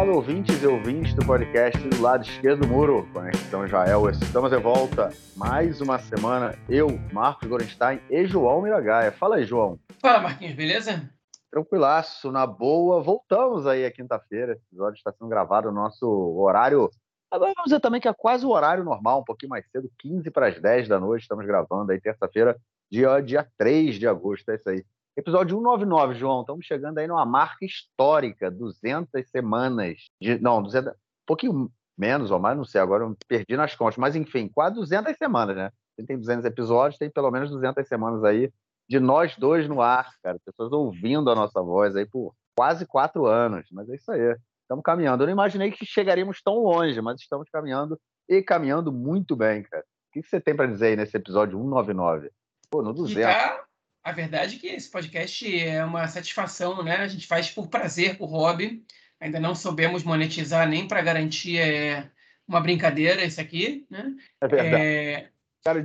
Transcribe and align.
Salve 0.00 0.12
ouvintes 0.12 0.62
e 0.62 0.66
ouvintes 0.66 1.12
do 1.12 1.26
podcast 1.26 1.78
do 1.86 2.00
lado 2.00 2.24
esquerdo 2.24 2.60
do 2.60 2.68
muro, 2.68 3.06
Conexão 3.12 3.66
Israel. 3.66 4.08
Estamos 4.08 4.50
de 4.50 4.56
volta 4.56 5.10
mais 5.36 5.82
uma 5.82 5.98
semana. 5.98 6.58
Eu, 6.70 6.88
Marcos 7.12 7.46
Gorenstein 7.46 8.00
e 8.08 8.24
João 8.24 8.62
Miragaia. 8.62 9.12
Fala 9.12 9.36
aí, 9.36 9.44
João. 9.44 9.78
Fala, 10.00 10.20
Marquinhos, 10.20 10.54
beleza? 10.54 11.06
Tranquilaço, 11.50 12.32
na 12.32 12.46
boa. 12.46 13.02
Voltamos 13.02 13.66
aí 13.66 13.84
a 13.84 13.92
quinta-feira. 13.92 14.54
Esse 14.54 14.62
episódio 14.68 14.96
está 14.96 15.12
sendo 15.12 15.28
gravado 15.28 15.68
no 15.68 15.74
nosso 15.74 16.08
horário. 16.38 16.88
Agora 17.30 17.52
vamos 17.54 17.68
dizer 17.68 17.80
também 17.80 18.00
que 18.00 18.08
é 18.08 18.14
quase 18.14 18.46
o 18.46 18.52
horário 18.52 18.82
normal, 18.82 19.20
um 19.20 19.24
pouquinho 19.24 19.50
mais 19.50 19.66
cedo, 19.70 19.92
15 19.98 20.30
para 20.30 20.46
as 20.46 20.58
10 20.58 20.88
da 20.88 20.98
noite. 20.98 21.24
Estamos 21.24 21.44
gravando 21.44 21.92
aí 21.92 22.00
terça-feira, 22.00 22.56
dia, 22.90 23.20
dia 23.20 23.46
3 23.58 23.96
de 23.96 24.08
agosto. 24.08 24.48
É 24.50 24.54
isso 24.54 24.70
aí. 24.70 24.82
Episódio 25.16 25.56
199, 25.56 26.14
João. 26.14 26.40
Estamos 26.40 26.64
chegando 26.64 26.98
aí 26.98 27.06
numa 27.06 27.26
marca 27.26 27.64
histórica, 27.64 28.50
200 28.50 29.28
semanas. 29.28 30.04
De, 30.20 30.38
não, 30.38 30.62
200, 30.62 30.92
um 30.92 30.96
pouquinho 31.26 31.70
menos 31.98 32.30
ou 32.30 32.38
mais, 32.38 32.56
não 32.56 32.64
sei, 32.64 32.80
agora 32.80 33.04
eu 33.04 33.16
perdi 33.28 33.56
nas 33.56 33.74
contas. 33.74 33.98
Mas, 33.98 34.16
enfim, 34.16 34.48
quase 34.48 34.74
200 34.76 35.16
semanas, 35.16 35.56
né? 35.56 35.70
Tem 36.06 36.16
200 36.16 36.46
episódios, 36.46 36.98
tem 36.98 37.10
pelo 37.10 37.30
menos 37.30 37.50
200 37.50 37.86
semanas 37.86 38.24
aí 38.24 38.50
de 38.88 38.98
nós 38.98 39.36
dois 39.36 39.68
no 39.68 39.82
ar, 39.82 40.10
cara. 40.22 40.38
Pessoas 40.44 40.72
ouvindo 40.72 41.30
a 41.30 41.34
nossa 41.34 41.62
voz 41.62 41.94
aí 41.94 42.06
por 42.06 42.34
quase 42.56 42.86
quatro 42.86 43.26
anos. 43.26 43.66
Mas 43.70 43.88
é 43.90 43.96
isso 43.96 44.10
aí. 44.10 44.36
Estamos 44.62 44.82
caminhando. 44.82 45.22
Eu 45.22 45.26
não 45.26 45.32
imaginei 45.32 45.70
que 45.70 45.84
chegaríamos 45.84 46.40
tão 46.42 46.54
longe, 46.54 47.00
mas 47.00 47.20
estamos 47.20 47.48
caminhando 47.50 48.00
e 48.28 48.42
caminhando 48.42 48.90
muito 48.90 49.36
bem, 49.36 49.62
cara. 49.62 49.82
O 49.82 50.12
que 50.12 50.26
você 50.26 50.40
tem 50.40 50.56
para 50.56 50.66
dizer 50.66 50.86
aí 50.86 50.96
nesse 50.96 51.16
episódio 51.16 51.58
199? 51.58 52.30
Pô, 52.70 52.82
no 52.82 52.92
200. 52.92 53.32
Tá, 53.32 53.64
a 54.02 54.12
verdade 54.12 54.56
é 54.56 54.58
que 54.58 54.66
esse 54.66 54.90
podcast 54.90 55.58
é 55.58 55.84
uma 55.84 56.06
satisfação, 56.08 56.82
né? 56.82 56.96
A 56.96 57.08
gente 57.08 57.26
faz 57.26 57.50
por 57.50 57.68
prazer, 57.68 58.16
por 58.16 58.26
hobby. 58.26 58.84
Ainda 59.20 59.38
não 59.38 59.54
soubemos 59.54 60.02
monetizar 60.02 60.68
nem 60.68 60.88
para 60.88 61.02
garantir 61.02 61.58
é, 61.58 62.08
uma 62.48 62.60
brincadeira 62.60 63.24
isso 63.24 63.40
aqui, 63.40 63.86
né? 63.90 64.14
É 64.40 64.48
verdade. 64.48 64.82
É, 64.82 65.30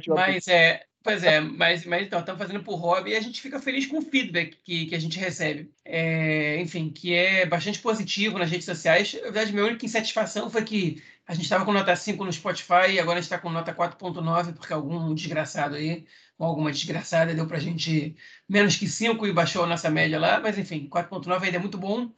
mas 0.07 0.47
é, 0.47 0.85
Pois 1.05 1.23
é, 1.23 1.39
mas, 1.39 1.85
mas 1.85 2.07
então, 2.07 2.19
estamos 2.19 2.41
fazendo 2.41 2.63
por 2.63 2.77
hobby 2.77 3.11
e 3.11 3.15
a 3.15 3.21
gente 3.21 3.39
fica 3.39 3.59
feliz 3.59 3.85
com 3.85 3.99
o 3.99 4.01
feedback 4.01 4.57
que, 4.63 4.87
que 4.87 4.95
a 4.95 4.99
gente 4.99 5.19
recebe. 5.19 5.71
É, 5.85 6.59
enfim, 6.59 6.89
que 6.89 7.13
é 7.13 7.45
bastante 7.45 7.77
positivo 7.77 8.39
nas 8.39 8.49
redes 8.49 8.65
sociais. 8.65 9.13
Na 9.13 9.21
verdade, 9.21 9.53
minha 9.53 9.65
única 9.67 9.85
insatisfação 9.85 10.49
foi 10.49 10.63
que 10.63 11.03
a 11.27 11.35
gente 11.35 11.43
estava 11.43 11.63
com 11.63 11.71
nota 11.71 11.95
5 11.95 12.25
no 12.25 12.33
Spotify 12.33 12.89
e 12.89 12.99
agora 12.99 13.19
a 13.19 13.21
gente 13.21 13.31
está 13.31 13.37
com 13.37 13.51
nota 13.51 13.71
4.9, 13.71 14.55
porque 14.55 14.73
algum 14.73 15.13
desgraçado 15.13 15.75
aí, 15.75 16.07
ou 16.37 16.47
alguma 16.47 16.71
desgraçada, 16.71 17.33
deu 17.33 17.47
para 17.47 17.57
a 17.57 17.61
gente 17.61 18.15
menos 18.47 18.75
que 18.75 18.87
5 18.87 19.25
e 19.27 19.33
baixou 19.33 19.63
a 19.63 19.67
nossa 19.67 19.89
média 19.89 20.19
lá. 20.19 20.39
Mas 20.39 20.57
enfim, 20.57 20.87
4.9 20.89 21.43
ainda 21.43 21.57
é 21.57 21.59
muito 21.59 21.77
bom. 21.77 22.09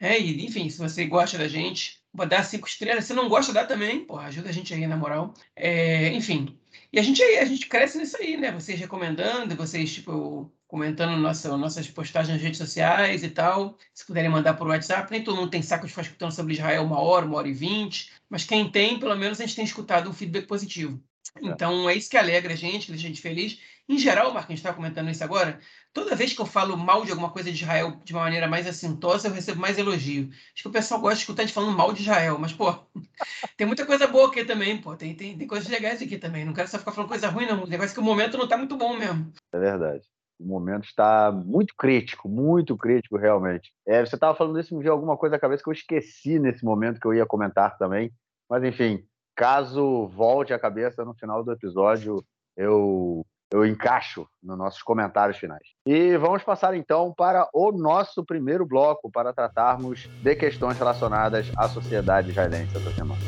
É, 0.00 0.18
e, 0.18 0.44
enfim, 0.46 0.68
se 0.70 0.78
você 0.78 1.06
gosta 1.06 1.36
da 1.38 1.48
gente, 1.48 2.00
dar 2.28 2.44
5 2.44 2.66
estrelas. 2.66 3.04
Se 3.04 3.14
não 3.14 3.28
gosta, 3.28 3.52
dá 3.52 3.64
também. 3.64 4.04
Porra, 4.04 4.28
ajuda 4.28 4.48
a 4.48 4.52
gente 4.52 4.72
aí, 4.74 4.86
na 4.86 4.96
moral. 4.96 5.34
É, 5.56 6.12
enfim, 6.12 6.58
e 6.92 6.98
a 6.98 7.02
gente 7.02 7.22
a 7.22 7.44
gente 7.44 7.66
cresce 7.66 7.98
nisso 7.98 8.16
aí, 8.16 8.36
né? 8.36 8.50
Vocês 8.52 8.78
recomendando, 8.80 9.54
vocês, 9.54 9.92
tipo, 9.92 10.50
comentando 10.66 11.16
nossa, 11.18 11.54
nossas 11.56 11.88
postagens 11.88 12.34
nas 12.34 12.42
redes 12.42 12.58
sociais 12.58 13.22
e 13.22 13.30
tal. 13.30 13.76
Se 13.92 14.06
puderem 14.06 14.30
mandar 14.30 14.54
por 14.54 14.68
WhatsApp. 14.68 15.10
Nem 15.10 15.22
todo 15.22 15.36
mundo 15.36 15.50
tem 15.50 15.62
saco 15.62 15.84
de 15.84 15.90
ficar 15.90 16.02
escutando 16.02 16.32
sobre 16.32 16.54
Israel 16.54 16.84
uma 16.84 17.00
hora, 17.00 17.26
uma 17.26 17.36
hora 17.36 17.48
e 17.48 17.52
vinte. 17.52 18.10
Mas 18.28 18.44
quem 18.44 18.70
tem, 18.70 18.98
pelo 18.98 19.16
menos 19.16 19.40
a 19.40 19.44
gente 19.44 19.56
tem 19.56 19.64
escutado 19.64 20.08
um 20.08 20.12
feedback 20.14 20.46
positivo. 20.46 21.02
É. 21.36 21.46
Então 21.46 21.88
é 21.88 21.94
isso 21.94 22.10
que 22.10 22.16
alegra 22.16 22.52
a 22.52 22.56
gente, 22.56 22.86
que 22.86 22.92
deixa 22.92 23.06
a 23.06 23.08
gente 23.08 23.20
feliz. 23.20 23.60
Em 23.88 23.98
geral, 23.98 24.32
gente 24.52 24.58
está 24.58 24.72
comentando 24.72 25.08
isso 25.08 25.24
agora, 25.24 25.58
toda 25.94 26.14
vez 26.14 26.34
que 26.34 26.40
eu 26.40 26.46
falo 26.46 26.76
mal 26.76 27.04
de 27.04 27.10
alguma 27.10 27.30
coisa 27.30 27.50
de 27.50 27.62
Israel 27.62 27.98
de 28.04 28.12
uma 28.12 28.22
maneira 28.22 28.46
mais 28.46 28.66
assintosa, 28.66 29.28
eu 29.28 29.32
recebo 29.32 29.60
mais 29.60 29.78
elogio. 29.78 30.28
Acho 30.52 30.62
que 30.62 30.68
o 30.68 30.72
pessoal 30.72 31.00
gosta 31.00 31.16
de 31.16 31.20
escutar 31.22 31.44
de 31.44 31.52
falando 31.52 31.76
mal 31.76 31.92
de 31.92 32.02
Israel, 32.02 32.38
mas, 32.38 32.52
pô, 32.52 32.74
tem 33.56 33.66
muita 33.66 33.86
coisa 33.86 34.06
boa 34.06 34.28
aqui 34.28 34.44
também, 34.44 34.78
pô. 34.78 34.94
Tem, 34.94 35.14
tem, 35.14 35.38
tem 35.38 35.46
coisas 35.46 35.68
legais 35.68 36.02
aqui 36.02 36.18
também. 36.18 36.44
Não 36.44 36.52
quero 36.52 36.68
só 36.68 36.78
ficar 36.78 36.92
falando 36.92 37.08
coisa 37.08 37.28
ruim, 37.28 37.46
não. 37.46 37.64
O 37.64 37.66
negócio 37.66 37.92
é 37.92 37.94
que 37.94 38.00
o 38.00 38.04
momento 38.04 38.36
não 38.36 38.44
está 38.44 38.58
muito 38.58 38.76
bom 38.76 38.96
mesmo. 38.96 39.32
É 39.52 39.58
verdade. 39.58 40.04
O 40.38 40.46
momento 40.46 40.84
está 40.84 41.32
muito 41.32 41.74
crítico, 41.74 42.28
muito 42.28 42.76
crítico, 42.76 43.16
realmente. 43.16 43.72
É, 43.86 44.04
você 44.04 44.14
estava 44.14 44.36
falando 44.36 44.60
isso, 44.60 44.76
me 44.76 44.82
veio 44.82 44.92
alguma 44.92 45.16
coisa 45.16 45.36
à 45.36 45.40
cabeça 45.40 45.62
que 45.62 45.68
eu 45.68 45.72
esqueci 45.72 46.38
nesse 46.38 46.64
momento 46.64 47.00
que 47.00 47.06
eu 47.06 47.14
ia 47.14 47.26
comentar 47.26 47.76
também. 47.78 48.12
Mas, 48.48 48.62
enfim, 48.62 49.02
caso 49.38 50.08
volte 50.08 50.52
à 50.52 50.58
cabeça 50.58 51.04
no 51.04 51.14
final 51.14 51.44
do 51.44 51.52
episódio, 51.52 52.24
eu 52.56 53.24
eu 53.50 53.64
encaixo 53.64 54.26
nos 54.42 54.58
nossos 54.58 54.82
comentários 54.82 55.38
finais. 55.38 55.62
E 55.86 56.18
vamos 56.18 56.42
passar 56.42 56.74
então 56.74 57.14
para 57.16 57.48
o 57.54 57.72
nosso 57.72 58.22
primeiro 58.22 58.66
bloco 58.66 59.10
para 59.10 59.32
tratarmos 59.32 60.06
de 60.22 60.34
questões 60.34 60.76
relacionadas 60.76 61.50
à 61.56 61.66
sociedade 61.66 62.28
israelense 62.28 62.76
essa 62.76 62.90
semana. 62.90 63.22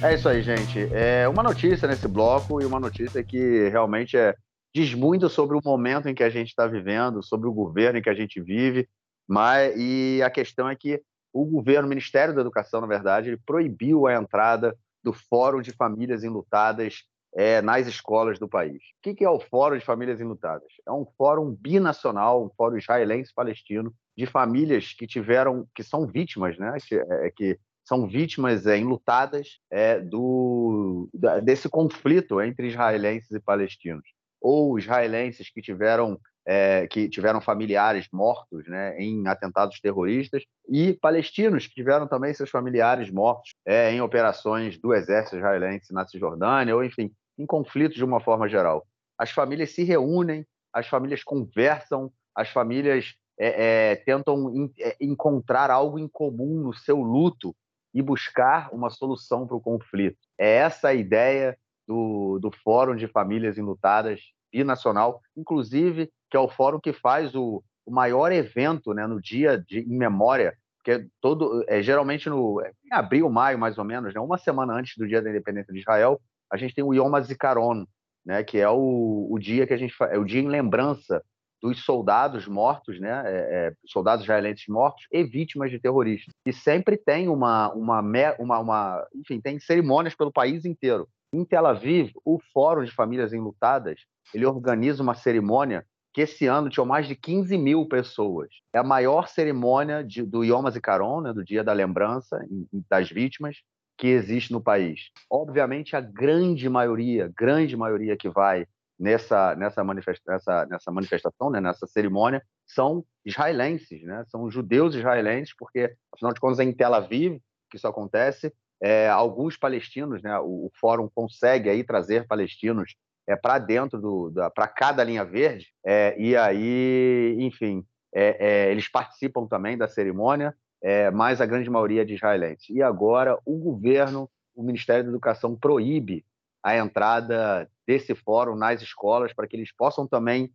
É 0.00 0.14
isso 0.14 0.28
aí, 0.28 0.42
gente. 0.42 0.88
É 0.92 1.26
uma 1.26 1.42
notícia 1.42 1.88
nesse 1.88 2.06
bloco 2.06 2.62
e 2.62 2.66
uma 2.66 2.78
notícia 2.78 3.24
que 3.24 3.68
realmente 3.68 4.16
é, 4.16 4.36
diz 4.72 4.94
muito 4.94 5.28
sobre 5.28 5.56
o 5.56 5.62
momento 5.64 6.08
em 6.08 6.14
que 6.14 6.22
a 6.22 6.30
gente 6.30 6.48
está 6.48 6.68
vivendo, 6.68 7.20
sobre 7.20 7.48
o 7.48 7.52
governo 7.52 7.98
em 7.98 8.02
que 8.02 8.10
a 8.10 8.14
gente 8.14 8.40
vive, 8.40 8.86
mas 9.26 9.74
e 9.76 10.22
a 10.22 10.30
questão 10.30 10.68
é 10.68 10.76
que 10.76 11.02
o 11.42 11.44
governo, 11.44 11.86
o 11.86 11.88
Ministério 11.88 12.34
da 12.34 12.40
Educação, 12.40 12.80
na 12.80 12.86
verdade, 12.86 13.28
ele 13.28 13.40
proibiu 13.44 14.06
a 14.06 14.14
entrada 14.14 14.76
do 15.02 15.12
Fórum 15.12 15.60
de 15.60 15.72
Famílias 15.72 16.24
Enlutadas 16.24 17.04
é, 17.34 17.60
nas 17.60 17.86
escolas 17.86 18.38
do 18.38 18.48
país. 18.48 18.82
O 19.04 19.14
que 19.14 19.24
é 19.24 19.28
o 19.28 19.38
Fórum 19.38 19.76
de 19.76 19.84
Famílias 19.84 20.20
Enlutadas? 20.20 20.68
É 20.86 20.90
um 20.90 21.04
fórum 21.18 21.54
binacional, 21.54 22.44
um 22.44 22.50
fórum 22.56 22.78
israelense-palestino 22.78 23.92
de 24.16 24.24
famílias 24.24 24.94
que 24.94 25.06
tiveram, 25.06 25.68
que 25.74 25.82
são 25.82 26.06
vítimas, 26.06 26.56
né? 26.58 26.78
Que, 26.88 26.96
é, 26.96 27.30
que 27.30 27.58
são 27.84 28.08
vítimas 28.08 28.66
é, 28.66 28.78
enlutadas 28.78 29.60
é, 29.70 30.00
do, 30.00 31.08
desse 31.44 31.68
conflito 31.68 32.40
entre 32.40 32.68
israelenses 32.68 33.30
e 33.30 33.38
palestinos, 33.38 34.08
ou 34.40 34.78
israelenses 34.78 35.50
que 35.50 35.60
tiveram 35.60 36.18
é, 36.46 36.86
que 36.86 37.08
tiveram 37.08 37.40
familiares 37.40 38.06
mortos 38.12 38.66
né, 38.68 38.96
em 38.98 39.26
atentados 39.26 39.80
terroristas, 39.80 40.44
e 40.68 40.92
palestinos 40.94 41.66
que 41.66 41.74
tiveram 41.74 42.06
também 42.06 42.32
seus 42.32 42.50
familiares 42.50 43.10
mortos 43.10 43.52
é, 43.66 43.90
em 43.90 44.00
operações 44.00 44.78
do 44.78 44.94
exército 44.94 45.36
israelense 45.36 45.92
na 45.92 46.06
Cisjordânia, 46.06 46.76
ou 46.76 46.84
enfim, 46.84 47.10
em 47.36 47.44
conflitos 47.44 47.96
de 47.96 48.04
uma 48.04 48.20
forma 48.20 48.48
geral. 48.48 48.86
As 49.18 49.30
famílias 49.30 49.74
se 49.74 49.82
reúnem, 49.82 50.46
as 50.72 50.86
famílias 50.86 51.24
conversam, 51.24 52.12
as 52.34 52.48
famílias 52.50 53.14
é, 53.38 53.90
é 53.90 53.96
tentam 53.96 54.54
in, 54.54 54.72
é, 54.78 54.96
encontrar 55.00 55.70
algo 55.70 55.98
em 55.98 56.06
comum 56.06 56.60
no 56.60 56.72
seu 56.72 57.00
luto 57.00 57.54
e 57.92 58.00
buscar 58.00 58.72
uma 58.72 58.90
solução 58.90 59.46
para 59.46 59.56
o 59.56 59.60
conflito. 59.60 60.18
É 60.38 60.56
essa 60.56 60.88
a 60.88 60.94
ideia 60.94 61.56
do, 61.88 62.38
do 62.38 62.50
Fórum 62.50 62.94
de 62.94 63.08
Famílias 63.08 63.56
Enlutadas 63.56 64.20
binacional, 64.56 65.20
inclusive 65.36 66.10
que 66.30 66.36
é 66.36 66.40
o 66.40 66.48
fórum 66.48 66.80
que 66.80 66.92
faz 66.92 67.34
o, 67.34 67.62
o 67.84 67.90
maior 67.90 68.32
evento 68.32 68.92
né, 68.94 69.06
no 69.06 69.20
dia 69.20 69.58
de, 69.58 69.80
em 69.80 69.96
memória, 69.96 70.54
que 70.84 70.90
é 70.90 71.04
todo, 71.20 71.64
é, 71.68 71.82
geralmente 71.82 72.28
no, 72.28 72.62
em 72.84 72.94
abril, 72.94 73.28
maio, 73.28 73.58
mais 73.58 73.78
ou 73.78 73.84
menos, 73.84 74.14
né, 74.14 74.20
uma 74.20 74.38
semana 74.38 74.74
antes 74.74 74.94
do 74.96 75.06
dia 75.06 75.20
da 75.20 75.30
independência 75.30 75.72
de 75.72 75.80
Israel, 75.80 76.20
a 76.50 76.56
gente 76.56 76.74
tem 76.74 76.84
o 76.84 76.94
Yom 76.94 77.14
HaZikaron, 77.14 77.84
né, 78.24 78.42
que 78.42 78.58
é 78.58 78.68
o, 78.68 79.28
o 79.30 79.38
dia 79.38 79.66
que 79.66 79.74
a 79.74 79.76
gente 79.76 79.94
é 80.10 80.18
o 80.18 80.24
dia 80.24 80.40
em 80.40 80.48
lembrança 80.48 81.22
dos 81.62 81.84
soldados 81.84 82.46
mortos, 82.46 83.00
né, 83.00 83.22
é, 83.24 83.38
é, 83.68 83.72
soldados 83.86 84.24
israelenses 84.24 84.66
mortos 84.68 85.06
e 85.10 85.24
vítimas 85.24 85.70
de 85.70 85.78
terroristas. 85.78 86.34
E 86.44 86.52
sempre 86.52 86.96
tem 86.96 87.28
uma, 87.28 87.72
uma, 87.72 88.00
uma, 88.38 88.58
uma, 88.58 89.06
enfim, 89.14 89.40
tem 89.40 89.58
cerimônias 89.58 90.14
pelo 90.14 90.32
país 90.32 90.64
inteiro. 90.64 91.08
Em 91.32 91.44
Tel 91.44 91.66
Aviv, 91.66 92.12
o 92.24 92.38
Fórum 92.52 92.84
de 92.84 92.90
Famílias 92.90 93.32
Enlutadas, 93.32 94.00
ele 94.32 94.46
organiza 94.46 95.02
uma 95.02 95.14
cerimônia 95.14 95.84
que 96.12 96.22
esse 96.22 96.46
ano 96.46 96.70
tinham 96.70 96.86
mais 96.86 97.06
de 97.06 97.14
15 97.14 97.58
mil 97.58 97.86
pessoas. 97.86 98.48
É 98.72 98.78
a 98.78 98.82
maior 98.82 99.28
cerimônia 99.28 100.02
de, 100.02 100.22
do 100.22 100.42
Yom 100.42 100.66
HaZikaron, 100.66 101.20
né, 101.20 101.32
do 101.32 101.44
Dia 101.44 101.62
da 101.62 101.74
Lembrança 101.74 102.42
das 102.88 103.10
Vítimas, 103.10 103.58
que 103.98 104.08
existe 104.08 104.52
no 104.52 104.60
país. 104.60 105.10
Obviamente, 105.30 105.94
a 105.94 106.00
grande 106.00 106.68
maioria, 106.68 107.30
grande 107.36 107.76
maioria 107.76 108.16
que 108.16 108.28
vai 108.28 108.66
nessa, 108.98 109.54
nessa, 109.56 109.84
manifesta 109.84 110.32
nessa, 110.32 110.66
nessa 110.66 110.90
manifestação, 110.90 111.50
né, 111.50 111.60
nessa 111.60 111.86
cerimônia, 111.86 112.42
são 112.66 113.04
israelenses, 113.24 114.02
né? 114.02 114.24
são 114.28 114.50
judeus 114.50 114.94
israelenses, 114.94 115.54
porque, 115.56 115.94
afinal 116.12 116.32
de 116.32 116.40
contas, 116.40 116.58
é 116.58 116.64
em 116.64 116.72
Tel 116.72 116.94
Aviv 116.94 117.38
que 117.70 117.76
isso 117.76 117.86
acontece. 117.86 118.52
É, 118.82 119.08
alguns 119.08 119.56
palestinos, 119.56 120.22
né, 120.22 120.38
o, 120.38 120.66
o 120.66 120.70
fórum 120.78 121.08
consegue 121.14 121.70
aí 121.70 121.82
trazer 121.82 122.26
palestinos 122.26 122.94
é, 123.26 123.34
para 123.34 123.58
dentro 123.58 124.00
do, 124.00 124.32
para 124.54 124.68
cada 124.68 125.02
linha 125.02 125.24
verde, 125.24 125.68
é, 125.84 126.14
e 126.18 126.36
aí, 126.36 127.36
enfim, 127.40 127.84
é, 128.14 128.36
é, 128.38 128.70
eles 128.70 128.88
participam 128.88 129.46
também 129.46 129.76
da 129.76 129.88
cerimônia, 129.88 130.54
é, 130.82 131.10
mas 131.10 131.40
a 131.40 131.46
grande 131.46 131.68
maioria 131.68 132.02
é 132.02 132.04
de 132.04 132.14
israelenses. 132.14 132.68
E 132.70 132.82
agora 132.82 133.38
o 133.44 133.58
governo, 133.58 134.30
o 134.54 134.62
Ministério 134.62 135.04
da 135.04 135.10
Educação 135.10 135.56
proíbe 135.56 136.24
a 136.62 136.76
entrada 136.76 137.68
desse 137.86 138.14
fórum 138.14 138.56
nas 138.56 138.80
escolas 138.82 139.32
para 139.32 139.46
que 139.46 139.56
eles 139.56 139.72
possam 139.72 140.06
também 140.06 140.52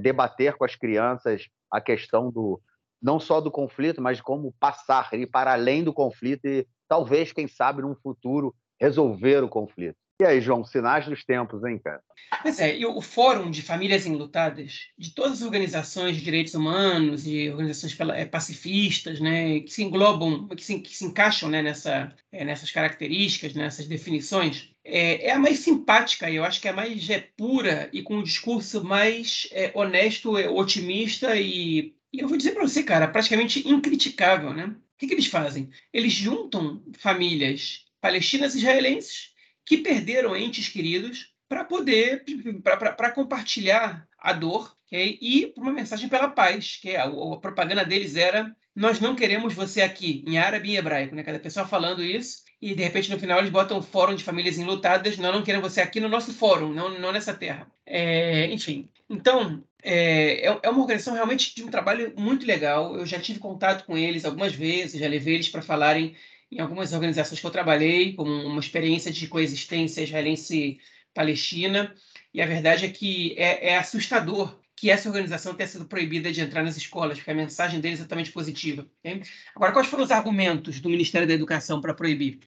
debater 0.00 0.54
com 0.54 0.64
as 0.64 0.76
crianças 0.76 1.48
a 1.68 1.80
questão 1.80 2.30
do, 2.30 2.60
não 3.02 3.18
só 3.18 3.40
do 3.40 3.50
conflito, 3.50 4.00
mas 4.00 4.18
de 4.18 4.22
como 4.22 4.54
passar, 4.60 5.12
ir 5.12 5.26
para 5.26 5.52
além 5.52 5.82
do 5.82 5.92
conflito 5.92 6.46
e 6.46 6.66
talvez, 6.92 7.32
quem 7.32 7.48
sabe, 7.48 7.80
num 7.80 7.94
futuro, 7.94 8.54
resolver 8.78 9.42
o 9.42 9.48
conflito. 9.48 9.96
E 10.20 10.26
aí, 10.26 10.42
João, 10.42 10.62
sinais 10.62 11.06
dos 11.06 11.24
tempos, 11.24 11.64
hein, 11.64 11.80
cara? 11.82 12.02
Pois 12.42 12.60
é, 12.60 12.76
e 12.76 12.84
o 12.84 13.00
Fórum 13.00 13.50
de 13.50 13.62
Famílias 13.62 14.04
Enlutadas, 14.04 14.88
de 14.98 15.14
todas 15.14 15.40
as 15.40 15.42
organizações 15.42 16.16
de 16.16 16.22
direitos 16.22 16.52
humanos 16.52 17.26
e 17.26 17.48
organizações 17.48 17.98
é, 18.10 18.26
pacifistas, 18.26 19.20
né, 19.20 19.60
que 19.60 19.72
se 19.72 19.82
englobam, 19.82 20.46
que 20.48 20.62
se, 20.62 20.80
que 20.80 20.94
se 20.94 21.06
encaixam 21.06 21.48
né, 21.48 21.62
nessa, 21.62 22.14
é, 22.30 22.44
nessas 22.44 22.70
características, 22.70 23.54
nessas 23.54 23.86
definições, 23.86 24.70
é, 24.84 25.28
é, 25.28 25.32
a 25.32 25.38
mais 25.38 25.60
simpática, 25.60 26.30
eu 26.30 26.44
acho 26.44 26.60
que 26.60 26.68
é 26.68 26.72
a 26.72 26.74
mais 26.74 27.08
é, 27.08 27.26
pura 27.38 27.88
e 27.90 28.02
com 28.02 28.16
um 28.16 28.22
discurso 28.22 28.84
mais 28.84 29.48
é, 29.52 29.72
honesto, 29.74 30.36
é, 30.36 30.46
otimista 30.46 31.34
e, 31.36 31.94
e 32.12 32.20
eu 32.20 32.28
vou 32.28 32.36
dizer 32.36 32.52
para 32.52 32.68
você, 32.68 32.82
cara, 32.82 33.08
praticamente 33.08 33.66
incriticável, 33.66 34.52
né? 34.52 34.76
O 34.94 34.98
que, 34.98 35.06
que 35.06 35.14
eles 35.14 35.26
fazem? 35.26 35.70
Eles 35.92 36.12
juntam 36.12 36.82
famílias 36.98 37.84
palestinas 38.00 38.54
israelenses 38.54 39.30
que 39.64 39.78
perderam 39.78 40.36
entes 40.36 40.68
queridos 40.68 41.32
para 41.48 41.64
poder 41.64 42.24
para 42.62 43.12
compartilhar 43.12 44.08
a 44.18 44.32
dor 44.32 44.74
okay? 44.86 45.18
e 45.20 45.52
uma 45.56 45.72
mensagem 45.72 46.08
pela 46.08 46.28
paz 46.28 46.78
que 46.80 46.90
é 46.90 46.96
a, 46.96 47.04
a, 47.04 47.36
propaganda 47.38 47.84
deles 47.84 48.16
era 48.16 48.54
nós 48.74 48.98
não 49.00 49.14
queremos 49.14 49.54
você 49.54 49.82
aqui 49.82 50.24
em 50.26 50.38
árabe 50.38 50.70
e 50.70 50.76
hebraico 50.76 51.14
né 51.14 51.22
cada 51.22 51.38
pessoa 51.38 51.66
falando 51.66 52.02
isso 52.02 52.41
e 52.62 52.76
de 52.76 52.82
repente 52.84 53.10
no 53.10 53.18
final 53.18 53.40
eles 53.40 53.50
botam 53.50 53.78
um 53.78 53.82
fórum 53.82 54.14
de 54.14 54.22
famílias 54.22 54.56
enlutadas. 54.56 55.18
Nós 55.18 55.34
não 55.34 55.42
queremos 55.42 55.72
você 55.72 55.80
aqui 55.80 55.98
no 55.98 56.08
nosso 56.08 56.32
fórum 56.32 56.72
não, 56.72 56.96
não 57.00 57.10
nessa 57.10 57.34
terra. 57.34 57.66
É, 57.84 58.46
enfim. 58.46 58.88
Então 59.10 59.64
é, 59.82 60.46
é, 60.46 60.60
é 60.62 60.70
uma 60.70 60.80
organização 60.80 61.12
realmente 61.14 61.54
de 61.56 61.64
um 61.64 61.68
trabalho 61.68 62.14
muito 62.16 62.46
legal. 62.46 62.96
Eu 62.96 63.04
já 63.04 63.18
tive 63.18 63.40
contato 63.40 63.84
com 63.84 63.98
eles 63.98 64.24
algumas 64.24 64.54
vezes 64.54 65.00
já 65.00 65.08
levei 65.08 65.34
eles 65.34 65.48
para 65.48 65.60
falarem 65.60 66.14
em 66.52 66.60
algumas 66.60 66.92
organizações 66.92 67.40
que 67.40 67.46
eu 67.46 67.50
trabalhei, 67.50 68.12
como 68.12 68.30
uma 68.30 68.60
experiência 68.60 69.10
de 69.10 69.26
coexistência 69.26 70.02
israelense-palestina, 70.02 71.94
e 72.32 72.42
a 72.42 72.46
verdade 72.46 72.84
é 72.84 72.90
que 72.90 73.34
é, 73.38 73.70
é, 73.70 73.78
assustador 73.78 74.61
que 74.82 74.90
essa 74.90 75.08
organização 75.08 75.54
tenha 75.54 75.68
sido 75.68 75.84
proibida 75.84 76.32
de 76.32 76.40
entrar 76.40 76.64
nas 76.64 76.76
escolas, 76.76 77.16
porque 77.16 77.30
a 77.30 77.34
mensagem 77.34 77.78
deles 77.78 78.00
é 78.00 78.02
totalmente 78.02 78.32
positiva. 78.32 78.84
Okay? 78.98 79.22
Agora, 79.54 79.70
quais 79.70 79.86
foram 79.86 80.02
os 80.02 80.10
argumentos 80.10 80.80
do 80.80 80.88
Ministério 80.88 81.28
da 81.28 81.34
Educação 81.34 81.80
para 81.80 81.94
proibir? 81.94 82.40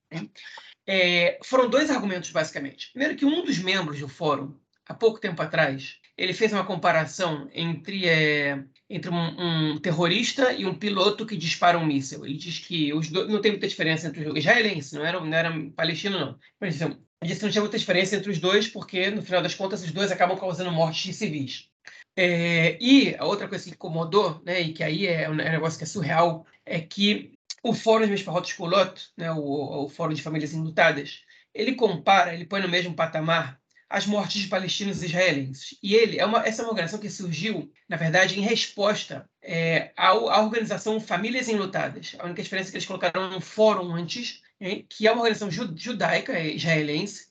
É, 0.86 1.40
foram 1.46 1.70
dois 1.70 1.90
argumentos, 1.90 2.32
basicamente. 2.32 2.92
Primeiro, 2.92 3.16
que 3.16 3.24
um 3.24 3.46
dos 3.46 3.60
membros 3.60 4.02
do 4.02 4.10
fórum, 4.10 4.54
há 4.86 4.94
pouco 4.94 5.18
tempo 5.18 5.42
atrás, 5.42 5.96
ele 6.18 6.34
fez 6.34 6.52
uma 6.52 6.66
comparação 6.66 7.50
entre, 7.54 8.06
é, 8.06 8.62
entre 8.90 9.10
um, 9.10 9.72
um, 9.72 9.78
terrorista 9.78 10.52
e 10.52 10.66
um 10.66 10.76
piloto 10.76 11.26
que 11.26 11.38
dispara 11.38 11.80
um 11.80 11.86
míssil. 11.86 12.26
Ele 12.26 12.36
diz 12.36 12.60
que 12.60 12.94
os 12.94 13.10
dois, 13.10 13.30
não 13.30 13.40
tem 13.40 13.52
muita 13.52 13.70
diferença 13.70 14.10
entre 14.10 14.28
os 14.28 14.36
israelenses, 14.36 14.92
não 14.92 15.06
era, 15.06 15.22
não 15.22 15.34
era 15.34 15.72
palestino, 15.74 16.20
não. 16.20 16.38
Então, 16.62 16.90
ele 16.90 17.30
disse 17.30 17.40
que 17.40 17.46
não 17.46 17.52
tinha 17.54 17.62
muita 17.62 17.80
diferença 17.80 18.18
entre 18.18 18.30
os 18.30 18.40
dois, 18.40 18.68
porque, 18.68 19.10
no 19.10 19.22
final 19.22 19.42
das 19.42 19.56
contas, 19.56 19.82
os 19.82 19.94
dois 19.94 20.12
acabam 20.12 20.38
causando 20.38 20.70
mortes 20.70 21.02
de 21.02 21.14
civis. 21.14 21.74
É, 22.16 22.78
e 22.82 23.16
a 23.18 23.26
outra 23.26 23.48
coisa 23.48 23.66
que 23.66 23.72
incomodou, 23.72 24.42
né, 24.46 24.62
e 24.62 24.74
que 24.74 24.84
aí 24.84 25.06
é 25.06 25.30
um 25.30 25.36
negócio 25.36 25.78
que 25.78 25.84
é 25.84 25.88
surreal, 25.88 26.46
é 26.66 26.80
que 26.80 27.34
o 27.62 27.74
Fórum 27.74 28.06
de 28.06 28.12
Mesparrot 28.12 28.50
Escolot, 28.50 29.10
né, 29.18 29.32
o, 29.32 29.86
o 29.86 29.90
Fórum 29.90 30.14
de 30.14 30.22
Famílias 30.22 30.54
Enlutadas, 30.54 31.24
ele 31.54 31.76
compara, 31.76 32.34
ele 32.34 32.46
põe 32.46 32.62
no 32.62 32.70
mesmo 32.70 32.94
patamar 32.94 33.60
as 33.90 34.06
mortes 34.06 34.42
de 34.42 34.48
palestinos 34.48 35.02
e 35.02 35.06
israelenses. 35.06 35.78
E 35.82 35.94
ele 35.94 36.20
é 36.20 36.26
uma, 36.26 36.46
essa 36.46 36.62
é 36.62 36.66
uma 36.66 36.72
organização 36.72 37.00
que 37.00 37.10
surgiu, 37.10 37.72
na 37.88 37.98
verdade, 37.98 38.38
em 38.38 38.42
resposta 38.42 39.30
é, 39.42 39.92
ao, 39.96 40.30
à 40.30 40.42
organização 40.42 41.00
Famílias 41.00 41.48
Enlutadas. 41.48 42.16
A 42.20 42.26
única 42.26 42.44
diferença 42.44 42.70
é 42.70 42.72
que 42.72 42.78
eles 42.78 42.88
colocaram 42.88 43.38
um 43.38 43.42
fórum 43.42 43.94
antes, 43.94 44.42
que 44.90 45.08
é 45.08 45.12
uma 45.12 45.22
organização 45.22 45.52
judaica 45.52 46.34
é, 46.34 46.48
israelense, 46.56 47.28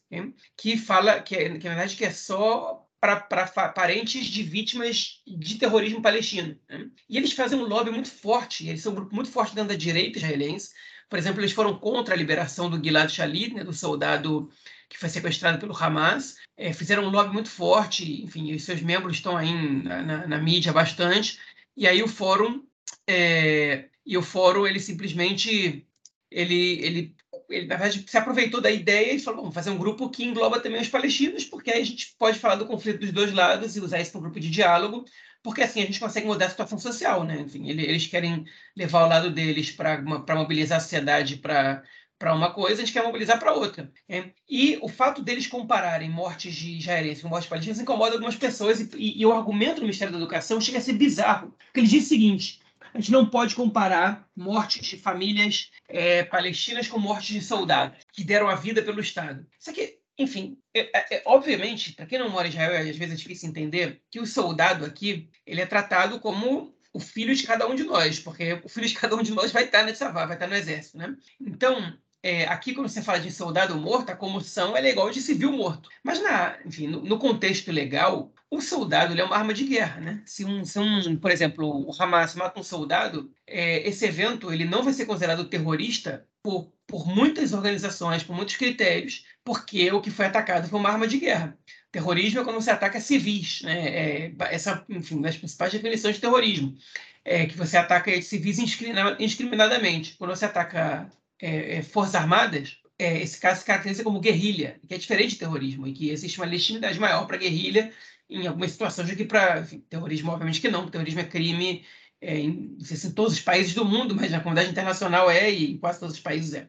que 0.57 0.77
fala 0.77 1.21
que, 1.21 1.35
é, 1.35 1.49
que, 1.59 1.69
na 1.69 1.75
verdade, 1.75 1.97
que 1.97 2.05
é 2.05 2.13
só 2.13 2.84
para 3.07 3.47
parentes 3.69 4.27
de 4.27 4.43
vítimas 4.43 5.23
de 5.27 5.57
terrorismo 5.57 6.03
palestino. 6.03 6.59
Né? 6.69 6.87
E 7.09 7.17
eles 7.17 7.33
fazem 7.33 7.59
um 7.59 7.65
lobby 7.65 7.91
muito 7.91 8.11
forte, 8.11 8.69
eles 8.69 8.83
são 8.83 8.93
um 8.93 8.97
grupo 8.97 9.15
muito 9.15 9.31
forte 9.31 9.55
dentro 9.55 9.71
da 9.71 9.77
direita 9.77 10.19
israelense. 10.19 10.71
Por 11.09 11.19
exemplo, 11.19 11.41
eles 11.41 11.53
foram 11.53 11.79
contra 11.79 12.15
a 12.15 12.17
liberação 12.17 12.71
do 12.71 12.83
Gilad 12.83 13.11
Shalit, 13.11 13.55
né, 13.55 13.63
do 13.63 13.73
soldado 13.73 14.51
que 14.89 14.99
foi 14.99 15.09
sequestrado 15.09 15.59
pelo 15.59 15.77
Hamas, 15.77 16.37
é, 16.57 16.73
fizeram 16.73 17.05
um 17.05 17.11
lobby 17.11 17.33
muito 17.33 17.51
forte, 17.51 18.23
enfim, 18.23 18.55
os 18.55 18.65
seus 18.65 18.81
membros 18.81 19.17
estão 19.17 19.37
aí 19.37 19.53
na, 19.83 20.03
na, 20.03 20.27
na 20.27 20.39
mídia 20.39 20.73
bastante, 20.73 21.39
e 21.77 21.87
aí 21.87 22.03
o 22.03 22.09
fórum, 22.09 22.63
é, 23.07 23.87
e 24.07 24.17
o 24.17 24.23
fórum, 24.23 24.67
ele 24.67 24.79
simplesmente, 24.79 25.87
ele, 26.31 26.79
ele, 26.85 27.17
ele, 27.55 27.67
na 27.67 27.77
verdade, 27.77 28.05
se 28.07 28.17
aproveitou 28.17 28.61
da 28.61 28.71
ideia 28.71 29.13
e 29.13 29.19
falou, 29.19 29.41
vamos 29.41 29.55
fazer 29.55 29.71
um 29.71 29.79
grupo 29.79 30.09
que 30.09 30.25
engloba 30.25 30.61
também 30.61 30.81
os 30.81 30.89
palestinos, 30.89 31.45
porque 31.45 31.71
aí 31.71 31.83
a 31.83 31.85
gente 31.85 32.15
pode 32.19 32.39
falar 32.39 32.57
do 32.57 32.67
conflito 32.67 33.01
dos 33.01 33.13
dois 33.13 33.33
lados 33.33 33.77
e 33.77 33.81
usar 33.81 34.01
isso 34.01 34.11
para 34.11 34.19
um 34.21 34.25
grupo 34.25 34.41
de 34.41 34.51
diálogo, 34.51 35.05
porque 35.43 35.63
assim 35.63 35.83
a 35.83 35.87
gente 35.87 36.01
consegue 36.01 36.27
mudar 36.27 36.47
a 36.47 36.51
situação 36.51 36.79
social, 36.79 37.25
né? 37.25 37.41
Enfim, 37.41 37.69
eles 37.69 38.07
querem 38.07 38.45
levar 38.77 39.05
o 39.05 39.09
lado 39.09 39.31
deles 39.31 39.71
para 39.71 40.03
mobilizar 40.35 40.79
a 40.79 40.81
sociedade 40.81 41.37
para 41.37 41.83
para 42.19 42.35
uma 42.35 42.53
coisa, 42.53 42.81
a 42.81 42.85
gente 42.85 42.93
quer 42.95 43.03
mobilizar 43.03 43.39
para 43.39 43.53
outra. 43.53 43.93
É? 44.09 44.31
E 44.49 44.79
o 44.81 44.89
fato 44.89 45.21
deles 45.21 45.47
compararem 45.47 46.09
mortes 46.09 46.55
de 46.55 46.79
israelenses 46.79 47.23
com 47.23 47.29
mortes 47.29 47.49
palestinas 47.49 47.81
incomoda 47.81 48.15
algumas 48.15 48.37
pessoas, 48.37 48.81
e, 48.81 48.89
e, 48.97 49.21
e, 49.21 49.27
o 49.27 49.33
argumento 49.33 49.77
do 49.77 49.83
Ministério 49.83 50.13
da 50.13 50.19
Educação 50.19 50.61
chega 50.61 50.79
a 50.79 50.81
ser 50.81 50.95
bizarro. 50.95 51.53
Porque 51.67 51.81
ele 51.81 51.87
diz 51.87 52.07
o 52.07 52.09
seguinte: 52.09 52.61
a 52.95 53.01
gente 53.01 53.11
não 53.11 53.27
pode 53.27 53.57
comparar 53.57 54.27
mortes 54.37 54.87
de 54.87 54.97
famílias 54.97 55.71
é, 55.89 56.23
palestinas 56.23 56.87
com 56.87 56.99
mortes 56.99 57.35
de 57.35 57.43
soldados 57.43 57.99
que 58.13 58.23
deram 58.23 58.49
a 58.49 58.55
vida 58.55 58.83
pelo 58.83 59.01
Estado. 59.01 59.45
Isso 59.59 59.71
aqui. 59.71 59.99
Enfim, 60.17 60.57
é, 60.73 60.97
é, 60.97 61.17
é 61.17 61.23
obviamente, 61.27 61.93
para 61.93 62.07
quem 62.07 62.21
não 62.21 62.31
mora 62.31 62.47
em 62.47 62.51
Israel, 62.51 62.89
às 62.89 62.97
vezes 62.97 63.15
é 63.15 63.17
difícil 63.17 63.49
entender 63.49 64.01
que 64.09 64.21
o 64.21 64.27
soldado 64.27 64.85
aqui 64.85 65.29
ele 65.45 65.61
é 65.61 65.67
tratado 65.67 66.21
como 66.21 66.73
o 66.93 67.01
filho 67.01 67.35
de 67.35 67.43
cada 67.43 67.67
um 67.67 67.75
de 67.75 67.83
nós, 67.83 68.21
porque 68.21 68.61
o 68.63 68.69
filho 68.69 68.87
de 68.87 68.95
cada 68.95 69.17
um 69.17 69.23
de 69.23 69.33
nós 69.33 69.51
vai 69.51 69.65
estar 69.65 69.83
nessa 69.83 70.13
vai 70.13 70.33
estar 70.33 70.47
no 70.47 70.55
exército, 70.55 70.97
né? 70.97 71.17
Então, 71.41 71.99
é, 72.25 72.47
aqui, 72.47 72.73
quando 72.73 72.89
você 72.89 73.03
fala 73.03 73.21
de 73.21 73.31
soldado 73.31 73.77
morto, 73.77 74.09
a 74.09 74.17
comoção 74.17 74.75
é 74.75 74.89
igual 74.89 75.11
de 75.11 75.21
civil 75.21 75.53
morto. 75.53 75.91
Mas, 76.03 76.23
na, 76.23 76.57
enfim, 76.65 76.87
no, 76.87 77.03
no 77.03 77.19
contexto 77.19 77.71
legal, 77.71 78.33
o 78.51 78.63
soldado 78.63 79.13
é 79.21 79.23
uma 79.23 79.37
arma 79.37 79.53
de 79.53 79.65
guerra. 79.65 80.01
Né? 80.01 80.23
Se, 80.25 80.43
um, 80.43 80.65
se 80.65 80.79
um, 80.79 81.19
por 81.19 81.31
exemplo, 81.31 81.87
o 81.87 82.03
Hamas 82.03 82.35
mata 82.35 82.59
um 82.59 82.63
soldado, 82.63 83.31
é, 83.47 83.87
esse 83.87 84.07
evento 84.07 84.51
ele 84.51 84.65
não 84.65 84.83
vai 84.83 84.95
ser 84.95 85.05
considerado 85.05 85.45
terrorista 85.51 86.27
por, 86.43 86.73
por 86.87 87.07
muitas 87.07 87.53
organizações, 87.53 88.23
por 88.23 88.35
muitos 88.35 88.57
critérios, 88.57 89.27
porque 89.45 89.93
o 89.93 90.01
que 90.01 90.11
foi 90.11 90.25
atacado 90.25 90.67
foi 90.67 90.81
uma 90.81 90.89
arma 90.89 91.07
de 91.07 91.19
guerra. 91.19 91.59
Terrorismo 91.93 92.41
é 92.41 92.45
quando 92.45 92.57
você 92.57 92.71
ataca 92.71 93.03
civis. 93.03 93.61
Né? 93.61 93.89
É, 93.89 94.33
essa, 94.51 94.83
enfim, 94.89 95.21
das 95.21 95.37
principais 95.37 95.73
definições 95.75 96.15
de 96.15 96.23
terrorismo. 96.23 96.75
É 97.23 97.45
que 97.45 97.57
você 97.57 97.77
ataca 97.77 98.11
civis 98.23 98.59
indiscriminadamente. 98.59 100.17
Quando 100.17 100.35
você 100.35 100.47
ataca 100.47 101.11
é, 101.41 101.79
é, 101.79 101.83
Forças 101.83 102.15
Armadas, 102.15 102.79
é, 102.99 103.21
esse 103.21 103.39
caso 103.39 103.61
se 103.61 103.67
caracteriza 103.67 104.05
como 104.05 104.21
guerrilha, 104.21 104.81
que 104.87 104.95
é 104.95 104.99
diferente 104.99 105.31
de 105.31 105.39
terrorismo, 105.39 105.87
e 105.87 105.93
que 105.93 106.11
existe 106.11 106.39
uma 106.39 106.47
legitimidade 106.47 106.99
maior 106.99 107.27
para 107.27 107.37
guerrilha 107.37 107.93
em 108.29 108.47
algumas 108.47 108.71
situações 108.73 109.09
do 109.09 109.17
que 109.17 109.25
para 109.25 109.67
terrorismo, 109.89 110.31
obviamente 110.31 110.61
que 110.61 110.69
não, 110.69 110.89
terrorismo 110.89 111.21
é 111.21 111.25
crime 111.25 111.85
é, 112.21 112.39
em, 112.39 112.79
todos 113.15 113.35
os 113.35 113.41
países 113.41 113.75
do 113.75 113.85
mundo, 113.85 114.15
mas 114.15 114.31
na 114.31 114.41
comunidade 114.41 114.71
internacional 114.71 115.31
é 115.31 115.51
e 115.53 115.73
em 115.73 115.79
quase 115.79 116.01
todos 116.01 116.15
os 116.15 116.21
países 116.21 116.55
é. 116.55 116.69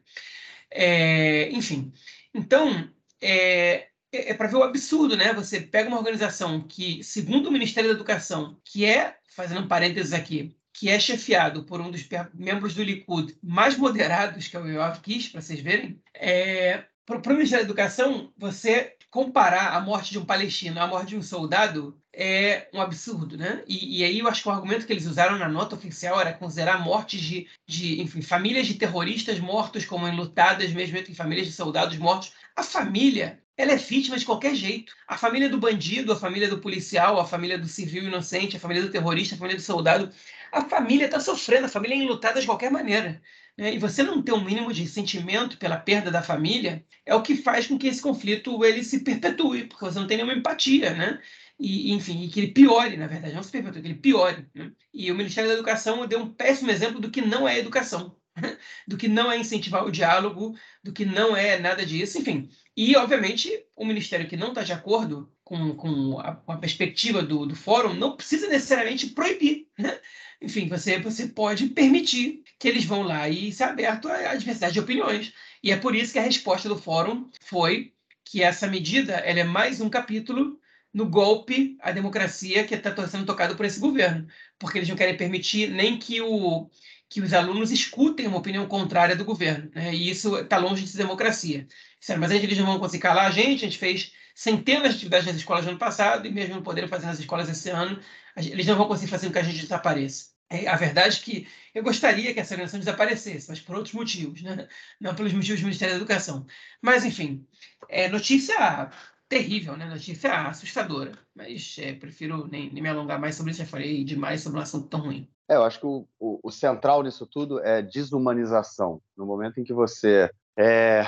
é 0.72 1.50
enfim, 1.52 1.94
então, 2.34 2.90
é, 3.22 3.88
é, 4.12 4.32
é 4.32 4.34
para 4.34 4.48
ver 4.48 4.58
o 4.58 4.64
absurdo, 4.64 5.16
né? 5.16 5.34
Você 5.34 5.62
pega 5.62 5.88
uma 5.88 5.98
organização 5.98 6.62
que, 6.62 7.04
segundo 7.04 7.48
o 7.48 7.52
Ministério 7.52 7.90
da 7.90 7.96
Educação, 7.96 8.60
que 8.64 8.86
é, 8.86 9.16
fazendo 9.36 9.62
um 9.62 9.68
parênteses 9.68 10.14
aqui, 10.14 10.56
que 10.78 10.90
é 10.90 11.00
chefiado 11.00 11.64
por 11.64 11.80
um 11.80 11.90
dos 11.90 12.06
membros 12.34 12.76
do 12.76 12.84
Likud 12.84 13.38
mais 13.42 13.78
moderados, 13.78 14.48
que 14.48 14.58
é 14.58 14.60
o 14.60 14.68
Yoav 14.68 15.00
Kish, 15.00 15.30
para 15.30 15.42
vocês 15.42 15.62
verem, 15.62 16.02
é, 16.14 16.84
para 17.06 17.18
o 17.18 17.34
Ministério 17.34 17.66
da 17.66 17.72
Educação, 17.72 18.34
você 18.38 18.94
comparar 19.10 19.74
a 19.74 19.80
morte 19.80 20.12
de 20.12 20.20
um 20.20 20.26
palestino 20.26 20.82
à 20.82 20.86
morte 20.86 21.10
de 21.10 21.18
um 21.18 21.22
soldado 21.22 21.98
é 22.12 22.68
um 22.74 22.82
absurdo, 22.82 23.38
né? 23.38 23.64
E, 23.66 24.00
e, 24.00 24.04
aí 24.04 24.20
eu 24.20 24.28
acho 24.28 24.42
que 24.42 24.50
o 24.50 24.52
argumento 24.52 24.86
que 24.86 24.92
eles 24.92 25.06
usaram 25.06 25.38
na 25.38 25.48
nota 25.48 25.76
oficial 25.76 26.20
era 26.20 26.34
considerar 26.34 26.84
mortes 26.84 27.22
de, 27.22 27.48
de 27.66 28.02
enfim, 28.02 28.22
famílias 28.22 28.68
de 28.68 28.74
terroristas 28.74 29.40
mortos 29.40 29.86
como 29.86 30.08
enlutadas, 30.08 30.72
mesmo 30.72 30.98
entre 30.98 31.16
famílias 31.16 31.48
de 31.48 31.54
soldados 31.54 31.98
mortos. 31.98 32.34
A 32.56 32.64
família 32.64 33.40
ela 33.58 33.72
é 33.72 33.78
vítima 33.78 34.18
de 34.18 34.26
qualquer 34.26 34.54
jeito. 34.54 34.94
A 35.08 35.18
família 35.18 35.50
do 35.50 35.58
bandido, 35.58 36.12
a 36.12 36.16
família 36.16 36.50
do 36.50 36.60
policial, 36.60 37.20
a 37.20 37.26
família 37.26 37.58
do 37.58 37.68
civil 37.68 38.04
inocente, 38.04 38.58
a 38.58 38.60
família 38.60 38.84
do 38.84 38.92
terrorista, 38.92 39.36
a 39.36 39.38
família 39.38 39.58
do 39.58 39.64
soldado, 39.64 40.12
a 40.52 40.62
família 40.62 41.06
está 41.06 41.20
sofrendo, 41.20 41.66
a 41.66 41.70
família 41.70 41.96
é 41.96 42.00
enlutada 42.00 42.40
de 42.40 42.46
qualquer 42.46 42.72
maneira. 42.72 43.22
Né? 43.58 43.76
E 43.76 43.80
você 43.80 44.04
não 44.04 44.22
ter 44.22 44.34
um 44.34 44.44
mínimo 44.44 44.74
de 44.74 44.88
sentimento 44.88 45.58
pela 45.58 45.78
perda 45.78 46.12
da 46.12 46.22
família 46.22 46.84
é 47.06 47.16
o 47.16 47.22
que 47.22 47.36
faz 47.36 47.68
com 47.68 47.78
que 47.78 47.88
esse 47.88 48.02
conflito 48.02 48.64
ele 48.64 48.84
se 48.84 49.00
perpetue, 49.00 49.66
porque 49.66 49.86
você 49.86 50.00
não 50.00 50.08
tem 50.08 50.18
nenhuma 50.18 50.36
empatia, 50.36 50.94
né? 50.94 51.20
e, 51.60 51.94
enfim, 51.94 52.24
e 52.24 52.30
que 52.30 52.40
ele 52.40 52.52
piore, 52.52 52.98
na 52.98 53.08
verdade, 53.08 53.34
não 53.34 53.44
se 53.44 53.52
perpetua, 53.52 53.82
que 53.82 53.88
ele 53.88 53.96
piore. 53.96 54.46
Né? 54.54 54.72
E 54.94 55.12
o 55.12 55.16
Ministério 55.16 55.50
da 55.50 55.56
Educação 55.56 56.06
deu 56.08 56.20
um 56.20 56.30
péssimo 56.30 56.72
exemplo 56.72 57.00
do 57.00 57.10
que 57.10 57.22
não 57.22 57.48
é 57.48 57.58
educação, 57.58 58.16
do 58.88 58.98
que 58.98 59.08
não 59.08 59.32
é 59.32 59.38
incentivar 59.38 59.86
o 59.86 59.92
diálogo, 59.92 60.56
do 60.84 60.92
que 60.92 61.06
não 61.06 61.36
é 61.36 61.60
nada 61.60 61.86
disso, 61.86 62.18
enfim. 62.18 62.50
E, 62.76 62.96
obviamente, 62.96 63.50
o 63.76 63.86
Ministério 63.86 64.28
que 64.28 64.36
não 64.36 64.50
está 64.50 64.64
de 64.64 64.74
acordo 64.74 65.32
com, 65.44 65.76
com, 65.76 66.20
a, 66.20 66.36
com 66.36 66.52
a 66.52 66.58
perspectiva 66.58 67.22
do, 67.22 67.46
do 67.46 67.56
fórum 67.56 67.94
não 67.94 68.18
precisa 68.18 68.48
necessariamente 68.48 69.08
proibir. 69.08 69.68
Né? 69.78 69.98
Enfim, 70.42 70.68
você, 70.68 71.00
você 71.00 71.28
pode 71.28 71.68
permitir 71.70 72.44
que 72.60 72.68
eles 72.68 72.84
vão 72.84 73.04
lá 73.04 73.30
e 73.30 73.52
ser 73.52 73.64
aberto 73.64 74.10
à 74.10 74.36
diversidade 74.36 74.74
de 74.74 74.80
opiniões. 74.80 75.34
E 75.64 75.72
é 75.72 75.78
por 75.78 75.96
isso 75.96 76.14
que 76.14 76.20
a 76.20 76.24
resposta 76.24 76.68
do 76.68 76.78
fórum 76.78 77.30
foi 77.42 77.94
que 78.24 78.44
essa 78.44 78.68
medida 78.68 79.14
ela 79.14 79.40
é 79.40 79.44
mais 79.44 79.80
um 79.80 79.90
capítulo 79.90 80.60
no 80.94 81.06
golpe 81.06 81.78
à 81.82 81.92
democracia 81.92 82.64
que 82.64 82.74
está 82.74 83.08
sendo 83.08 83.26
tocado 83.26 83.56
por 83.56 83.66
esse 83.66 83.80
governo, 83.80 84.28
porque 84.58 84.78
eles 84.78 84.90
não 84.90 84.96
querem 84.96 85.18
permitir 85.18 85.70
nem 85.70 86.00
que, 86.00 86.22
o, 86.22 86.70
que 87.10 87.22
os 87.22 87.34
alunos 87.34 87.72
escutem 87.72 88.28
uma 88.28 88.38
opinião 88.38 88.68
contrária 88.68 89.16
do 89.16 89.26
governo, 89.26 89.70
né? 89.74 89.94
e 89.94 90.10
isso 90.10 90.38
está 90.38 90.58
longe 90.58 90.84
de 90.84 90.98
democracia. 90.98 91.68
Sério, 92.00 92.22
mas 92.22 92.32
eles 92.32 92.58
não 92.58 92.66
vão 92.66 92.80
conseguir 92.80 93.04
calar 93.04 93.28
a 93.28 93.32
gente, 93.32 93.64
a 93.64 93.68
gente 93.68 93.78
fez 93.78 94.14
centenas 94.34 94.92
de 94.92 94.98
atividades 94.98 95.28
nas 95.28 95.36
escolas 95.38 95.64
no 95.64 95.72
ano 95.72 95.80
passado, 95.80 96.28
e 96.28 96.32
mesmo 96.32 96.56
não 96.56 96.64
podendo 96.64 96.88
fazer 96.88 97.06
nas 97.06 97.20
escolas 97.20 97.50
esse 97.50 97.70
ano, 97.70 98.00
eles 98.38 98.66
não 98.66 98.76
vão 98.76 98.88
conseguir 98.88 99.10
fazer 99.10 99.28
com 99.28 99.34
que 99.34 99.40
a 99.40 99.44
gente 99.44 99.62
desapareça. 99.62 100.36
É, 100.50 100.68
a 100.68 100.76
verdade 100.76 101.18
é 101.18 101.24
que 101.24 101.48
eu 101.74 101.84
gostaria 101.84 102.34
que 102.34 102.40
essa 102.40 102.54
organização 102.54 102.80
desaparecesse, 102.80 103.50
mas 103.50 103.60
por 103.60 103.76
outros 103.76 103.94
motivos, 103.94 104.42
né? 104.44 104.68
não 105.00 105.16
pelos 105.16 105.34
motivos 105.34 105.60
do 105.60 105.64
Ministério 105.64 105.96
da 105.96 106.00
Educação. 106.00 106.46
Mas, 106.82 107.04
enfim, 107.04 107.48
é 107.90 108.08
notícia 108.10 108.92
terrível, 109.28 109.76
né? 109.76 109.86
notícia 109.86 110.48
assustadora. 110.48 111.18
Mas 111.34 111.78
é, 111.80 111.94
prefiro 111.94 112.48
nem, 112.48 112.72
nem, 112.72 112.84
me 112.84 112.90
alongar 112.90 113.20
mais 113.20 113.36
sobre 113.36 113.52
isso, 113.52 113.60
já 113.62 113.66
falei 113.66 114.04
demais 114.04 114.42
sobre 114.42 114.60
um 114.60 114.62
assunto 114.62 114.88
tão 114.88 115.02
ruim. 115.02 115.30
É, 115.48 115.56
eu 115.56 115.64
acho 115.64 115.80
que 115.80 115.86
o, 115.86 116.08
o, 116.20 116.40
o 116.44 116.52
central 116.52 117.04
nisso 117.04 117.28
tudo 117.28 117.60
é 117.60 117.82
desumanização. 117.82 119.02
No 119.16 119.26
momento 119.26 119.60
em 119.60 119.64
que 119.64 119.74
você 119.74 120.30
é, 120.58 121.04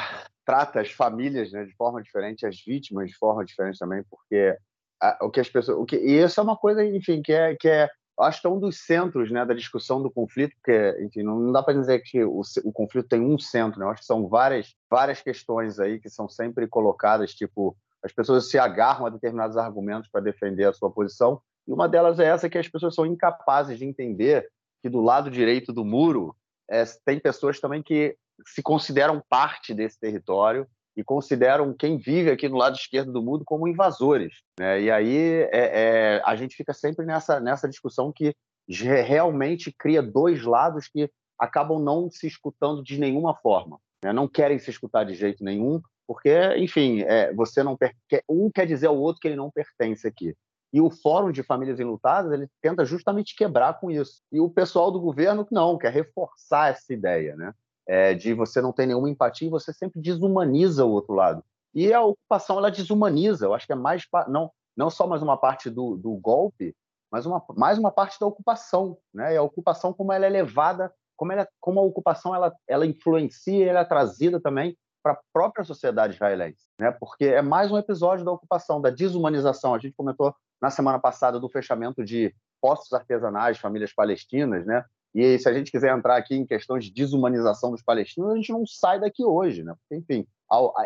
trata 0.46 0.80
as 0.80 0.92
famílias 0.92 1.52
né, 1.52 1.66
de 1.66 1.76
forma 1.76 2.02
diferente, 2.02 2.46
as 2.46 2.60
vítimas 2.64 3.10
de 3.10 3.18
forma 3.18 3.44
diferente 3.44 3.80
também, 3.80 4.04
porque 4.10 4.56
a, 5.02 5.18
o 5.22 5.32
que 5.32 5.40
as 5.40 5.50
pessoas. 5.50 5.78
O 5.80 5.86
que, 5.86 5.98
e 5.98 6.22
isso 6.24 6.40
é 6.40 6.44
uma 6.44 6.58
coisa, 6.58 6.86
enfim, 6.86 7.22
que 7.22 7.34
é, 7.34 7.56
que 7.56 7.68
é 7.68 7.90
acho 8.20 8.42
que 8.42 8.48
é 8.48 8.50
um 8.50 8.60
dos 8.60 8.80
centros 8.86 9.32
né, 9.32 9.46
da 9.46 9.54
discussão 9.54 10.02
do 10.02 10.10
conflito, 10.10 10.56
porque, 10.56 10.98
enfim, 11.02 11.22
não, 11.22 11.52
dá 11.52 11.62
para 11.62 11.78
dizer 11.80 12.00
que 12.00 12.24
o, 12.24 12.42
o, 12.64 12.72
conflito 12.72 13.08
tem 13.08 13.22
um 13.22 13.38
centro, 13.38 13.80
né? 13.80 13.86
Eu 13.86 13.92
acho 13.92 14.02
que 14.02 14.08
são 14.08 14.28
várias, 14.28 14.76
várias 14.90 15.22
questões 15.22 15.80
aí 15.80 16.00
que 16.00 16.10
são 16.10 16.28
sempre 16.28 16.68
colocadas, 16.68 17.34
tipo, 17.34 17.78
as 18.04 18.12
pessoas 18.12 18.50
se 18.50 18.58
agarram 18.58 19.06
a 19.06 19.10
determinados 19.10 19.58
argumentos 19.58 20.10
para 20.10 20.22
defender 20.22 20.66
a 20.66 20.74
sua 20.74 20.90
posição, 20.90 21.42
e 21.68 21.74
uma 21.74 21.88
delas 21.88 22.20
é 22.20 22.26
essa 22.26 22.50
que 22.50 22.58
as 22.58 22.68
pessoas 22.68 22.96
são 22.96 23.06
incapazes 23.06 23.78
de 23.78 23.86
entender 23.86 24.48
que 24.82 24.90
do 24.90 25.02
lado 25.02 25.30
direito 25.30 25.74
do 25.74 25.84
muro 25.84 26.36
é, 26.70 26.84
tem 27.06 27.20
pessoas 27.20 27.60
também 27.60 27.84
que 27.84 28.16
se 28.46 28.62
consideram 28.62 29.22
parte 29.30 29.74
desse 29.74 30.00
território 30.00 30.68
e 30.96 31.04
consideram 31.04 31.74
quem 31.74 31.98
vive 31.98 32.32
aqui 32.32 32.48
no 32.48 32.58
lado 32.58 32.76
esquerdo 32.76 33.12
do 33.12 33.22
mundo 33.22 33.44
como 33.46 33.68
invasores. 33.68 34.42
Né? 34.60 34.82
E 34.82 34.92
aí 34.92 35.18
é, 35.18 35.50
é, 35.52 36.22
a 36.26 36.36
gente 36.36 36.56
fica 36.56 36.74
sempre 36.74 37.06
nessa, 37.06 37.40
nessa 37.40 37.68
discussão 37.68 38.12
que 38.12 38.34
realmente 38.68 39.72
cria 39.72 40.02
dois 40.02 40.44
lados 40.44 40.88
que 40.88 41.10
acabam 41.40 41.80
não 41.80 42.10
se 42.10 42.28
escutando 42.28 42.84
de 42.84 43.00
nenhuma 43.00 43.36
forma. 43.36 43.80
Né? 44.04 44.12
Não 44.12 44.28
querem 44.28 44.58
se 44.58 44.70
escutar 44.70 45.04
de 45.04 45.14
jeito 45.14 45.44
nenhum, 45.44 45.82
porque, 46.08 46.34
enfim, 46.58 47.02
é, 47.02 47.34
você 47.34 47.62
não 47.62 47.78
per... 47.78 47.94
um 48.28 48.50
quer 48.50 48.66
dizer 48.66 48.88
ao 48.88 48.98
outro 48.98 49.20
que 49.20 49.28
ele 49.28 49.36
não 49.36 49.52
pertence 49.52 50.08
aqui. 50.08 50.34
E 50.74 50.82
o 50.82 50.90
Fórum 50.90 51.32
de 51.32 51.44
Famílias 51.44 51.80
Enlutadas 51.80 52.32
ele 52.32 52.50
tenta 52.62 52.86
justamente 52.86 53.36
quebrar 53.36 53.80
com 53.80 53.90
isso. 53.90 54.22
E 54.32 54.40
o 54.40 54.50
pessoal 54.50 54.92
do 54.92 55.00
governo 55.00 55.48
não 55.52 55.78
quer 55.78 55.94
reforçar 55.94 56.72
essa 56.72 56.94
ideia, 56.94 57.36
né? 57.36 57.54
é, 57.88 58.14
de 58.14 58.34
você 58.34 58.62
não 58.62 58.74
ter 58.74 58.86
nenhuma 58.86 59.10
empatia 59.10 59.50
você 59.50 59.72
sempre 59.72 60.02
desumaniza 60.02 60.84
o 60.84 60.92
outro 60.92 61.14
lado. 61.14 61.44
E 61.74 61.94
a 61.94 62.02
ocupação 62.02 62.58
ela 62.58 62.70
desumaniza. 62.70 63.46
Eu 63.46 63.54
acho 63.54 63.66
que 63.66 63.74
é 63.74 63.76
mais 63.76 64.04
não 64.28 64.52
não 64.76 64.92
só 64.92 65.08
mais 65.08 65.24
uma 65.24 65.36
parte 65.36 65.72
do, 65.72 65.96
do 65.96 66.12
golpe, 66.18 66.76
mas 67.12 67.26
uma, 67.26 67.44
mais 67.56 67.80
uma 67.80 67.90
parte 67.90 68.20
da 68.20 68.28
ocupação, 68.28 68.96
né? 69.12 69.34
E 69.34 69.38
a 69.38 69.42
ocupação 69.42 69.92
como 69.92 70.14
ela 70.14 70.28
é 70.28 70.30
levada, 70.30 70.94
como 71.16 71.32
ela, 71.32 71.48
como 71.60 71.80
a 71.80 71.84
ocupação 71.84 72.36
ela 72.36 72.54
ela 72.68 72.86
influencia, 72.86 73.66
ela 73.68 73.80
é 73.80 73.86
trazida 73.86 74.40
também 74.40 74.78
para 75.02 75.14
a 75.14 75.20
própria 75.34 75.64
sociedade 75.64 76.16
israelense, 76.16 76.68
né? 76.80 76.92
Porque 76.92 77.26
é 77.26 77.42
mais 77.42 77.72
um 77.72 77.78
episódio 77.78 78.26
da 78.26 78.32
ocupação, 78.32 78.82
da 78.82 78.90
desumanização. 78.90 79.74
A 79.74 79.80
gente 79.80 79.96
comentou 79.96 80.36
na 80.62 80.70
semana 80.70 81.00
passada 81.00 81.40
do 81.40 81.50
fechamento 81.50 82.04
de 82.04 82.34
postos 82.62 82.94
artesanais, 82.94 83.58
famílias 83.58 83.94
palestinas, 83.94 84.66
né? 84.66 84.84
E 85.14 85.40
se 85.40 85.48
a 85.50 85.54
gente 85.54 85.72
quiser 85.72 85.96
entrar 85.96 86.18
aqui 86.18 86.36
em 86.36 86.46
questões 86.46 86.86
de 86.86 86.94
desumanização 86.94 87.72
dos 87.72 87.82
palestinos, 87.82 88.32
a 88.32 88.36
gente 88.36 88.52
não 88.52 88.66
sai 88.66 89.00
daqui 89.00 89.24
hoje, 89.24 89.64
né? 89.64 89.74
Porque, 89.74 89.96
enfim, 89.96 90.28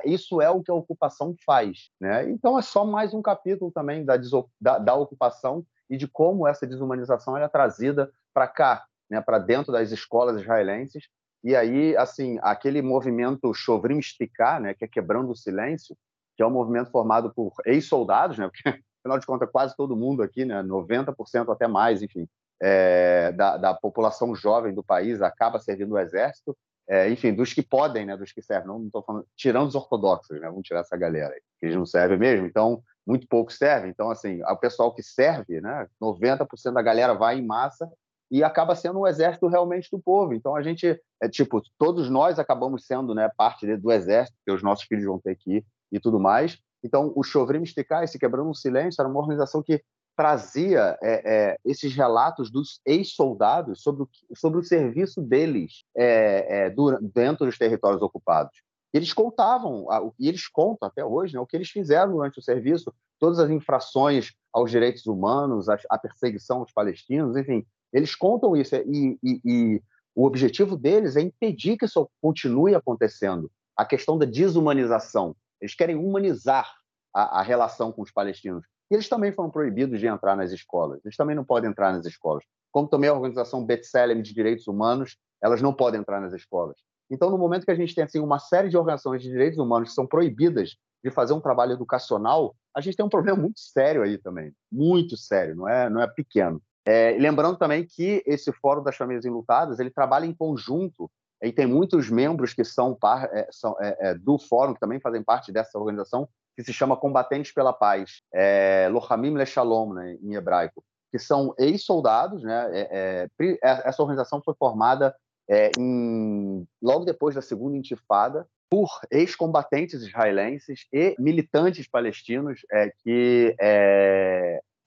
isso 0.05 0.41
é 0.41 0.49
o 0.49 0.61
que 0.61 0.71
a 0.71 0.75
ocupação 0.75 1.35
faz, 1.45 1.89
né? 1.99 2.29
Então 2.29 2.57
é 2.57 2.61
só 2.61 2.85
mais 2.85 3.13
um 3.13 3.21
capítulo 3.21 3.71
também 3.71 4.05
da, 4.05 4.15
da, 4.59 4.79
da 4.79 4.95
ocupação 4.95 5.65
e 5.89 5.97
de 5.97 6.07
como 6.07 6.47
essa 6.47 6.65
desumanização 6.65 7.35
é 7.35 7.47
trazida 7.47 8.11
para 8.33 8.47
cá, 8.47 8.85
né? 9.09 9.21
Para 9.21 9.39
dentro 9.39 9.71
das 9.71 9.91
escolas 9.91 10.39
israelenses. 10.39 11.09
E 11.43 11.55
aí, 11.55 11.97
assim, 11.97 12.37
aquele 12.41 12.81
movimento 12.81 13.53
Chovrim 13.53 14.01
Stiká, 14.01 14.59
né? 14.59 14.73
Que 14.73 14.85
é 14.85 14.87
quebrando 14.87 15.31
o 15.31 15.35
silêncio, 15.35 15.97
que 16.37 16.43
é 16.43 16.45
um 16.45 16.51
movimento 16.51 16.91
formado 16.91 17.33
por 17.33 17.51
ex-soldados, 17.65 18.37
né? 18.37 18.47
Porque 18.47 18.81
afinal 19.01 19.19
de 19.19 19.25
contas 19.25 19.49
quase 19.51 19.75
todo 19.75 19.95
mundo 19.95 20.23
aqui, 20.23 20.45
né? 20.45 20.63
90% 20.63 21.51
até 21.51 21.67
mais, 21.67 22.01
enfim, 22.01 22.27
é, 22.61 23.31
da, 23.31 23.57
da, 23.57 23.73
população 23.73 24.35
jovem 24.35 24.73
do 24.73 24.83
país 24.83 25.21
acaba 25.21 25.59
servindo 25.59 25.93
o 25.93 25.99
exército, 25.99 26.55
é, 26.87 27.09
enfim, 27.09 27.33
dos 27.33 27.53
que 27.53 27.63
podem, 27.63 28.05
né, 28.05 28.15
dos 28.15 28.31
que 28.31 28.41
servem, 28.41 28.67
não 28.67 28.85
estou 28.85 29.01
falando, 29.01 29.25
tirando 29.35 29.67
os 29.67 29.75
ortodoxos, 29.75 30.39
né, 30.39 30.47
vamos 30.47 30.63
tirar 30.63 30.81
essa 30.81 30.95
galera 30.95 31.33
aí, 31.33 31.41
que 31.59 31.65
eles 31.65 31.75
não 31.75 31.85
servem 31.85 32.19
mesmo, 32.19 32.45
então 32.45 32.83
muito 33.05 33.27
pouco 33.27 33.51
serve, 33.51 33.87
então 33.87 34.11
assim, 34.11 34.43
o 34.43 34.57
pessoal 34.57 34.93
que 34.93 35.01
serve, 35.01 35.59
né, 35.59 35.87
90% 35.99 36.73
da 36.73 36.81
galera 36.81 37.13
vai 37.15 37.39
em 37.39 37.45
massa 37.45 37.91
e 38.29 38.43
acaba 38.43 38.75
sendo 38.75 38.99
um 38.99 39.07
exército 39.07 39.47
realmente 39.47 39.89
do 39.91 39.99
povo, 39.99 40.33
então 40.33 40.55
a 40.55 40.61
gente, 40.61 41.01
é 41.21 41.27
tipo, 41.27 41.61
todos 41.79 42.09
nós 42.09 42.37
acabamos 42.37 42.85
sendo, 42.85 43.15
né, 43.15 43.29
parte 43.35 43.65
do 43.77 43.91
exército, 43.91 44.37
que 44.45 44.51
os 44.51 44.61
nossos 44.61 44.85
filhos 44.85 45.05
vão 45.05 45.19
ter 45.19 45.35
que 45.35 45.57
ir 45.57 45.65
e 45.91 45.99
tudo 45.99 46.19
mais, 46.19 46.59
então, 46.83 47.11
o 47.15 47.23
Chovrim 47.23 47.63
Esticar, 47.63 48.03
esse 48.03 48.19
Quebrando 48.19 48.49
o 48.49 48.55
Silêncio, 48.55 49.01
era 49.01 49.09
uma 49.09 49.19
organização 49.19 49.61
que 49.61 49.83
trazia 50.15 50.97
é, 51.01 51.21
é, 51.25 51.57
esses 51.65 51.95
relatos 51.95 52.51
dos 52.51 52.79
ex-soldados 52.85 53.81
sobre, 53.81 54.05
sobre 54.35 54.59
o 54.59 54.63
serviço 54.63 55.21
deles 55.21 55.83
é, 55.95 56.67
é 56.67 56.75
dentro 57.01 57.45
dos 57.45 57.57
territórios 57.57 58.01
ocupados. 58.01 58.53
Eles 58.93 59.13
contavam, 59.13 59.87
e 60.19 60.27
eles 60.27 60.47
contam 60.49 60.87
até 60.87 61.03
hoje, 61.03 61.33
né, 61.33 61.39
o 61.39 61.45
que 61.45 61.55
eles 61.55 61.69
fizeram 61.69 62.11
durante 62.11 62.39
o 62.39 62.41
serviço, 62.41 62.93
todas 63.17 63.39
as 63.39 63.49
infrações 63.49 64.33
aos 64.51 64.69
direitos 64.69 65.05
humanos, 65.05 65.69
a, 65.69 65.77
a 65.89 65.97
perseguição 65.97 66.59
aos 66.59 66.73
palestinos, 66.73 67.37
enfim, 67.37 67.65
eles 67.93 68.15
contam 68.15 68.55
isso 68.55 68.75
e, 68.75 69.17
e, 69.23 69.41
e 69.45 69.81
o 70.13 70.25
objetivo 70.25 70.75
deles 70.75 71.15
é 71.15 71.21
impedir 71.21 71.77
que 71.77 71.85
isso 71.85 72.09
continue 72.21 72.75
acontecendo. 72.75 73.49
A 73.77 73.85
questão 73.85 74.17
da 74.17 74.25
desumanização. 74.25 75.35
Eles 75.61 75.75
querem 75.75 75.95
humanizar 75.95 76.69
a, 77.13 77.39
a 77.39 77.41
relação 77.41 77.91
com 77.91 78.01
os 78.01 78.11
palestinos. 78.11 78.65
E 78.89 78.95
eles 78.95 79.07
também 79.07 79.31
foram 79.31 79.49
proibidos 79.49 79.99
de 79.99 80.07
entrar 80.07 80.35
nas 80.35 80.51
escolas. 80.51 80.99
Eles 81.05 81.15
também 81.15 81.35
não 81.35 81.45
podem 81.45 81.69
entrar 81.69 81.93
nas 81.93 82.05
escolas. 82.05 82.43
Como 82.71 82.87
também 82.87 83.09
a 83.09 83.13
organização 83.13 83.65
B'Tselem 83.65 84.21
de 84.21 84.33
Direitos 84.33 84.67
Humanos, 84.67 85.17
elas 85.41 85.61
não 85.61 85.73
podem 85.73 86.01
entrar 86.01 86.19
nas 86.19 86.33
escolas. 86.33 86.77
Então, 87.09 87.29
no 87.29 87.37
momento 87.37 87.65
que 87.65 87.71
a 87.71 87.75
gente 87.75 87.93
tem 87.93 88.03
assim 88.03 88.19
uma 88.19 88.39
série 88.39 88.69
de 88.69 88.77
organizações 88.77 89.21
de 89.21 89.29
direitos 89.29 89.59
humanos 89.59 89.89
que 89.89 89.95
são 89.95 90.07
proibidas 90.07 90.77
de 91.03 91.11
fazer 91.11 91.33
um 91.33 91.41
trabalho 91.41 91.73
educacional, 91.73 92.55
a 92.75 92.79
gente 92.79 92.95
tem 92.95 93.05
um 93.05 93.09
problema 93.09 93.37
muito 93.37 93.59
sério 93.59 94.03
aí 94.03 94.17
também, 94.17 94.53
muito 94.71 95.17
sério, 95.17 95.55
não 95.55 95.67
é, 95.67 95.89
não 95.89 96.01
é 96.01 96.07
pequeno. 96.07 96.61
É, 96.85 97.11
lembrando 97.19 97.57
também 97.57 97.85
que 97.85 98.23
esse 98.25 98.51
Fórum 98.53 98.83
das 98.83 98.95
Famílias 98.95 99.25
Enlutadas 99.25 99.79
ele 99.79 99.91
trabalha 99.91 100.25
em 100.25 100.33
conjunto 100.33 101.11
e 101.41 101.51
tem 101.51 101.65
muitos 101.65 102.09
membros 102.09 102.53
que 102.53 102.63
são, 102.63 102.93
par, 102.93 103.29
é, 103.33 103.47
são 103.51 103.75
é, 103.79 103.97
é 103.99 104.15
do 104.15 104.37
fórum 104.37 104.73
que 104.73 104.79
também 104.79 104.99
fazem 104.99 105.23
parte 105.23 105.51
dessa 105.51 105.77
organização 105.77 106.29
que 106.55 106.63
se 106.63 106.73
chama 106.73 106.97
Combatentes 106.97 107.51
pela 107.51 107.73
Paz, 107.73 108.21
é, 108.33 108.87
Lohamim 108.91 109.35
Lechalom, 109.35 109.93
né, 109.93 110.17
em 110.21 110.35
hebraico, 110.35 110.83
que 111.11 111.17
são 111.17 111.53
ex-soldados. 111.57 112.43
Né, 112.43 112.69
é, 112.71 113.29
é, 113.39 113.45
é, 113.49 113.57
essa 113.87 114.01
organização 114.01 114.41
foi 114.43 114.53
formada 114.55 115.15
é, 115.49 115.71
em, 115.77 116.65
logo 116.81 117.05
depois 117.05 117.35
da 117.35 117.41
Segunda 117.41 117.77
Intifada 117.77 118.47
por 118.69 118.87
ex-combatentes 119.09 120.01
israelenses 120.01 120.85
e 120.93 121.15
militantes 121.19 121.89
palestinos 121.89 122.61
é, 122.71 122.89
que 123.03 123.55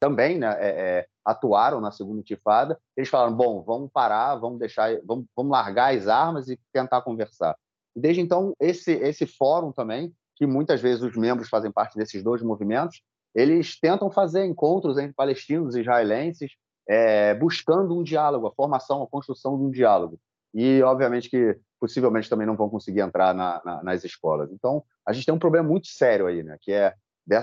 também 0.05 0.39
né, 0.39 1.07
atuaram 1.25 1.81
na 1.81 1.91
Segunda 1.91 2.21
Intifada. 2.21 2.79
Eles 2.95 3.09
falaram: 3.09 3.35
bom, 3.35 3.63
vamos 3.63 3.91
parar, 3.91 4.35
vamos 4.37 4.59
deixar, 4.59 4.91
vamos, 5.05 5.25
vamos 5.35 5.51
largar 5.51 5.95
as 5.95 6.07
armas 6.07 6.49
e 6.49 6.61
tentar 6.73 7.01
conversar. 7.01 7.57
E 7.97 8.01
desde 8.01 8.21
então 8.21 8.55
esse 8.61 8.93
esse 8.93 9.27
fórum 9.27 9.73
também 9.73 10.13
que 10.37 10.47
muitas 10.47 10.83
vezes 10.83 11.03
os 11.03 11.17
membros 11.17 11.49
fazem 11.49 11.71
parte 11.71 11.97
desses 11.97 12.23
dois 12.23 12.43
movimentos, 12.43 13.01
eles 13.35 13.79
tentam 13.79 14.11
fazer 14.11 14.45
encontros 14.45 14.99
entre 14.99 15.15
palestinos 15.15 15.75
e 15.75 15.81
israelenses, 15.81 16.53
é, 16.89 17.35
buscando 17.35 17.97
um 17.97 18.03
diálogo, 18.03 18.49
a 18.49 18.53
formação, 18.53 19.03
a 19.03 19.07
construção 19.07 19.57
de 19.57 19.63
um 19.63 19.71
diálogo. 19.71 20.19
E, 20.53 20.83
obviamente, 20.83 21.31
que 21.31 21.57
possivelmente 21.81 22.29
também 22.29 22.47
não 22.47 22.57
vão 22.57 22.69
conseguir 22.69 23.01
entrar 23.01 23.33
na, 23.33 23.63
na, 23.65 23.83
nas 23.83 24.05
escolas. 24.05 24.51
Então, 24.53 24.83
a 25.07 25.13
gente 25.13 25.25
tem 25.25 25.35
um 25.35 25.39
problema 25.39 25.69
muito 25.69 25.87
sério 25.87 26.27
aí, 26.27 26.43
né? 26.43 26.57
que 26.61 26.73
é 26.73 26.95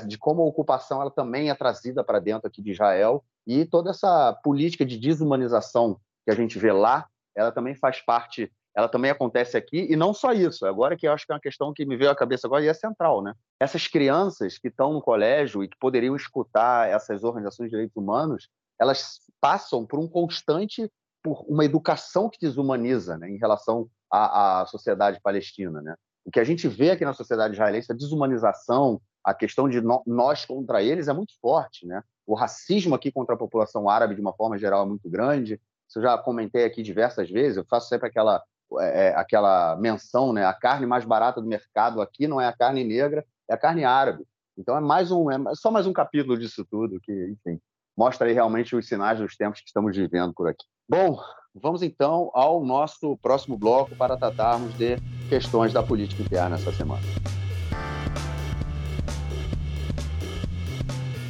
de 0.07 0.17
como 0.17 0.41
a 0.41 0.45
ocupação 0.45 1.01
ela 1.01 1.11
também 1.11 1.49
é 1.49 1.55
trazida 1.55 2.03
para 2.03 2.19
dentro 2.19 2.47
aqui 2.47 2.61
de 2.61 2.71
Israel 2.71 3.23
e 3.47 3.65
toda 3.65 3.89
essa 3.89 4.33
política 4.43 4.85
de 4.85 4.97
desumanização 4.97 5.99
que 6.23 6.31
a 6.31 6.35
gente 6.35 6.59
vê 6.59 6.71
lá, 6.71 7.07
ela 7.35 7.51
também 7.51 7.75
faz 7.75 7.99
parte 8.01 8.51
ela 8.75 8.87
também 8.87 9.11
acontece 9.11 9.57
aqui, 9.57 9.87
e 9.89 9.95
não 9.95 10.13
só 10.13 10.31
isso, 10.31 10.65
agora 10.65 10.95
que 10.95 11.05
eu 11.05 11.11
acho 11.11 11.25
que 11.25 11.31
é 11.31 11.35
uma 11.35 11.41
questão 11.41 11.73
que 11.73 11.85
me 11.85 11.97
veio 11.97 12.09
à 12.09 12.15
cabeça 12.15 12.47
agora 12.47 12.63
e 12.63 12.67
é 12.67 12.73
central, 12.73 13.21
né? 13.21 13.33
Essas 13.59 13.87
crianças 13.87 14.57
que 14.57 14.69
estão 14.69 14.93
no 14.93 15.01
colégio 15.01 15.63
e 15.63 15.67
que 15.67 15.77
poderiam 15.77 16.15
escutar 16.15 16.89
essas 16.89 17.23
organizações 17.23 17.67
de 17.67 17.71
direitos 17.71 17.95
humanos, 17.97 18.49
elas 18.79 19.19
passam 19.41 19.85
por 19.85 19.99
um 19.99 20.07
constante, 20.07 20.89
por 21.21 21.45
uma 21.47 21.65
educação 21.65 22.29
que 22.29 22.39
desumaniza, 22.39 23.17
né, 23.17 23.29
em 23.29 23.37
relação 23.37 23.89
à, 24.09 24.61
à 24.61 24.65
sociedade 24.65 25.19
palestina, 25.21 25.81
né? 25.81 25.95
O 26.23 26.31
que 26.31 26.39
a 26.39 26.43
gente 26.43 26.67
vê 26.67 26.91
aqui 26.91 27.03
na 27.03 27.13
sociedade 27.13 27.53
israelense, 27.53 27.91
a 27.91 27.95
desumanização, 27.95 29.01
a 29.23 29.33
questão 29.33 29.69
de 29.69 29.81
nós 30.05 30.45
contra 30.45 30.81
eles 30.81 31.07
é 31.07 31.13
muito 31.13 31.33
forte, 31.39 31.85
né? 31.85 32.03
O 32.25 32.33
racismo 32.33 32.95
aqui 32.95 33.11
contra 33.11 33.35
a 33.35 33.37
população 33.37 33.89
árabe, 33.89 34.15
de 34.15 34.21
uma 34.21 34.33
forma 34.33 34.57
geral, 34.57 34.83
é 34.83 34.87
muito 34.87 35.09
grande. 35.09 35.59
Isso 35.87 35.99
eu 35.99 36.03
já 36.03 36.17
comentei 36.17 36.63
aqui 36.63 36.81
diversas 36.81 37.29
vezes. 37.29 37.57
Eu 37.57 37.65
faço 37.65 37.89
sempre 37.89 38.07
aquela 38.07 38.41
é, 38.79 39.07
é, 39.07 39.15
aquela 39.15 39.75
menção, 39.75 40.31
né? 40.31 40.45
A 40.45 40.53
carne 40.53 40.85
mais 40.85 41.03
barata 41.03 41.41
do 41.41 41.47
mercado 41.47 42.01
aqui 42.01 42.27
não 42.27 42.39
é 42.39 42.47
a 42.47 42.53
carne 42.53 42.83
negra, 42.83 43.25
é 43.49 43.53
a 43.53 43.57
carne 43.57 43.83
árabe. 43.83 44.25
Então 44.57 44.77
é 44.77 44.79
mais 44.79 45.11
um, 45.11 45.29
é 45.29 45.55
só 45.55 45.71
mais 45.71 45.87
um 45.87 45.93
capítulo 45.93 46.37
disso 46.37 46.65
tudo 46.69 46.99
que, 47.01 47.11
enfim, 47.11 47.59
mostra 47.97 48.27
aí 48.27 48.33
realmente 48.33 48.75
os 48.75 48.87
sinais 48.87 49.19
dos 49.19 49.35
tempos 49.35 49.59
que 49.59 49.67
estamos 49.67 49.95
vivendo 49.95 50.33
por 50.33 50.47
aqui. 50.47 50.65
Bom, 50.87 51.19
vamos 51.53 51.81
então 51.81 52.29
ao 52.33 52.63
nosso 52.63 53.17
próximo 53.17 53.57
bloco 53.57 53.95
para 53.95 54.17
tratarmos 54.17 54.73
de 54.77 54.97
questões 55.29 55.73
da 55.73 55.83
política 55.83 56.21
interna 56.21 56.55
essa 56.55 56.71
semana. 56.71 57.01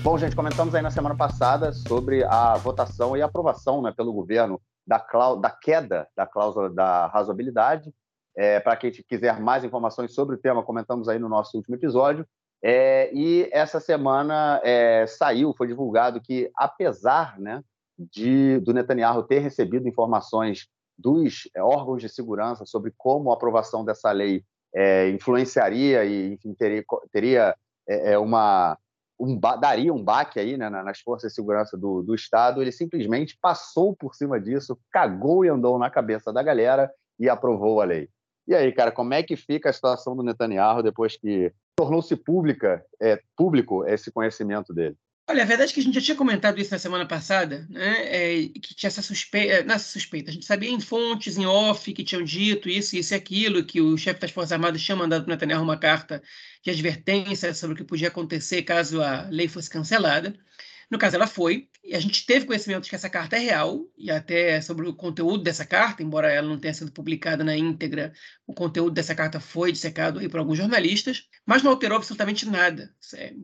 Bom, 0.04 0.18
gente, 0.18 0.36
comentamos 0.36 0.74
aí 0.74 0.82
na 0.82 0.90
semana 0.90 1.16
passada 1.16 1.72
sobre 1.72 2.24
a 2.24 2.56
votação 2.56 3.16
e 3.16 3.22
aprovação 3.22 3.84
né, 3.84 3.94
pelo 3.96 4.12
governo 4.12 4.60
da, 4.86 4.98
da 5.40 5.52
queda 5.52 6.08
da 6.18 6.26
cláusula 6.26 6.72
da 6.72 7.06
razoabilidade. 7.06 7.94
É, 8.36 8.60
Para 8.60 8.76
quem 8.78 8.92
quiser 8.92 9.40
mais 9.40 9.64
informações 9.64 10.16
sobre 10.16 10.36
o 10.36 10.40
tema, 10.40 10.64
comentamos 10.64 11.08
aí 11.08 11.20
no 11.20 11.30
nosso 11.30 11.56
último 11.56 11.76
episódio. 11.76 12.26
É, 12.64 13.14
e 13.14 13.48
essa 13.52 13.80
semana 13.80 14.60
é, 14.64 15.06
saiu, 15.06 15.54
foi 15.56 15.68
divulgado 15.68 16.20
que, 16.20 16.50
apesar 16.56 17.40
né, 17.40 17.62
de, 17.96 18.60
do 18.62 18.74
Netanyahu 18.74 19.22
ter 19.22 19.38
recebido 19.38 19.88
informações 19.88 20.68
dos 20.98 21.48
é, 21.56 21.62
órgãos 21.62 22.02
de 22.02 22.10
segurança 22.10 22.66
sobre 22.66 22.92
como 22.98 23.30
a 23.30 23.36
aprovação 23.36 23.86
dessa 23.86 24.12
lei 24.12 24.44
é, 24.74 25.10
influenciaria 25.12 26.04
e 26.06 26.34
enfim, 26.34 26.56
teria, 26.56 26.84
teria 27.12 27.56
é, 27.88 28.18
uma 28.18 28.76
um, 29.22 29.40
daria 29.40 29.94
um 29.94 30.04
baque 30.04 30.40
aí 30.40 30.58
né, 30.58 30.68
nas 30.70 31.00
forças 31.00 31.32
de 31.32 31.36
segurança 31.36 31.78
do, 31.78 32.02
do 32.02 32.16
Estado, 32.16 32.62
ele 32.62 32.72
simplesmente 32.72 33.38
passou 33.40 33.96
por 33.96 34.16
cima 34.16 34.40
disso, 34.40 34.78
cagou 34.92 35.46
e 35.46 35.50
andou 35.50 35.78
na 35.78 35.92
cabeça 35.92 36.34
da 36.34 36.42
galera 36.42 36.92
e 37.20 37.30
aprovou 37.30 37.82
a 37.82 37.86
lei. 37.86 38.10
E 38.48 38.56
aí, 38.56 38.72
cara, 38.72 38.92
como 38.92 39.14
é 39.14 39.22
que 39.22 39.36
fica 39.36 39.70
a 39.70 39.74
situação 39.74 40.16
do 40.16 40.24
Netanyahu 40.24 40.82
depois 40.82 41.16
que 41.16 41.54
tornou-se 41.76 42.16
pública, 42.16 42.84
é, 43.00 43.22
público 43.38 43.86
esse 43.86 44.12
conhecimento 44.12 44.74
dele? 44.74 44.98
Olha, 45.32 45.44
a 45.44 45.46
verdade 45.46 45.72
é 45.72 45.74
que 45.74 45.80
a 45.80 45.84
gente 45.84 45.96
já 45.96 46.02
tinha 46.02 46.18
comentado 46.18 46.60
isso 46.60 46.72
na 46.72 46.78
semana 46.78 47.06
passada, 47.06 47.66
né? 47.70 48.42
É, 48.44 48.50
que 48.50 48.76
tinha 48.76 48.90
essa 48.90 49.02
suspeita, 49.02 49.54
é, 49.54 49.64
não 49.64 49.76
essa 49.76 49.90
suspeita, 49.90 50.30
a 50.30 50.34
gente 50.34 50.46
sabia 50.46 50.70
em 50.70 50.82
fontes, 50.82 51.38
em 51.38 51.46
off, 51.46 51.94
que 51.94 52.04
tinham 52.04 52.22
dito 52.22 52.68
isso, 52.68 52.98
isso 52.98 53.14
e 53.14 53.16
aquilo, 53.16 53.64
que 53.64 53.80
o 53.80 53.98
chefe 53.98 54.20
das 54.20 54.32
Forças 54.32 54.52
Armadas 54.52 54.82
tinha 54.82 54.94
mandado 54.94 55.24
para 55.24 55.34
Netanyahu 55.34 55.64
uma 55.64 55.78
carta 55.78 56.22
de 56.62 56.70
advertência 56.70 57.54
sobre 57.54 57.76
o 57.76 57.78
que 57.78 57.86
podia 57.86 58.10
acontecer 58.10 58.64
caso 58.64 59.02
a 59.02 59.22
lei 59.30 59.48
fosse 59.48 59.70
cancelada. 59.70 60.36
No 60.92 61.00
caso, 61.00 61.16
ela 61.16 61.26
foi, 61.26 61.70
e 61.82 61.96
a 61.96 62.00
gente 62.02 62.26
teve 62.26 62.46
conhecimento 62.46 62.84
de 62.84 62.90
que 62.90 62.96
essa 62.96 63.10
carta 63.10 63.38
é 63.38 63.40
real, 63.40 63.90
e 63.98 64.12
até 64.12 64.60
sobre 64.60 64.90
o 64.90 64.94
conteúdo 64.94 65.42
dessa 65.42 65.66
carta, 65.66 66.04
embora 66.04 66.30
ela 66.30 66.50
não 66.50 66.60
tenha 66.60 66.74
sido 66.74 66.92
publicada 66.92 67.46
na 67.46 67.56
íntegra, 67.56 68.12
o 68.46 68.54
conteúdo 68.54 68.94
dessa 68.94 69.16
carta 69.16 69.40
foi 69.40 69.72
dissecado 69.72 70.20
aí 70.20 70.28
por 70.28 70.42
alguns 70.42 70.58
jornalistas, 70.58 71.30
mas 71.46 71.64
não 71.64 71.72
alterou 71.72 71.96
absolutamente 71.96 72.46
nada. 72.46 72.94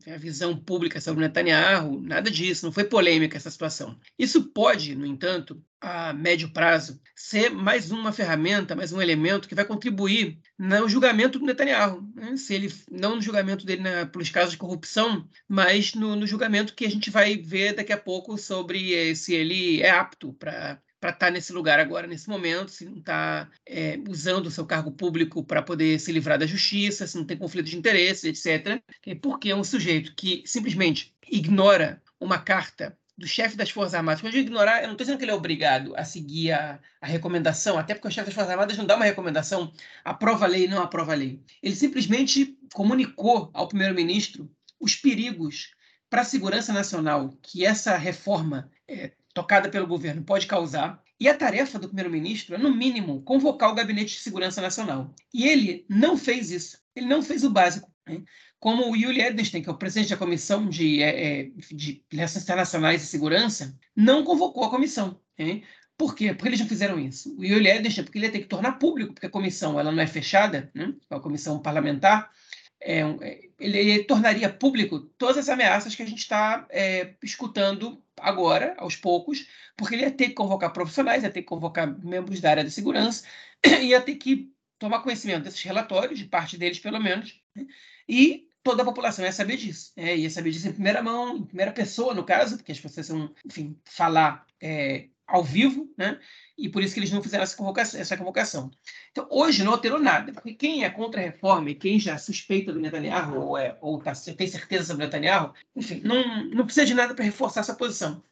É 0.05 0.13
a 0.13 0.17
visão 0.17 0.57
pública 0.57 0.99
sobre 0.99 1.21
Netanyahu, 1.21 2.01
nada 2.01 2.29
disso, 2.29 2.65
não 2.65 2.73
foi 2.73 2.83
polêmica 2.83 3.38
essa 3.38 3.49
situação. 3.49 3.97
Isso 4.19 4.51
pode, 4.51 4.93
no 4.93 5.05
entanto, 5.05 5.63
a 5.80 6.13
médio 6.13 6.52
prazo, 6.52 7.00
ser 7.16 7.50
mais 7.50 7.92
uma 7.92 8.12
ferramenta, 8.12 8.76
mais 8.76 8.92
um 8.92 9.02
elemento 9.02 9.48
que 9.48 9.56
vai 9.56 9.66
contribuir 9.66 10.40
no 10.58 10.90
julgamento 10.90 11.40
do 11.40 11.46
Netanyahu. 11.46 12.02
Né? 12.16 12.36
Se 12.36 12.54
ele, 12.54 12.74
não 12.92 13.16
no 13.16 13.22
julgamento 13.22 13.66
dele 13.66 13.82
na, 13.82 14.06
pelos 14.06 14.30
casos 14.30 14.52
de 14.52 14.58
corrupção, 14.58 15.28
mas 15.48 15.94
no, 15.94 16.16
no, 16.16 16.28
julgamento 16.28 16.74
que 16.74 16.86
a 16.86 16.90
gente 16.90 17.10
vai 17.10 17.38
ver 17.38 17.74
daqui 17.74 17.94
a 17.94 17.98
pouco 17.98 18.38
sobre 18.38 18.94
eh, 18.94 19.16
se 19.16 19.34
ele 19.34 19.82
é 19.82 19.90
apto 19.90 20.34
para 20.34 20.82
para 21.00 21.12
estar 21.12 21.28
tá 21.28 21.32
nesse 21.32 21.54
lugar 21.54 21.80
agora, 21.80 22.08
nesse 22.08 22.28
momento, 22.28 22.72
se 22.72 22.86
não 22.86 22.98
está 22.98 23.48
é, 23.66 24.00
usando 24.10 24.48
o 24.48 24.52
seu 24.52 24.66
cargo 24.66 24.92
público 24.92 25.44
para 25.44 25.62
poder 25.62 26.00
se 26.00 26.12
livrar 26.12 26.40
da 26.40 26.48
justiça, 26.48 27.06
se 27.06 27.16
não 27.16 27.26
tem 27.26 27.38
conflito 27.38 27.68
de 27.68 27.78
interesses, 27.78 28.24
etc. 28.24 28.82
Porque 29.22 29.52
é 29.52 29.56
um 29.56 29.63
sujeito 29.63 30.16
que 30.16 30.44
simplesmente 30.46 31.13
ignora 31.30 32.02
uma 32.20 32.40
carta 32.40 32.98
do 33.17 33.27
chefe 33.27 33.58
das 33.58 33.69
Forças 33.69 33.95
Armadas. 33.95 34.21
Quando 34.21 34.34
eu 34.34 34.39
digo 34.39 34.49
ignorar, 34.49 34.82
eu 34.82 34.88
não 34.88 34.91
estou 34.91 35.03
dizendo 35.03 35.17
que 35.17 35.23
ele 35.23 35.32
é 35.32 35.36
obrigado 35.36 35.93
a 35.95 36.03
seguir 36.03 36.51
a, 36.51 36.80
a, 37.01 37.08
recomendação, 37.08 37.77
até 37.77 37.95
porque 37.95 38.08
o 38.08 38.12
chefe 38.12 38.27
das 38.27 38.36
Forças 38.36 38.51
Armadas 38.51 38.77
não 38.77 38.86
dá 38.86 38.95
uma 38.95 39.06
recomendação, 39.06 39.73
aprova 40.06 40.45
a 40.45 40.47
lei, 40.47 40.67
não 40.67 40.82
aprova 40.82 41.13
a 41.13 41.15
lei. 41.15 41.41
Ele 41.63 41.75
simplesmente 41.75 42.58
comunicou 42.73 43.49
ao 43.53 43.67
primeiro-ministro 43.67 44.49
os 44.80 44.95
perigos 44.95 45.71
para 46.10 46.21
a 46.21 46.25
segurança 46.25 46.71
nacional 46.71 47.34
que 47.41 47.65
essa 47.65 47.97
reforma 47.97 48.69
é, 48.88 49.12
tocada 49.34 49.69
pelo 49.69 49.88
governo 49.88 50.23
pode 50.23 50.45
causar. 50.45 51.01
E 51.19 51.27
a 51.27 51.36
tarefa 51.36 51.80
do 51.80 51.88
primeiro-ministro 51.88 52.53
é, 52.53 52.58
no 52.60 52.73
mínimo, 52.73 53.23
convocar 53.23 53.71
o 53.71 53.75
Gabinete 53.75 54.15
de 54.15 54.21
Segurança 54.21 54.62
Nacional. 54.62 55.13
E 55.34 55.47
ele 55.47 55.86
não 55.89 56.15
fez 56.15 56.51
isso. 56.51 56.77
Ele 56.95 57.08
não 57.08 57.23
fez 57.23 57.43
o 57.43 57.49
básico. 57.49 57.91
Né? 58.08 58.21
Como 58.60 58.91
o 58.91 58.96
Yuli 58.96 59.22
Edelstein, 59.22 59.62
que 59.62 59.70
é 59.70 59.72
o 59.72 59.78
presidente 59.78 60.10
da 60.10 60.17
Comissão 60.17 60.67
de, 60.67 61.02
é, 61.02 61.41
é 61.41 61.52
de 61.72 62.04
Relações 62.12 62.43
Internacionais 62.43 63.04
e 63.04 63.08
Segurança, 63.08 63.78
não 63.96 64.24
convocou 64.24 64.63
a 64.63 64.70
comissão. 64.70 65.20
Hein? 65.38 65.63
Por 65.98 66.15
quê? 66.15 66.34
Porque 66.34 66.50
eles 66.50 66.60
não 66.60 66.67
fizeram 66.67 67.00
isso. 67.00 67.36
O 67.38 67.43
Yuli 67.43 67.70
Edelstein, 67.70 68.04
porque 68.04 68.17
ele 68.17 68.26
ia 68.28 68.32
ter 68.32 68.39
que 68.39 68.48
tornar 68.48 68.74
público, 68.74 69.13
porque 69.13 69.28
a 69.28 69.32
comissão 69.32 69.80
ela 69.80 69.91
não 69.91 70.02
é 70.02 70.08
fechada, 70.08 70.72
né? 70.74 70.93
É 71.10 71.15
a 71.15 71.20
comissão 71.20 71.60
parlamentar, 71.60 72.32
é, 72.80 73.02
é, 73.02 73.39
ele, 73.60 74.04
tornaria 74.04 74.50
público 74.50 75.00
todas 75.00 75.38
as 75.38 75.50
ameaças 75.50 75.96
que 75.96 76.04
a 76.04 76.06
gente 76.06 76.20
está 76.20 76.65
é, 76.70 77.15
escutando 77.24 78.02
agora, 78.20 78.76
aos 78.78 78.96
poucos, 78.96 79.48
porque 79.76 79.96
ele 79.96 80.04
ia 80.04 80.12
ter 80.12 80.30
que 80.30 80.34
convocar 80.34 80.72
profissionais, 80.72 81.24
ia 81.24 81.32
ter 81.32 81.41
que 81.41 81.48
convocar 81.48 81.88
membros 82.04 82.39
da 82.39 82.52
área 82.52 82.63
de 82.63 82.72
segurança, 82.72 83.26
ia 83.82 84.02
ter 84.02 84.15
que 84.15 84.52
tomar 84.78 85.02
conhecimento 85.02 85.43
desses 85.43 85.62
relatórios, 85.63 86.20
de 86.20 86.26
parte 86.26 86.58
deles 86.58 86.80
pelo 86.80 87.00
menos, 87.00 87.39
né? 87.56 87.65
e 88.08 88.46
toda 88.67 88.82
a 88.82 88.86
população 88.86 89.23
ia 89.23 89.32
saber 89.32 89.58
disso. 89.58 89.91
É, 89.95 90.15
ia 90.15 90.30
saber 90.30 90.51
disso 90.51 90.67
em 90.67 90.73
primeira 90.73 91.01
mão, 91.01 91.38
em 91.38 91.43
primeira 91.43 91.71
pessoa, 91.71 92.13
no 92.13 92.23
caso, 92.23 92.58
porque 92.58 92.71
as 92.71 92.80
pessoas 92.80 93.08
vão, 93.08 93.34
enfim, 93.45 93.80
falar 93.86 94.45
é, 94.62 95.08
ao 95.25 95.43
vivo, 95.43 95.89
né? 95.97 96.19
E 96.58 96.67
por 96.67 96.82
isso 96.82 96.93
que 96.93 96.99
eles 96.99 97.12
não 97.12 97.21
fizeram 97.21 97.43
essa 97.43 97.56
convocação. 97.56 97.99
Essa 97.99 98.17
convocação. 98.17 98.71
Então, 99.12 99.27
hoje 99.30 99.63
não 99.63 99.71
alterou 99.71 99.99
nada, 99.99 100.34
porque 100.34 100.53
quem 100.53 100.84
é 100.84 100.89
contra 100.89 101.21
a 101.21 101.23
reforma 101.23 101.69
e 101.69 101.75
quem 101.75 101.99
já 101.99 102.17
suspeita 102.17 102.73
do 102.73 102.80
Netanyahu 102.80 103.39
ou, 103.39 103.58
é, 103.58 103.77
ou 103.82 103.99
tá, 103.99 104.13
tem 104.13 104.47
certeza 104.47 104.86
sobre 104.86 105.03
o 105.03 105.06
Netanyahu, 105.06 105.53
enfim, 105.75 106.01
não, 106.03 106.45
não 106.45 106.65
precisa 106.65 106.86
de 106.86 106.93
nada 106.93 107.13
para 107.13 107.25
reforçar 107.25 107.62
essa 107.62 107.75
posição. 107.75 108.23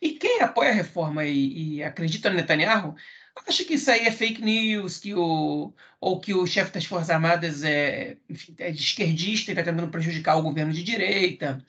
E 0.00 0.12
quem 0.12 0.40
apoia 0.40 0.70
a 0.70 0.74
reforma 0.74 1.24
e, 1.24 1.76
e 1.76 1.82
acredita 1.82 2.30
no 2.30 2.36
Netanyahu 2.36 2.94
acha 3.46 3.64
que 3.64 3.74
isso 3.74 3.90
aí 3.90 4.06
é 4.06 4.10
fake 4.10 4.42
news, 4.42 4.98
que 4.98 5.14
o, 5.14 5.72
ou 6.00 6.20
que 6.20 6.34
o 6.34 6.46
chefe 6.46 6.72
das 6.72 6.84
Forças 6.84 7.10
Armadas 7.10 7.62
é, 7.62 8.16
enfim, 8.28 8.54
é 8.58 8.70
de 8.70 8.80
esquerdista 8.80 9.50
e 9.50 9.54
está 9.54 9.62
tentando 9.64 9.90
prejudicar 9.90 10.36
o 10.36 10.42
governo 10.42 10.72
de 10.72 10.82
direita, 10.82 11.64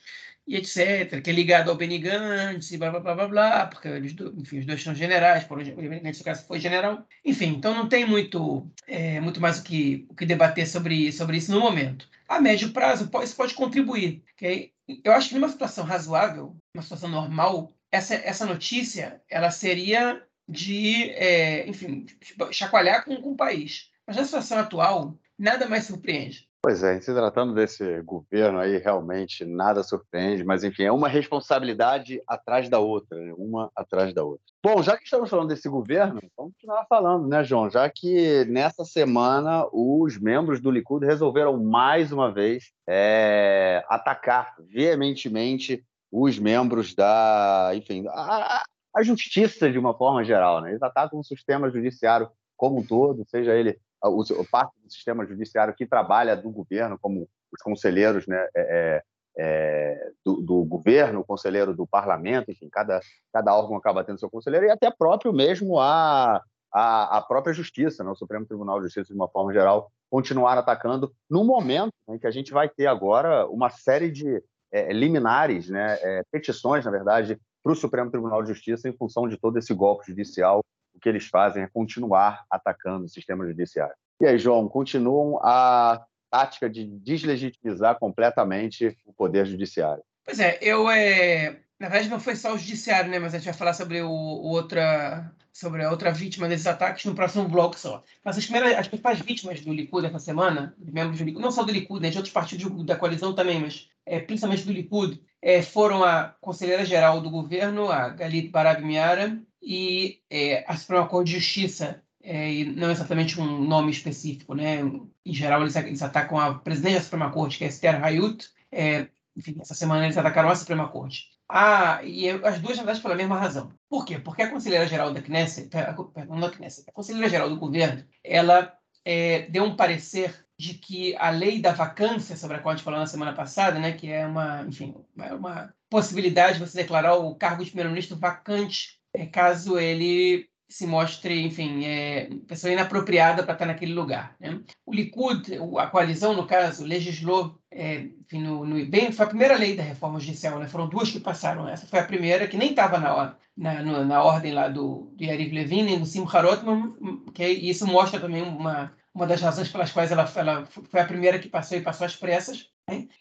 e 0.47 0.55
etc., 0.55 1.21
que 1.21 1.29
é 1.29 1.33
ligado 1.33 1.69
ao 1.69 1.77
Benny 1.77 1.99
Gantz, 1.99 2.71
e 2.71 2.77
blá, 2.77 2.89
blá, 2.89 2.99
blá, 2.99 3.15
blá, 3.15 3.27
blá 3.27 3.67
porque 3.67 3.87
eles, 3.87 4.15
enfim, 4.37 4.59
os 4.59 4.65
dois 4.65 4.81
são 4.81 4.93
generais, 4.95 5.43
por 5.43 5.61
exemplo, 5.61 5.79
o 5.79 5.89
Benny 5.89 6.01
Gantz, 6.01 6.21
caso, 6.21 6.45
foi 6.45 6.59
general. 6.59 7.05
Enfim, 7.23 7.55
então 7.57 7.73
não 7.73 7.87
tem 7.87 8.05
muito, 8.05 8.69
é, 8.87 9.19
muito 9.19 9.39
mais 9.39 9.59
o 9.59 9.63
que, 9.63 10.05
o 10.09 10.15
que 10.15 10.25
debater 10.25 10.67
sobre, 10.67 11.11
sobre 11.11 11.37
isso 11.37 11.51
no 11.51 11.59
momento. 11.59 12.07
A 12.27 12.39
médio 12.39 12.71
prazo, 12.71 13.09
isso 13.23 13.35
pode 13.35 13.53
contribuir. 13.53 14.23
Okay? 14.35 14.71
Eu 15.03 15.13
acho 15.13 15.29
que 15.29 15.35
numa 15.35 15.49
situação 15.49 15.85
razoável, 15.85 16.55
uma 16.73 16.83
situação 16.83 17.09
normal, 17.09 17.73
essa, 17.91 18.15
essa 18.15 18.45
notícia 18.45 19.21
ela 19.29 19.51
seria 19.51 20.23
de, 20.47 21.11
é, 21.11 21.67
enfim, 21.67 22.05
chacoalhar 22.51 23.05
com, 23.05 23.15
com 23.21 23.31
o 23.31 23.37
país. 23.37 23.89
Mas 24.05 24.17
na 24.17 24.25
situação 24.25 24.59
atual, 24.59 25.17
nada 25.37 25.67
mais 25.67 25.85
surpreende. 25.85 26.49
Pois 26.63 26.83
é, 26.83 27.01
se 27.01 27.11
tratando 27.11 27.55
desse 27.55 28.01
governo 28.03 28.59
aí, 28.59 28.77
realmente 28.77 29.43
nada 29.43 29.81
surpreende, 29.81 30.43
mas 30.43 30.63
enfim, 30.63 30.83
é 30.83 30.91
uma 30.91 31.07
responsabilidade 31.07 32.21
atrás 32.27 32.69
da 32.69 32.77
outra, 32.77 33.17
né? 33.17 33.33
uma 33.35 33.71
atrás 33.75 34.13
da 34.13 34.23
outra. 34.23 34.45
Bom, 34.63 34.83
já 34.83 34.95
que 34.95 35.03
estamos 35.03 35.27
falando 35.27 35.47
desse 35.47 35.67
governo, 35.67 36.21
vamos 36.37 36.53
continuar 36.53 36.85
falando, 36.87 37.27
né, 37.27 37.43
João? 37.43 37.67
Já 37.67 37.89
que 37.89 38.45
nessa 38.45 38.85
semana 38.85 39.65
os 39.73 40.19
membros 40.19 40.61
do 40.61 40.69
Likud 40.69 41.03
resolveram 41.03 41.57
mais 41.57 42.11
uma 42.11 42.31
vez 42.31 42.71
é, 42.87 43.83
atacar 43.89 44.53
veementemente 44.59 45.83
os 46.11 46.37
membros 46.37 46.93
da, 46.93 47.71
enfim, 47.73 48.05
a, 48.09 48.63
a 48.95 49.03
justiça 49.03 49.71
de 49.71 49.79
uma 49.79 49.93
forma 49.93 50.23
geral, 50.23 50.61
né? 50.61 50.71
Eles 50.71 50.83
atacam 50.83 51.19
o 51.19 51.23
sistema 51.23 51.69
judiciário 51.69 52.29
como 52.57 52.79
um 52.79 52.85
todo, 52.85 53.25
seja 53.27 53.53
ele 53.53 53.79
o, 54.03 54.45
parte 54.49 54.73
do 54.83 54.91
sistema 54.91 55.25
judiciário 55.25 55.75
que 55.75 55.85
trabalha 55.85 56.35
do 56.35 56.49
governo, 56.49 56.97
como 56.99 57.29
os 57.51 57.61
conselheiros 57.61 58.25
né, 58.25 58.47
é, 58.55 58.61
é, 58.61 59.03
é, 59.37 60.11
do, 60.25 60.41
do, 60.41 60.63
governo, 60.63 61.19
o 61.19 61.25
conselheiro 61.25 61.75
do 61.75 61.85
parlamento, 61.85 62.51
enfim, 62.51 62.69
cada, 62.69 62.99
cada 63.31 63.55
órgão 63.55 63.77
acaba 63.77 64.03
tendo 64.03 64.19
seu 64.19 64.29
conselheiro, 64.29 64.65
e 64.65 64.71
até 64.71 64.89
próprio 64.89 65.31
mesmo 65.31 65.79
a, 65.79 66.41
a, 66.73 67.17
a 67.17 67.21
própria 67.21 67.53
justiça, 67.53 68.03
né, 68.03 68.09
o 68.09 68.15
Supremo 68.15 68.45
Tribunal 68.45 68.79
de 68.79 68.85
Justiça, 68.85 69.13
de 69.13 69.19
uma 69.19 69.29
forma 69.29 69.53
geral, 69.53 69.91
continuar 70.09 70.57
atacando, 70.57 71.13
no 71.29 71.43
momento 71.43 71.93
em 72.09 72.17
que 72.17 72.27
a 72.27 72.31
gente 72.31 72.51
vai 72.51 72.67
ter 72.67 72.87
agora 72.87 73.45
uma 73.47 73.69
série 73.69 74.09
de 74.09 74.43
é, 74.71 74.91
liminares, 74.91 75.69
né, 75.69 75.97
é, 76.01 76.23
petições, 76.31 76.85
na 76.85 76.91
verdade, 76.91 77.39
para 77.63 77.71
o 77.71 77.75
Supremo 77.75 78.11
Tribunal 78.11 78.41
de 78.41 78.49
Justiça 78.49 78.89
em 78.89 78.93
função 78.93 79.27
de 79.27 79.37
todo 79.37 79.57
esse 79.57 79.73
golpe 79.73 80.07
judicial 80.07 80.61
o 80.93 80.99
que 80.99 81.09
eles 81.09 81.27
fazem 81.27 81.63
é 81.63 81.67
continuar 81.67 82.43
atacando 82.49 83.05
o 83.05 83.09
sistema 83.09 83.45
judiciário. 83.45 83.95
E 84.19 84.25
aí, 84.25 84.37
João, 84.37 84.67
continuam 84.67 85.39
a 85.41 86.05
tática 86.29 86.69
de 86.69 86.85
deslegitimizar 86.85 87.97
completamente 87.99 88.97
o 89.05 89.13
poder 89.13 89.45
judiciário. 89.45 90.03
Pois 90.23 90.39
é, 90.39 90.57
eu 90.61 90.89
é, 90.89 91.59
na 91.81 91.89
verdade 91.89 92.09
não 92.09 92.19
foi 92.19 92.35
só 92.35 92.53
o 92.53 92.57
judiciário, 92.59 93.09
né, 93.09 93.17
mas 93.17 93.33
a 93.33 93.37
gente 93.37 93.45
vai 93.45 93.55
falar 93.55 93.73
sobre 93.73 94.01
o, 94.03 94.09
o 94.09 94.49
outra 94.49 95.33
sobre 95.51 95.83
a 95.83 95.89
outra 95.89 96.11
vítima 96.13 96.47
desses 96.47 96.67
ataques 96.67 97.03
no 97.05 97.15
próximo 97.15 97.47
bloco 97.49 97.77
só. 97.77 98.03
Mas 98.23 98.37
as 98.37 98.45
primeiras, 98.45 98.77
as 98.77 98.87
principais 98.87 99.19
vítimas 99.19 99.59
do 99.61 99.73
Likud 99.73 100.05
essa 100.05 100.19
semana, 100.19 100.73
de 100.77 100.93
membros 100.93 101.17
do 101.17 101.25
Likud, 101.25 101.41
não 101.41 101.51
só 101.51 101.63
do 101.63 101.73
Likud, 101.73 102.01
né, 102.01 102.09
de 102.09 102.17
outros 102.17 102.33
partidos 102.33 102.85
da 102.85 102.95
coalizão 102.95 103.33
também, 103.33 103.59
mas 103.59 103.89
é, 104.05 104.19
principalmente 104.19 104.63
do 104.63 104.71
Likud, 104.71 105.19
é, 105.41 105.61
foram 105.61 106.03
a 106.03 106.35
conselheira 106.39 106.85
geral 106.85 107.19
do 107.19 107.29
governo, 107.29 107.91
a 107.91 108.09
Galit 108.09 108.49
Barab 108.49 108.81
Miara, 108.81 109.41
e 109.61 110.21
é, 110.29 110.63
a 110.67 110.77
Suprema 110.77 111.07
Corte 111.07 111.31
de 111.31 111.39
Justiça, 111.39 112.01
é, 112.23 112.53
e 112.53 112.63
não 112.63 112.89
exatamente 112.89 113.39
um 113.41 113.61
nome 113.61 113.91
específico, 113.91 114.53
né? 114.53 114.79
Em 115.25 115.33
geral, 115.33 115.61
eles, 115.61 115.75
eles 115.75 116.01
atacam 116.01 116.39
a 116.39 116.53
presidente 116.53 116.95
da 116.95 117.01
Suprema 117.01 117.31
Corte, 117.31 117.57
que 117.57 117.65
é 117.65 117.67
Esther 117.67 118.03
Hayut. 118.03 118.47
É, 118.71 119.07
enfim, 119.35 119.57
essa 119.59 119.73
semana 119.73 120.05
eles 120.05 120.17
atacaram 120.17 120.49
a 120.49 120.55
Suprema 120.55 120.87
Corte. 120.87 121.29
Ah, 121.53 122.01
e 122.03 122.29
as 122.29 122.59
duas, 122.59 122.77
na 122.77 122.83
verdade, 122.83 123.01
pela 123.01 123.15
mesma 123.15 123.37
razão. 123.37 123.73
Por 123.89 124.05
quê? 124.05 124.17
Porque 124.17 124.41
a 124.41 124.49
conselheira 124.49 124.87
geral 124.87 125.13
da 125.13 125.21
Knesset, 125.21 125.69
perdão, 126.13 126.39
da 126.39 126.49
Knesset, 126.49 126.89
a 126.89 126.93
conselheira 126.93 127.29
geral 127.29 127.49
do 127.49 127.57
governo, 127.59 128.05
ela 128.23 128.73
é, 129.03 129.41
deu 129.49 129.65
um 129.65 129.75
parecer 129.75 130.45
de 130.57 130.75
que 130.75 131.13
a 131.17 131.29
lei 131.29 131.61
da 131.61 131.73
vacância, 131.73 132.37
sobre 132.37 132.55
a 132.55 132.59
qual 132.61 132.71
a 132.71 132.75
gente 132.75 132.85
falou 132.85 132.99
na 132.99 133.05
semana 133.05 133.33
passada, 133.33 133.79
né, 133.79 133.91
que 133.91 134.09
é 134.09 134.25
uma, 134.25 134.63
enfim, 134.63 134.95
uma 135.15 135.73
possibilidade 135.89 136.57
de 136.57 136.65
você 136.65 136.77
declarar 136.83 137.15
o 137.15 137.35
cargo 137.35 137.63
de 137.63 137.71
primeiro-ministro 137.71 138.17
vacante 138.17 139.01
é, 139.13 139.25
caso 139.25 139.77
ele 139.77 140.47
se 140.71 140.87
mostre, 140.87 141.45
enfim, 141.45 141.83
é, 141.85 142.29
pessoa 142.47 142.71
inapropriada 142.71 143.43
para 143.43 143.53
estar 143.53 143.65
naquele 143.65 143.93
lugar. 143.93 144.35
Né? 144.39 144.61
O 144.85 144.93
Likud, 144.93 145.59
a 145.77 145.87
coalizão, 145.87 146.33
no 146.33 146.47
caso, 146.47 146.85
legislou, 146.85 147.59
é, 147.69 148.05
enfim, 148.21 148.41
no, 148.41 148.65
no, 148.65 148.85
bem, 148.85 149.11
foi 149.11 149.25
a 149.25 149.29
primeira 149.29 149.57
lei 149.57 149.75
da 149.75 149.83
reforma 149.83 150.17
judicial, 150.17 150.59
né? 150.59 150.69
foram 150.69 150.87
duas 150.87 151.11
que 151.11 151.19
passaram. 151.19 151.67
Essa 151.67 151.85
foi 151.85 151.99
a 151.99 152.05
primeira, 152.05 152.47
que 152.47 152.55
nem 152.55 152.69
estava 152.69 152.97
na, 152.97 153.35
na, 153.57 153.83
na, 154.05 154.23
ordem 154.23 154.53
lá 154.53 154.69
do, 154.69 155.11
do 155.13 155.23
Yariv 155.25 155.53
Levin, 155.53 155.83
nem 155.83 155.99
do 155.99 156.05
Simcha 156.05 156.39
Rotman, 156.39 156.95
que 157.33 157.45
isso 157.45 157.85
mostra 157.85 158.17
também 158.17 158.41
uma, 158.41 158.93
uma 159.13 159.27
das 159.27 159.41
razões 159.41 159.69
pelas 159.69 159.91
quais 159.91 160.11
ela, 160.11 160.31
ela 160.35 160.65
foi 160.65 160.99
a 160.99 161.05
primeira 161.05 161.39
que 161.39 161.49
passou 161.49 161.77
e 161.77 161.81
passou 161.81 162.05
às 162.05 162.15
pressas, 162.15 162.69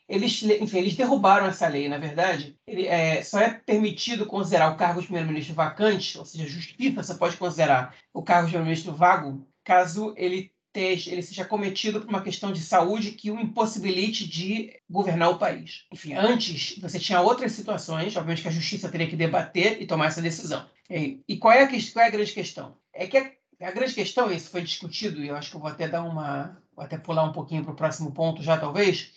eles, 0.09 0.43
enfim, 0.43 0.79
eles 0.79 0.97
derrubaram 0.97 1.47
essa 1.47 1.69
lei, 1.69 1.89
na 1.89 1.99
verdade. 1.99 2.57
Ele, 2.67 2.87
é, 2.87 3.23
só 3.23 3.39
é 3.41 3.51
permitido 3.51 4.27
considerar 4.27 4.73
o 4.73 4.77
cargo 4.77 5.01
de 5.01 5.07
primeiro-ministro 5.07 5.55
vacante, 5.55 6.19
ou 6.19 6.25
seja, 6.25 6.47
justiça 6.47 7.03
só 7.03 7.17
pode 7.17 7.37
considerar 7.37 7.95
o 8.13 8.23
cargo 8.23 8.47
de 8.47 8.53
primeiro-ministro 8.53 8.93
vago, 8.93 9.47
caso 9.65 10.15
ele, 10.17 10.53
teja, 10.73 11.13
ele 11.13 11.23
seja 11.23 11.45
cometido 11.45 12.01
por 12.01 12.09
uma 12.09 12.23
questão 12.23 12.53
de 12.53 12.61
saúde 12.61 13.13
que 13.13 13.31
o 13.31 13.41
impossibilite 13.41 14.29
de 14.29 14.73
governar 14.89 15.31
o 15.31 15.39
país. 15.39 15.85
Enfim, 15.93 16.15
antes 16.15 16.79
você 16.79 16.99
tinha 16.99 17.21
outras 17.21 17.53
situações, 17.53 18.17
obviamente 18.17 18.43
que 18.43 18.49
a 18.49 18.53
justiça 18.53 18.89
teria 18.89 19.09
que 19.09 19.17
debater 19.17 19.81
e 19.81 19.87
tomar 19.87 20.07
essa 20.07 20.23
decisão. 20.23 20.69
E, 20.89 21.21
e 21.29 21.37
qual, 21.37 21.55
é 21.55 21.63
a, 21.63 21.69
qual 21.69 22.05
é 22.05 22.09
a 22.09 22.11
grande 22.11 22.33
questão? 22.33 22.77
É 22.93 23.07
que 23.07 23.17
a, 23.17 23.31
a 23.67 23.71
grande 23.71 23.95
questão, 23.95 24.31
isso 24.31 24.51
foi 24.51 24.63
discutido, 24.63 25.23
e 25.23 25.29
eu 25.29 25.37
acho 25.37 25.51
que 25.51 25.57
eu 25.57 25.61
vou 25.61 25.71
até 25.71 25.89
dar 25.89 26.03
uma. 26.03 26.61
Vou 26.75 26.85
até 26.85 26.97
pular 26.97 27.25
um 27.25 27.33
pouquinho 27.33 27.63
para 27.63 27.73
o 27.73 27.77
próximo 27.77 28.13
ponto 28.13 28.43
já, 28.43 28.57
talvez 28.57 29.13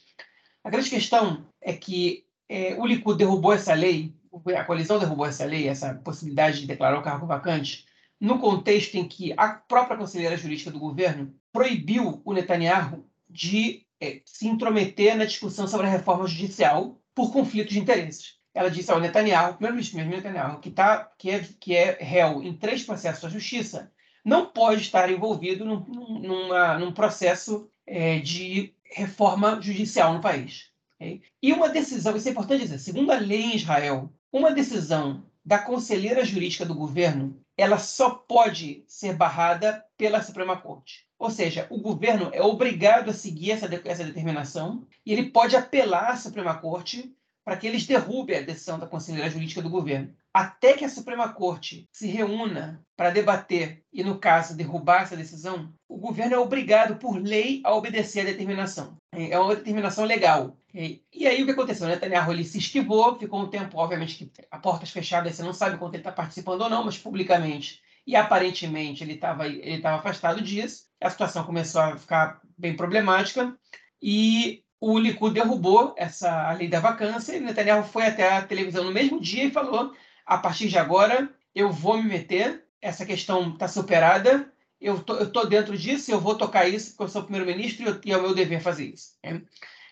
a 0.64 0.70
grande 0.70 0.90
questão 0.90 1.46
é 1.62 1.74
que 1.74 2.26
é, 2.48 2.76
o 2.76 2.86
Likud 2.86 3.18
derrubou 3.18 3.52
essa 3.52 3.74
lei, 3.74 4.16
a 4.58 4.64
coalizão 4.64 4.98
derrubou 4.98 5.26
essa 5.26 5.44
lei, 5.44 5.68
essa 5.68 5.94
possibilidade 5.96 6.62
de 6.62 6.68
declarar 6.68 6.98
o 6.98 7.04
cargo 7.04 7.28
vacante, 7.28 7.86
no 8.20 8.40
contexto 8.40 8.96
em 8.96 9.06
que 9.06 9.34
a 9.36 9.50
própria 9.50 9.98
conselheira 9.98 10.38
jurídica 10.38 10.72
do 10.72 10.80
governo 10.80 11.36
proibiu 11.52 12.22
o 12.24 12.34
Netanyahu 12.34 13.06
de 13.30 13.86
é, 14.00 14.22
se 14.26 14.48
intrometer 14.48 15.18
na 15.18 15.26
discussão 15.26 15.68
sobre 15.68 15.88
a 15.88 15.90
reforma 15.90 16.26
judicial 16.28 16.98
por 17.14 17.34
conflito 17.34 17.70
de 17.70 17.80
interesses. 17.80 18.38
Ela 18.54 18.70
disse 18.70 18.92
ao 18.92 19.02
Netanyahu, 19.02 19.56
primeiro-ministro 19.56 20.00
Netanyahu, 20.06 20.60
que, 20.62 20.72
tá, 20.72 21.12
que, 21.18 21.30
é, 21.30 21.40
que 21.60 21.76
é 21.76 21.98
réu 22.00 22.42
em 22.42 22.56
três 22.56 22.84
processos 22.84 23.24
da 23.24 23.30
justiça, 23.30 23.92
não 24.24 24.46
pode 24.46 24.82
estar 24.82 25.12
envolvido 25.12 25.66
num, 25.66 25.80
numa, 26.20 26.80
num 26.80 26.94
processo 26.94 27.70
é, 27.86 28.20
de 28.20 28.74
reforma 28.84 29.60
judicial 29.62 30.14
no 30.14 30.22
país. 30.22 30.72
Okay? 30.96 31.22
E 31.42 31.52
uma 31.52 31.70
decisão, 31.70 32.16
isso 32.16 32.28
é 32.28 32.32
importante 32.32 32.64
dizer, 32.64 32.80
segundo 32.80 33.12
a 33.12 33.18
lei 33.18 33.42
em 33.42 33.56
Israel, 33.56 34.12
uma 34.32 34.52
decisão 34.52 35.26
da 35.46 35.60
conselheira 35.60 36.24
jurídica 36.24 36.66
do 36.66 36.74
governo, 36.74 37.38
ela 37.58 37.78
só 37.78 38.12
pode 38.12 38.84
ser 38.88 39.14
barrada 39.16 39.84
pela 39.98 40.24
Suprema 40.24 40.58
Corte. 40.58 41.06
Ou 41.20 41.30
seja, 41.30 41.68
o 41.70 41.80
governo 41.80 42.30
é 42.34 42.42
obrigado 42.42 43.10
a 43.10 43.14
seguir 43.14 43.52
essa, 43.52 43.70
essa 43.86 44.04
determinação 44.04 44.88
e 45.06 45.12
ele 45.12 45.30
pode 45.30 45.56
apelar 45.56 46.12
à 46.12 46.16
Suprema 46.16 46.56
Corte 46.56 47.14
para 47.44 47.58
que 47.58 47.68
eles 47.68 47.86
derrubem 47.86 48.38
a 48.38 48.42
decisão 48.42 48.80
da 48.80 48.88
conselheira 48.88 49.30
jurídica 49.30 49.62
do 49.62 49.70
governo. 49.70 50.16
Até 50.34 50.74
que 50.74 50.84
a 50.84 50.90
Suprema 50.90 51.32
Corte 51.32 51.88
se 51.92 52.08
reúna 52.08 52.84
para 52.98 53.12
debater 53.12 53.84
e, 53.94 54.04
no 54.04 54.18
caso, 54.18 54.58
derrubar 54.58 55.04
essa 55.04 55.16
decisão, 55.16 55.72
o 55.88 55.98
governo 55.98 56.34
é 56.34 56.40
obrigado, 56.40 56.96
por 56.96 57.18
lei, 57.22 57.62
a 57.64 57.76
obedecer 57.76 58.22
a 58.22 58.32
determinação. 58.32 58.98
É 59.12 59.38
uma 59.38 59.56
determinação 59.56 60.06
legal. 60.06 60.58
E 60.74 61.28
aí 61.28 61.44
o 61.44 61.46
que 61.46 61.52
aconteceu? 61.52 61.88
Netanyahu 61.88 62.32
ele 62.32 62.44
se 62.44 62.58
esquivou, 62.58 63.20
ficou 63.20 63.42
um 63.42 63.48
tempo, 63.48 63.78
obviamente, 63.78 64.32
a 64.50 64.58
portas 64.58 64.90
fechadas, 64.90 65.36
você 65.36 65.44
não 65.44 65.54
sabe 65.54 65.78
quanto 65.78 65.94
ele 65.94 66.02
está 66.02 66.12
participando 66.12 66.62
ou 66.62 66.70
não, 66.70 66.84
mas 66.84 66.98
publicamente 66.98 67.80
e 68.06 68.16
aparentemente 68.16 69.04
ele 69.04 69.14
estava 69.14 69.48
ele 69.48 69.82
tava 69.82 69.98
afastado 69.98 70.42
disso. 70.42 70.86
A 71.02 71.10
situação 71.10 71.46
começou 71.46 71.82
a 71.82 71.98
ficar 71.98 72.42
bem 72.58 72.76
problemática 72.76 73.56
e 74.02 74.64
o 74.80 74.98
Likud 74.98 75.34
derrubou 75.34 75.94
essa 75.98 76.52
lei 76.54 76.68
da 76.68 76.80
vacância 76.80 77.36
e 77.36 77.40
Netanyahu 77.40 77.84
foi 77.84 78.08
até 78.08 78.36
a 78.36 78.42
televisão 78.42 78.84
no 78.84 78.92
mesmo 78.92 79.20
dia 79.20 79.46
e 79.46 79.52
falou: 79.52 79.94
a 80.26 80.38
partir 80.38 80.68
de 80.68 80.78
agora 80.78 81.30
eu 81.54 81.72
vou 81.72 81.98
me 81.98 82.10
meter, 82.10 82.64
essa 82.82 83.06
questão 83.06 83.54
está 83.54 83.68
superada, 83.68 84.52
eu 84.82 85.02
tô, 85.02 85.18
estou 85.20 85.48
dentro 85.48 85.78
disso, 85.78 86.12
eu 86.12 86.20
vou 86.20 86.36
tocar 86.36 86.68
isso 86.68 86.92
porque 86.92 87.04
eu 87.04 87.08
sou 87.08 87.24
primeiro-ministro 87.24 88.02
e 88.04 88.12
é 88.12 88.18
o 88.18 88.22
meu 88.22 88.36
dever 88.36 88.62
fazer 88.62 88.86
isso. 88.86 89.14
Né? 89.24 89.42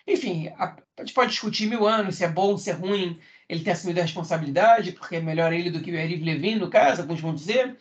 Enfim, 0.06 0.48
a, 0.58 0.76
a, 0.96 1.00
gente 1.00 1.14
pode 1.14 1.30
discutir 1.30 1.66
mil 1.66 1.86
anos 1.86 2.16
se 2.16 2.24
é 2.24 2.28
bom, 2.28 2.58
se 2.58 2.70
é 2.70 2.72
ruim 2.72 3.18
ele 3.48 3.64
ter 3.64 3.70
assumido 3.70 4.00
a 4.00 4.02
responsabilidade, 4.02 4.92
porque 4.92 5.16
é 5.16 5.20
melhor 5.20 5.52
ele 5.52 5.70
do 5.70 5.80
que 5.80 5.90
o 5.90 5.94
Yariv 5.94 6.24
Levin, 6.24 6.56
no 6.56 6.68
caso, 6.68 7.02
alguns 7.02 7.20
vão 7.20 7.34
dizer, 7.34 7.76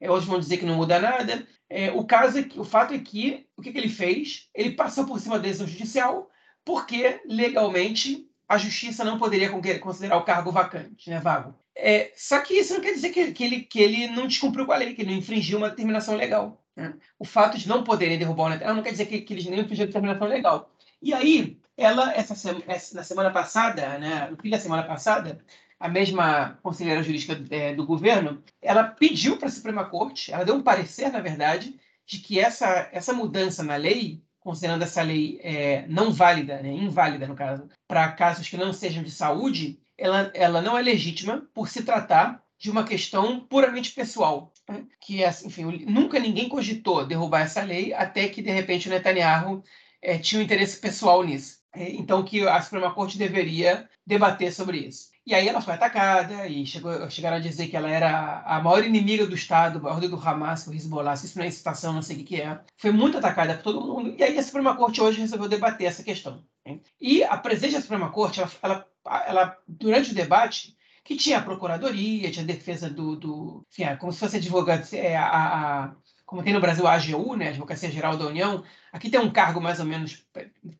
é, 0.00 0.10
outros 0.10 0.28
vão 0.28 0.38
dizer 0.38 0.58
que 0.58 0.66
não 0.66 0.76
muda 0.76 0.98
nada. 0.98 1.46
É, 1.68 1.90
o 1.92 2.04
caso 2.04 2.38
é 2.38 2.42
que, 2.42 2.58
o 2.58 2.64
fato 2.64 2.94
é 2.94 2.98
que 2.98 3.46
o 3.56 3.62
que, 3.62 3.72
que 3.72 3.78
ele 3.78 3.88
fez? 3.88 4.48
Ele 4.54 4.72
passou 4.72 5.06
por 5.06 5.18
cima 5.18 5.36
da 5.36 5.44
decisão 5.44 5.66
judicial, 5.66 6.30
porque 6.64 7.20
legalmente 7.26 8.28
a 8.48 8.58
justiça 8.58 9.04
não 9.04 9.18
poderia 9.18 9.50
considerar 9.80 10.16
o 10.16 10.24
cargo 10.24 10.52
vacante, 10.52 11.10
né, 11.10 11.18
vago. 11.18 11.54
É, 11.76 12.12
só 12.16 12.40
que 12.40 12.54
isso 12.54 12.74
não 12.74 12.80
quer 12.80 12.92
dizer 12.92 13.10
que, 13.10 13.32
que, 13.32 13.44
ele, 13.44 13.60
que 13.62 13.80
ele 13.80 14.06
não 14.08 14.26
descumpriu 14.26 14.64
com 14.64 14.72
a 14.72 14.76
lei, 14.76 14.94
que 14.94 15.02
ele 15.02 15.10
não 15.10 15.18
infringiu 15.18 15.58
uma 15.58 15.70
determinação 15.70 16.16
legal. 16.16 16.62
Né? 16.76 16.94
O 17.18 17.24
fato 17.24 17.58
de 17.58 17.68
não 17.68 17.84
poderem 17.84 18.18
derrubar 18.18 18.44
o 18.44 18.48
Netanyahu 18.50 18.76
não 18.76 18.82
quer 18.82 18.92
dizer 18.92 19.06
que, 19.06 19.20
que 19.20 19.34
eles 19.34 19.46
não 19.46 19.58
infringiram 19.58 19.86
determinação 19.86 20.28
legal. 20.28 20.70
E 21.02 21.12
aí, 21.12 21.58
ela, 21.76 22.12
essa, 22.14 22.34
essa, 22.66 22.96
na 22.96 23.02
semana 23.02 23.30
passada, 23.30 23.98
né, 23.98 24.28
no 24.30 24.36
fim 24.36 24.50
da 24.50 24.58
semana 24.58 24.84
passada, 24.84 25.44
a 25.78 25.88
mesma 25.88 26.58
conselheira 26.62 27.02
jurídica 27.02 27.42
é, 27.50 27.74
do 27.74 27.84
governo, 27.84 28.42
ela 28.62 28.84
pediu 28.84 29.36
para 29.36 29.48
a 29.48 29.50
Suprema 29.50 29.84
Corte, 29.84 30.32
ela 30.32 30.44
deu 30.44 30.54
um 30.54 30.62
parecer, 30.62 31.10
na 31.10 31.20
verdade, 31.20 31.78
de 32.06 32.18
que 32.18 32.38
essa, 32.38 32.88
essa 32.92 33.12
mudança 33.12 33.62
na 33.62 33.76
lei 33.76 34.22
considerando 34.44 34.82
essa 34.82 35.00
lei 35.00 35.40
é, 35.42 35.86
não 35.88 36.12
válida, 36.12 36.60
né, 36.60 36.68
inválida 36.68 37.26
no 37.26 37.34
caso, 37.34 37.66
para 37.88 38.12
casos 38.12 38.46
que 38.46 38.58
não 38.58 38.74
sejam 38.74 39.02
de 39.02 39.10
saúde, 39.10 39.80
ela, 39.98 40.30
ela 40.34 40.60
não 40.60 40.76
é 40.76 40.82
legítima 40.82 41.46
por 41.54 41.68
se 41.68 41.82
tratar 41.82 42.42
de 42.58 42.70
uma 42.70 42.84
questão 42.84 43.40
puramente 43.40 43.92
pessoal, 43.92 44.52
né? 44.68 44.84
que 45.00 45.22
é, 45.22 45.28
enfim, 45.44 45.84
nunca 45.86 46.18
ninguém 46.18 46.48
cogitou 46.48 47.06
derrubar 47.06 47.42
essa 47.42 47.62
lei 47.62 47.92
até 47.92 48.28
que 48.28 48.42
de 48.42 48.50
repente 48.50 48.88
o 48.88 48.90
Netanyahu 48.90 49.62
é, 50.00 50.18
tinha 50.18 50.40
um 50.40 50.44
interesse 50.44 50.78
pessoal 50.78 51.22
nisso. 51.22 51.58
É, 51.74 51.90
então 51.90 52.22
que 52.22 52.46
a 52.46 52.60
Suprema 52.62 52.94
Corte 52.94 53.18
deveria 53.18 53.88
debater 54.06 54.52
sobre 54.52 54.78
isso. 54.78 55.14
E 55.26 55.34
aí 55.34 55.48
ela 55.48 55.62
foi 55.62 55.72
atacada 55.74 56.46
e 56.46 56.66
chegou, 56.66 57.08
chegaram 57.08 57.38
a 57.38 57.40
dizer 57.40 57.68
que 57.68 57.76
ela 57.76 57.88
era 57.88 58.42
a 58.42 58.60
maior 58.60 58.84
inimiga 58.84 59.26
do 59.26 59.34
Estado, 59.34 59.88
a 59.88 59.92
ordem 59.92 60.10
do 60.10 60.20
Hamas, 60.20 60.66
o 60.66 60.74
Hezbollah, 60.74 61.14
isso 61.14 61.38
não 61.38 61.44
é 61.44 61.48
incitação, 61.48 61.94
não 61.94 62.02
sei 62.02 62.18
o 62.18 62.24
que 62.24 62.42
é. 62.42 62.60
Foi 62.76 62.92
muito 62.92 63.16
atacada 63.16 63.54
por 63.54 63.62
todo 63.62 63.80
mundo. 63.80 64.14
E 64.18 64.22
aí 64.22 64.38
a 64.38 64.42
Suprema 64.42 64.76
Corte 64.76 65.00
hoje 65.00 65.20
resolveu 65.20 65.48
debater 65.48 65.86
essa 65.86 66.04
questão. 66.04 66.44
Né? 66.66 66.78
E 67.00 67.24
a 67.24 67.38
presidente 67.38 67.74
da 67.74 67.80
Suprema 67.80 68.10
Corte, 68.10 68.40
ela, 68.40 68.50
ela, 68.62 68.86
ela, 69.26 69.56
durante 69.66 70.12
o 70.12 70.14
debate, 70.14 70.76
que 71.04 71.16
tinha 71.16 71.38
a 71.38 71.42
procuradoria, 71.42 72.30
tinha 72.30 72.42
a 72.42 72.46
defesa 72.46 72.88
do, 72.88 73.14
do 73.14 73.66
enfim, 73.70 73.84
é 73.84 73.96
como 73.96 74.12
se 74.12 74.18
fosse 74.18 74.38
advogado, 74.38 74.86
é, 74.94 75.14
a, 75.14 75.26
a, 75.26 75.94
como 76.24 76.42
tem 76.42 76.54
no 76.54 76.60
Brasil 76.60 76.86
a 76.86 76.94
AGU, 76.94 77.36
né, 77.36 77.48
Advocacia 77.50 77.90
Geral 77.90 78.16
da 78.16 78.26
União, 78.26 78.64
aqui 78.90 79.10
tem 79.10 79.20
um 79.20 79.30
cargo 79.30 79.60
mais 79.60 79.78
ou 79.78 79.84
menos 79.84 80.26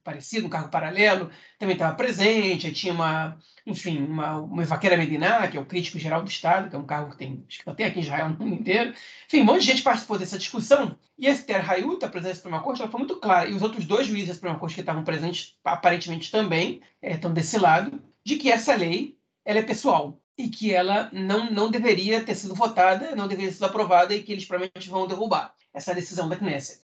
parecido, 0.02 0.46
um 0.46 0.50
cargo 0.50 0.70
paralelo, 0.70 1.30
também 1.58 1.74
estava 1.74 1.94
presente, 1.94 2.72
tinha 2.72 2.94
uma, 2.94 3.36
enfim, 3.66 3.98
uma, 3.98 4.38
uma 4.38 4.64
vaqueira 4.64 4.96
Medina, 4.96 5.46
que 5.46 5.58
é 5.58 5.60
o 5.60 5.66
crítico 5.66 5.98
geral 5.98 6.22
do 6.22 6.30
Estado, 6.30 6.70
que 6.70 6.76
é 6.76 6.78
um 6.78 6.86
cargo 6.86 7.10
que 7.10 7.18
tem, 7.18 7.44
acho 7.46 7.58
que 7.62 7.74
tem 7.74 7.86
aqui 7.86 7.98
em 7.98 8.02
Israel 8.02 8.30
no 8.30 8.38
mundo 8.38 8.54
inteiro. 8.54 8.94
Enfim, 9.26 9.42
um 9.42 9.44
monte 9.44 9.60
de 9.60 9.66
gente 9.66 9.82
participou 9.82 10.18
dessa 10.18 10.38
discussão, 10.38 10.98
e 11.18 11.28
a 11.28 11.30
Esther 11.30 11.70
Hayut, 11.70 12.02
a 12.02 12.08
presidente 12.08 12.36
da 12.36 12.36
Suprema 12.36 12.62
Corte, 12.62 12.80
ela 12.80 12.90
foi 12.90 12.98
muito 12.98 13.20
clara, 13.20 13.48
e 13.48 13.52
os 13.52 13.62
outros 13.62 13.84
dois 13.84 14.06
juízes 14.06 14.28
da 14.28 14.34
Suprema 14.34 14.58
Corte 14.58 14.74
que 14.74 14.80
estavam 14.80 15.04
presentes, 15.04 15.54
aparentemente 15.62 16.30
também, 16.30 16.80
é, 17.02 17.12
estão 17.12 17.32
desse 17.32 17.58
lado, 17.58 18.02
de 18.24 18.36
que 18.36 18.50
essa 18.50 18.74
lei 18.74 19.16
ela 19.44 19.58
é 19.58 19.62
pessoal, 19.62 20.18
e 20.36 20.48
que 20.48 20.72
ela 20.72 21.08
não, 21.12 21.50
não 21.50 21.70
deveria 21.70 22.22
ter 22.22 22.34
sido 22.34 22.54
votada, 22.54 23.14
não 23.14 23.28
deveria 23.28 23.50
ter 23.50 23.54
sido 23.54 23.66
aprovada 23.66 24.14
e 24.14 24.22
que 24.22 24.32
eles 24.32 24.44
provavelmente 24.44 24.88
vão 24.88 25.06
derrubar 25.06 25.54
essa 25.72 25.94
decisão 25.94 26.28
da 26.28 26.36
Knesset. 26.36 26.80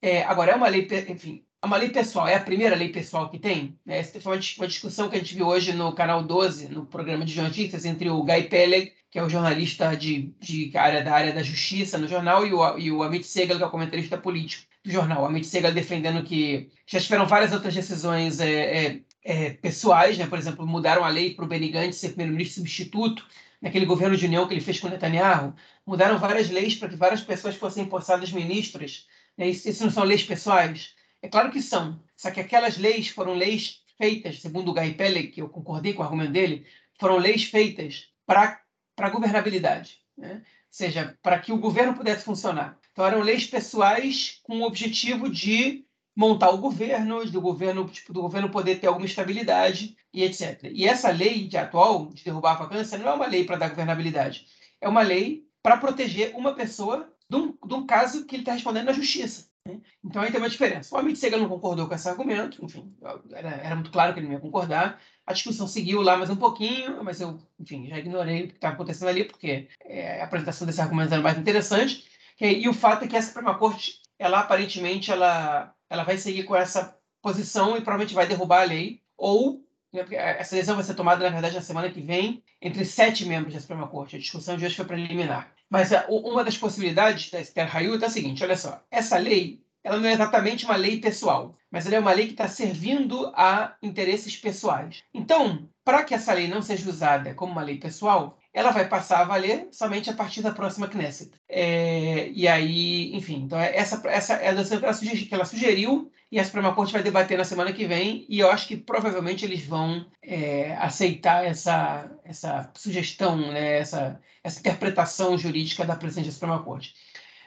É, 0.00 0.24
agora, 0.24 0.52
é 0.52 0.54
uma 0.54 0.68
lei, 0.68 0.88
enfim, 1.08 1.44
é 1.60 1.66
uma 1.66 1.76
lei 1.76 1.90
pessoal, 1.90 2.26
é 2.26 2.34
a 2.34 2.40
primeira 2.40 2.74
lei 2.74 2.88
pessoal 2.88 3.28
que 3.30 3.38
tem? 3.38 3.78
Né? 3.86 3.98
Essa 3.98 4.20
foi 4.20 4.32
uma 4.58 4.66
discussão 4.66 5.08
que 5.08 5.16
a 5.16 5.18
gente 5.18 5.34
viu 5.34 5.46
hoje 5.46 5.72
no 5.72 5.92
canal 5.94 6.22
12, 6.22 6.68
no 6.68 6.86
programa 6.86 7.24
de 7.24 7.40
notícias, 7.40 7.84
entre 7.84 8.10
o 8.10 8.22
Guy 8.22 8.44
Peleg, 8.44 8.92
que 9.10 9.18
é 9.18 9.22
o 9.22 9.28
jornalista 9.28 9.94
de, 9.94 10.34
de 10.40 10.76
área, 10.76 11.04
da 11.04 11.12
área 11.12 11.32
da 11.32 11.42
justiça 11.42 11.98
no 11.98 12.08
jornal, 12.08 12.46
e 12.46 12.52
o, 12.52 12.78
e 12.78 12.90
o 12.90 13.02
Amit 13.02 13.26
Segal, 13.26 13.58
que 13.58 13.62
é 13.62 13.66
o 13.66 13.70
comentarista 13.70 14.18
político 14.18 14.64
do 14.84 14.90
jornal. 14.90 15.22
O 15.22 15.26
Amit 15.26 15.46
Segal 15.46 15.70
defendendo 15.70 16.24
que 16.24 16.68
já 16.86 16.98
tiveram 16.98 17.26
várias 17.26 17.52
outras 17.52 17.74
decisões 17.74 18.40
é, 18.40 18.86
é, 18.86 19.00
é, 19.24 19.50
pessoais, 19.50 20.18
né? 20.18 20.26
por 20.26 20.38
exemplo, 20.38 20.66
mudaram 20.66 21.04
a 21.04 21.08
lei 21.08 21.34
para 21.34 21.44
o 21.44 21.48
Benny 21.48 21.68
Gantz 21.68 21.96
ser 21.96 22.08
primeiro-ministro 22.08 22.56
substituto, 22.56 23.26
naquele 23.60 23.86
governo 23.86 24.16
de 24.16 24.26
união 24.26 24.46
que 24.46 24.54
ele 24.54 24.60
fez 24.60 24.80
com 24.80 24.88
Netanyahu, 24.88 25.54
mudaram 25.86 26.18
várias 26.18 26.50
leis 26.50 26.74
para 26.74 26.88
que 26.88 26.96
várias 26.96 27.20
pessoas 27.20 27.54
fossem 27.54 27.84
empossadas 27.84 28.32
ministras. 28.32 29.06
Né? 29.38 29.48
Isso, 29.48 29.68
isso, 29.68 29.84
não 29.84 29.90
são 29.90 30.02
leis 30.02 30.24
pessoais? 30.24 30.94
É 31.22 31.28
claro 31.28 31.52
que 31.52 31.62
são, 31.62 32.02
só 32.16 32.30
que 32.30 32.40
aquelas 32.40 32.76
leis 32.76 33.08
foram 33.08 33.34
leis 33.34 33.82
feitas, 33.96 34.40
segundo 34.40 34.70
o 34.70 34.74
Guy 34.74 34.94
Pelle, 34.94 35.28
que 35.28 35.40
eu 35.40 35.48
concordei 35.48 35.92
com 35.94 36.02
o 36.02 36.04
argumento 36.04 36.32
dele, 36.32 36.66
foram 36.98 37.18
leis 37.18 37.44
feitas 37.44 38.08
para 38.26 38.60
a 38.98 39.10
governabilidade, 39.10 39.98
né? 40.18 40.34
ou 40.34 40.42
seja, 40.68 41.16
para 41.22 41.38
que 41.38 41.52
o 41.52 41.58
governo 41.58 41.94
pudesse 41.94 42.24
funcionar. 42.24 42.78
Então 42.90 43.06
eram 43.06 43.20
leis 43.20 43.46
pessoais 43.46 44.40
com 44.42 44.58
o 44.58 44.66
objetivo 44.66 45.28
de 45.28 45.84
montar 46.14 46.50
o 46.50 46.58
governo, 46.58 47.24
do 47.30 47.40
governo, 47.40 47.88
tipo, 47.88 48.12
do 48.12 48.22
governo 48.22 48.50
poder 48.50 48.78
ter 48.78 48.86
alguma 48.86 49.06
estabilidade 49.06 49.96
e 50.12 50.22
etc. 50.22 50.70
E 50.72 50.86
essa 50.86 51.10
lei 51.10 51.48
de 51.48 51.56
atual 51.56 52.06
de 52.06 52.24
derrubar 52.24 52.52
a 52.52 52.64
vacância 52.64 52.98
não 52.98 53.08
é 53.08 53.14
uma 53.14 53.26
lei 53.26 53.44
para 53.44 53.56
dar 53.56 53.70
governabilidade, 53.70 54.46
é 54.80 54.88
uma 54.88 55.02
lei 55.02 55.46
para 55.62 55.76
proteger 55.76 56.34
uma 56.34 56.54
pessoa 56.54 57.08
de 57.28 57.36
um, 57.36 57.56
de 57.66 57.74
um 57.74 57.86
caso 57.86 58.26
que 58.26 58.34
ele 58.34 58.42
está 58.42 58.52
respondendo 58.52 58.86
na 58.86 58.92
justiça. 58.92 59.50
Né? 59.66 59.80
Então 60.04 60.20
aí 60.20 60.30
tem 60.30 60.40
uma 60.40 60.50
diferença. 60.50 60.94
O 60.94 60.98
Amit 60.98 61.18
Segal 61.18 61.40
não 61.40 61.48
concordou 61.48 61.86
com 61.86 61.94
esse 61.94 62.08
argumento, 62.08 62.62
enfim, 62.64 62.92
era, 63.32 63.50
era, 63.50 63.74
muito 63.74 63.90
claro 63.90 64.12
que 64.12 64.20
ele 64.20 64.26
não 64.26 64.34
ia 64.34 64.40
concordar. 64.40 65.00
A 65.26 65.32
discussão 65.32 65.66
seguiu 65.66 66.02
lá 66.02 66.16
mais 66.16 66.30
um 66.30 66.36
pouquinho, 66.36 67.02
mas 67.02 67.20
eu, 67.20 67.38
enfim, 67.58 67.86
já 67.86 67.98
ignorei 67.98 68.44
o 68.44 68.48
que 68.48 68.54
estava 68.54 68.74
acontecendo 68.74 69.08
ali, 69.08 69.24
porque 69.24 69.68
é, 69.84 70.20
a 70.20 70.24
apresentação 70.24 70.66
desse 70.66 70.80
argumento 70.80 71.12
era 71.12 71.22
mais 71.22 71.38
interessante. 71.38 72.04
E, 72.40 72.64
e 72.64 72.68
o 72.68 72.74
fato 72.74 73.04
é 73.04 73.08
que 73.08 73.16
a 73.16 73.22
Suprema 73.22 73.56
Corte, 73.56 74.00
ela 74.18 74.40
aparentemente, 74.40 75.12
ela 75.12 75.72
ela 75.92 76.04
vai 76.04 76.16
seguir 76.16 76.44
com 76.44 76.56
essa 76.56 76.96
posição 77.20 77.76
e 77.76 77.82
provavelmente 77.82 78.14
vai 78.14 78.26
derrubar 78.26 78.62
a 78.62 78.64
lei, 78.64 79.02
ou 79.16 79.62
né, 79.92 80.06
essa 80.10 80.56
decisão 80.56 80.74
vai 80.74 80.84
ser 80.84 80.94
tomada, 80.94 81.22
na 81.22 81.30
verdade, 81.30 81.54
na 81.54 81.60
semana 81.60 81.90
que 81.90 82.00
vem, 82.00 82.42
entre 82.62 82.82
sete 82.86 83.26
membros 83.26 83.52
da 83.52 83.60
Suprema 83.60 83.86
Corte. 83.86 84.16
A 84.16 84.18
discussão 84.18 84.56
de 84.56 84.64
hoje 84.64 84.74
foi 84.74 84.86
preliminar. 84.86 85.52
Mas 85.68 85.92
a, 85.92 86.06
uma 86.08 86.42
das 86.42 86.56
possibilidades 86.56 87.30
da 87.30 87.40
Esther 87.40 87.76
Hayut 87.76 88.02
é 88.02 88.06
a 88.06 88.10
seguinte: 88.10 88.42
olha 88.42 88.56
só, 88.56 88.82
essa 88.90 89.18
lei 89.18 89.62
ela 89.84 89.98
não 89.98 90.08
é 90.08 90.12
exatamente 90.12 90.64
uma 90.64 90.76
lei 90.76 91.00
pessoal, 91.00 91.56
mas 91.70 91.86
ela 91.86 91.96
é 91.96 92.00
uma 92.00 92.12
lei 92.12 92.26
que 92.26 92.32
está 92.32 92.48
servindo 92.48 93.32
a 93.34 93.76
interesses 93.82 94.36
pessoais. 94.36 95.02
Então, 95.12 95.68
para 95.84 96.04
que 96.04 96.14
essa 96.14 96.32
lei 96.32 96.48
não 96.48 96.62
seja 96.62 96.88
usada 96.88 97.34
como 97.34 97.52
uma 97.52 97.62
lei 97.62 97.78
pessoal, 97.78 98.38
ela 98.52 98.70
vai 98.70 98.86
passar 98.86 99.20
a 99.20 99.24
valer 99.24 99.68
somente 99.72 100.10
a 100.10 100.12
partir 100.12 100.42
da 100.42 100.52
próxima 100.52 100.86
Knesset. 100.86 101.30
É, 101.48 102.28
e 102.30 102.46
aí, 102.46 103.14
enfim, 103.14 103.44
então 103.44 103.58
é 103.58 103.74
essa, 103.74 104.02
essa 104.08 104.34
é 104.34 104.50
a 104.50 104.64
que 104.64 104.84
ela, 104.84 104.92
sugeriu, 104.92 105.26
que 105.26 105.34
ela 105.34 105.44
sugeriu 105.44 106.12
e 106.30 106.38
a 106.38 106.44
Suprema 106.44 106.74
Corte 106.74 106.92
vai 106.92 107.02
debater 107.02 107.38
na 107.38 107.44
semana 107.44 107.72
que 107.72 107.86
vem 107.86 108.26
e 108.28 108.40
eu 108.40 108.50
acho 108.50 108.68
que 108.68 108.76
provavelmente 108.76 109.44
eles 109.44 109.64
vão 109.64 110.06
é, 110.22 110.74
aceitar 110.76 111.44
essa, 111.46 112.10
essa 112.24 112.70
sugestão, 112.76 113.36
né, 113.36 113.78
essa, 113.78 114.20
essa 114.44 114.60
interpretação 114.60 115.36
jurídica 115.38 115.84
da 115.84 115.96
presidente 115.96 116.26
da 116.26 116.32
Suprema 116.32 116.62
Corte. 116.62 116.94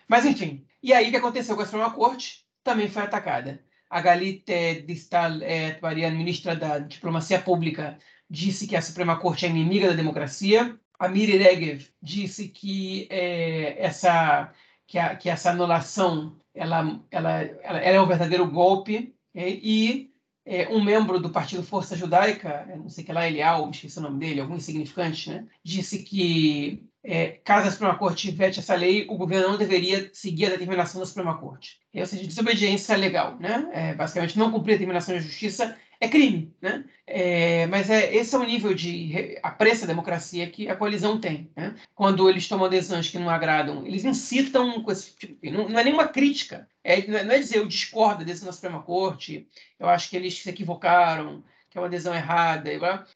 Mas, 0.08 0.26
enfim, 0.26 0.66
e 0.82 0.94
aí 0.94 1.08
o 1.08 1.12
que 1.12 1.18
aconteceu 1.18 1.56
com 1.56 1.62
a 1.62 1.66
Suprema 1.66 1.92
Corte? 1.92 2.46
Também 2.64 2.90
foi 2.90 3.04
atacada. 3.04 3.64
A 3.90 4.02
Galit 4.02 4.44
Distal 4.88 5.34
é, 5.42 5.80
ministra 6.12 6.56
da 6.56 6.80
Diplomacia 6.80 7.40
Pública, 7.40 7.98
disse 8.30 8.68
que 8.68 8.76
a 8.76 8.82
Suprema 8.82 9.20
Corte 9.20 9.46
é 9.46 9.50
inimiga 9.50 9.90
da 9.90 9.94
democracia 9.94 10.80
a 11.00 11.08
Miri 11.08 11.38
Regev 11.38 11.88
disse 12.02 12.48
que 12.48 13.08
é, 13.10 13.84
essa 13.84 14.52
que, 14.88 14.98
a, 14.98 15.16
que, 15.16 15.30
essa 15.30 15.52
anulação 15.52 16.38
ela, 16.54 17.00
ela, 17.12 17.42
ela, 17.42 17.80
é 17.80 18.00
um 18.00 18.08
verdadeiro 18.08 18.50
golpe 18.50 19.16
é, 19.34 19.50
e 19.50 20.12
é, 20.46 20.68
um 20.70 20.84
membro 20.84 21.20
do 21.20 21.32
Partido 21.32 21.64
Força 21.64 21.96
Judaica, 21.96 22.66
não 22.78 22.88
sei 22.88 23.04
que 23.04 23.12
lá, 23.12 23.28
Elial, 23.28 23.70
esqueci 23.72 23.98
o 23.98 24.02
nome 24.02 24.20
dele, 24.20 24.40
algum 24.40 24.56
insignificante, 24.56 25.30
né, 25.30 25.46
disse 25.64 26.04
que 26.04 26.88
é, 27.08 27.40
caso 27.44 27.68
a 27.68 27.72
Suprema 27.72 27.96
Corte 27.96 28.32
vete 28.32 28.60
essa 28.60 28.74
lei, 28.76 29.06
o 29.08 29.16
governo 29.16 29.50
não 29.50 29.58
deveria 29.58 30.10
seguir 30.12 30.48
a 30.48 30.50
determinação 30.50 31.00
da 31.00 31.06
Suprema 31.06 31.38
Corte. 31.38 31.78
Ou 31.94 32.06
seja, 32.06 32.26
desobediência 32.26 32.98
legal. 32.98 33.38
Né? 33.40 33.70
É, 33.74 33.94
basicamente, 33.94 34.40
não 34.40 34.52
cumprir 34.52 34.74
a 34.74 34.76
determinação 34.76 35.14
da 35.14 35.22
justiça 35.22 35.78
é 36.06 36.10
crime, 36.10 36.54
né? 36.62 36.86
É, 37.08 37.68
mas 37.68 37.90
é, 37.90 38.16
esse 38.16 38.34
é 38.34 38.40
o 38.40 38.44
nível 38.44 38.74
de 38.74 39.38
apreço 39.44 39.84
à 39.84 39.88
democracia 39.88 40.50
que 40.50 40.68
a 40.68 40.76
coalizão 40.76 41.20
tem. 41.20 41.52
Né? 41.56 41.76
Quando 41.94 42.28
eles 42.30 42.48
tomam 42.48 42.68
decisões 42.68 43.10
que 43.10 43.20
não 43.20 43.30
agradam, 43.30 43.86
eles 43.86 44.04
incitam 44.04 44.82
com 44.82 44.92
esse 44.92 45.16
tipo, 45.16 45.38
não, 45.52 45.70
não 45.70 45.80
é 45.80 45.84
nenhuma 45.84 46.08
crítica. 46.08 46.68
É, 46.84 47.06
não 47.08 47.34
é 47.34 47.40
dizer 47.40 47.58
eu 47.58 47.68
discordo 47.68 48.26
decisão 48.26 48.48
da 48.48 48.54
Suprema 48.54 48.82
Corte, 48.82 49.48
eu 49.80 49.88
acho 49.88 50.10
que 50.10 50.16
eles 50.16 50.42
se 50.42 50.50
equivocaram, 50.50 51.44
que 51.76 51.80
é 51.80 51.82
uma 51.82 51.88
adesão 51.88 52.16
errada. 52.16 52.72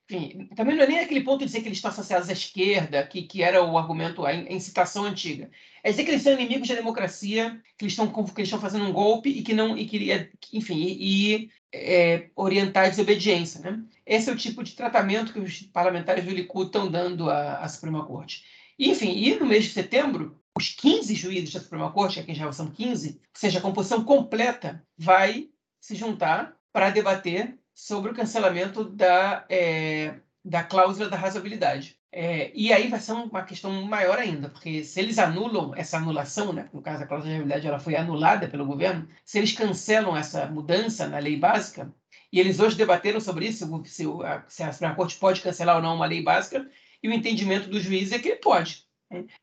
Enfim, 0.09 0.49
também 0.53 0.75
não 0.75 0.83
é 0.83 0.87
nem 0.87 0.99
aquele 0.99 1.23
ponto 1.23 1.39
de 1.39 1.45
dizer 1.45 1.61
que 1.61 1.69
eles 1.69 1.77
estão 1.77 1.91
associados 1.91 2.27
à 2.27 2.33
esquerda, 2.33 3.07
que, 3.07 3.21
que 3.21 3.41
era 3.41 3.63
o 3.63 3.77
argumento, 3.77 4.25
a 4.25 4.33
incitação 4.33 5.05
antiga. 5.05 5.49
É 5.81 5.91
dizer 5.91 6.03
que 6.03 6.11
eles 6.11 6.23
são 6.23 6.33
inimigos 6.33 6.67
da 6.67 6.75
democracia, 6.75 7.57
que 7.77 7.85
eles 7.85 7.93
estão, 7.93 8.11
que 8.11 8.41
eles 8.41 8.49
estão 8.49 8.59
fazendo 8.59 8.83
um 8.83 8.91
golpe 8.91 9.29
e 9.29 9.41
que 9.43 9.53
não, 9.53 9.77
e 9.77 9.85
que, 9.85 10.27
enfim, 10.51 10.75
e, 10.77 11.49
é, 11.73 12.29
orientar 12.35 12.87
a 12.87 12.89
desobediência. 12.89 13.61
Né? 13.61 13.81
Esse 14.05 14.29
é 14.29 14.33
o 14.33 14.37
tipo 14.37 14.61
de 14.61 14.73
tratamento 14.73 15.31
que 15.31 15.39
os 15.39 15.61
parlamentares 15.61 16.25
do 16.25 16.31
Likud 16.31 16.65
estão 16.65 16.91
dando 16.91 17.29
à, 17.29 17.59
à 17.59 17.69
Suprema 17.69 18.05
Corte. 18.05 18.43
Enfim, 18.77 19.13
e 19.13 19.39
no 19.39 19.45
mês 19.45 19.63
de 19.63 19.69
setembro, 19.69 20.37
os 20.57 20.67
15 20.71 21.15
juízes 21.15 21.53
da 21.53 21.61
Suprema 21.61 21.93
Corte, 21.93 22.19
aqui 22.19 22.33
já 22.33 22.51
são 22.51 22.69
15, 22.69 23.09
ou 23.09 23.15
seja, 23.33 23.59
a 23.59 23.61
composição 23.61 24.03
completa 24.03 24.85
vai 24.97 25.47
se 25.79 25.95
juntar 25.95 26.57
para 26.73 26.89
debater 26.89 27.58
sobre 27.79 28.11
o 28.11 28.13
cancelamento 28.13 28.83
da, 28.83 29.45
é, 29.49 30.19
da 30.43 30.63
cláusula 30.63 31.09
da 31.09 31.15
razoabilidade. 31.15 31.97
É, 32.11 32.51
e 32.53 32.73
aí 32.73 32.89
vai 32.89 32.99
ser 32.99 33.13
uma 33.13 33.43
questão 33.43 33.71
maior 33.83 34.19
ainda, 34.19 34.49
porque 34.49 34.83
se 34.83 34.99
eles 34.99 35.17
anulam 35.17 35.73
essa 35.75 35.97
anulação, 35.97 36.51
né, 36.51 36.67
no 36.73 36.81
caso 36.81 37.03
a 37.03 37.07
cláusula 37.07 37.29
de 37.29 37.37
razoabilidade 37.37 37.67
ela 37.67 37.79
foi 37.79 37.95
anulada 37.95 38.49
pelo 38.49 38.65
governo, 38.65 39.07
se 39.23 39.37
eles 39.37 39.53
cancelam 39.53 40.17
essa 40.17 40.45
mudança 40.47 41.07
na 41.07 41.19
lei 41.19 41.37
básica, 41.37 41.93
e 42.33 42.39
eles 42.39 42.59
hoje 42.59 42.75
debateram 42.75 43.21
sobre 43.21 43.47
isso, 43.47 43.65
se, 43.85 44.05
a, 44.25 44.43
se 44.49 44.61
a 44.61 44.73
Suprema 44.73 44.95
Corte 44.95 45.17
pode 45.17 45.41
cancelar 45.41 45.77
ou 45.77 45.81
não 45.81 45.95
uma 45.95 46.05
lei 46.05 46.21
básica, 46.21 46.69
e 47.01 47.07
o 47.07 47.13
entendimento 47.13 47.69
do 47.69 47.79
juiz 47.79 48.11
é 48.11 48.19
que 48.19 48.27
ele 48.27 48.39
pode. 48.39 48.88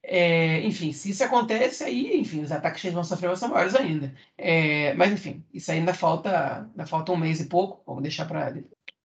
É, 0.03 0.61
enfim, 0.61 0.93
se 0.93 1.11
isso 1.11 1.25
acontece, 1.25 1.83
aí, 1.83 2.17
enfim, 2.17 2.43
os 2.43 2.53
ataques 2.53 2.81
que 2.81 2.87
eles 2.87 2.95
vão 2.95 3.03
sofrer 3.03 3.37
ser 3.37 3.49
maiores 3.49 3.75
ainda. 3.75 4.15
É, 4.39 4.95
mas, 4.95 5.13
enfim, 5.13 5.45
isso 5.53 5.71
ainda 5.73 5.93
falta, 5.93 6.69
ainda 6.71 6.87
falta 6.87 7.13
um 7.13 7.17
mês 7.17 7.41
e 7.41 7.47
pouco, 7.47 7.83
vamos 7.85 8.03
deixar 8.03 8.27
para 8.27 8.55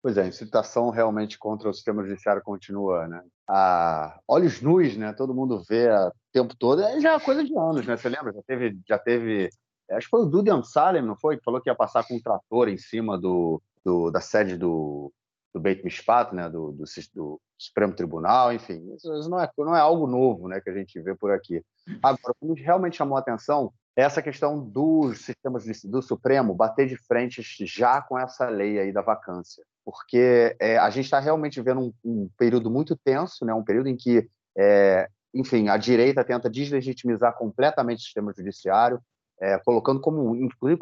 Pois 0.02 0.16
é, 0.16 0.22
a 0.22 0.26
incitação 0.26 0.90
realmente 0.90 1.38
contra 1.38 1.70
o 1.70 1.72
sistema 1.72 2.02
judiciário 2.02 2.42
continua, 2.42 3.06
né? 3.06 3.22
A 3.48 4.18
olhos 4.26 4.60
nus, 4.60 4.96
né? 4.96 5.12
Todo 5.12 5.34
mundo 5.34 5.62
vê 5.68 5.88
o 5.88 6.12
tempo 6.32 6.56
todo. 6.56 6.82
É 6.82 7.00
já 7.00 7.20
coisa 7.20 7.44
de 7.44 7.56
anos, 7.56 7.86
né? 7.86 7.96
Você 7.96 8.08
lembra? 8.08 8.32
Já 8.32 8.42
teve, 8.42 8.78
já 8.86 8.98
teve. 8.98 9.48
Acho 9.92 10.06
que 10.06 10.10
foi 10.10 10.22
o 10.22 10.26
Dudu 10.26 10.64
Salem, 10.64 11.02
não 11.02 11.16
foi? 11.16 11.36
Que 11.36 11.44
falou 11.44 11.60
que 11.60 11.70
ia 11.70 11.74
passar 11.74 12.02
com 12.02 12.16
um 12.16 12.20
trator 12.20 12.68
em 12.68 12.76
cima 12.76 13.16
do, 13.16 13.62
do 13.84 14.10
da 14.10 14.20
sede 14.20 14.56
do, 14.56 15.12
do 15.54 15.60
Beit 15.60 15.84
Mishpat, 15.84 16.34
né? 16.34 16.48
Do, 16.48 16.72
do, 16.72 16.84
do, 17.14 17.40
Supremo 17.58 17.94
Tribunal, 17.94 18.52
enfim. 18.52 18.92
Isso 18.94 19.28
não 19.28 19.40
é, 19.40 19.50
não 19.58 19.76
é 19.76 19.80
algo 19.80 20.06
novo, 20.06 20.48
né? 20.48 20.60
Que 20.60 20.70
a 20.70 20.74
gente 20.74 21.00
vê 21.00 21.14
por 21.14 21.30
aqui. 21.30 21.62
Agora, 22.02 22.34
o 22.40 22.54
que 22.54 22.62
realmente 22.62 22.96
chamou 22.96 23.16
a 23.16 23.20
atenção 23.20 23.72
essa 23.94 24.22
questão 24.22 24.58
dos 24.58 25.20
sistemas 25.20 25.64
do 25.84 26.00
Supremo 26.00 26.54
bater 26.54 26.88
de 26.88 26.96
frente 26.96 27.42
já 27.66 28.00
com 28.00 28.18
essa 28.18 28.48
lei 28.48 28.78
aí 28.78 28.90
da 28.90 29.02
vacância 29.02 29.62
porque 29.84 30.56
é, 30.60 30.78
a 30.78 30.88
gente 30.90 31.04
está 31.04 31.18
realmente 31.18 31.60
vendo 31.60 31.80
um, 31.80 31.92
um, 32.04 32.30
período 32.36 32.70
muito 32.70 32.96
tenso, 32.96 33.44
né? 33.44 33.52
um 33.52 33.64
período 33.64 33.88
em 33.88 33.96
que, 33.96 34.28
é, 34.56 35.08
enfim, 35.34 35.68
a 35.68 35.76
direita 35.76 36.24
tenta 36.24 36.48
deslegitimizar 36.48 37.36
completamente 37.36 37.98
o 37.98 38.02
sistema 38.02 38.32
judiciário, 38.36 39.00
é, 39.40 39.58
colocando 39.58 40.00
como, 40.00 40.36
inclusive, 40.36 40.78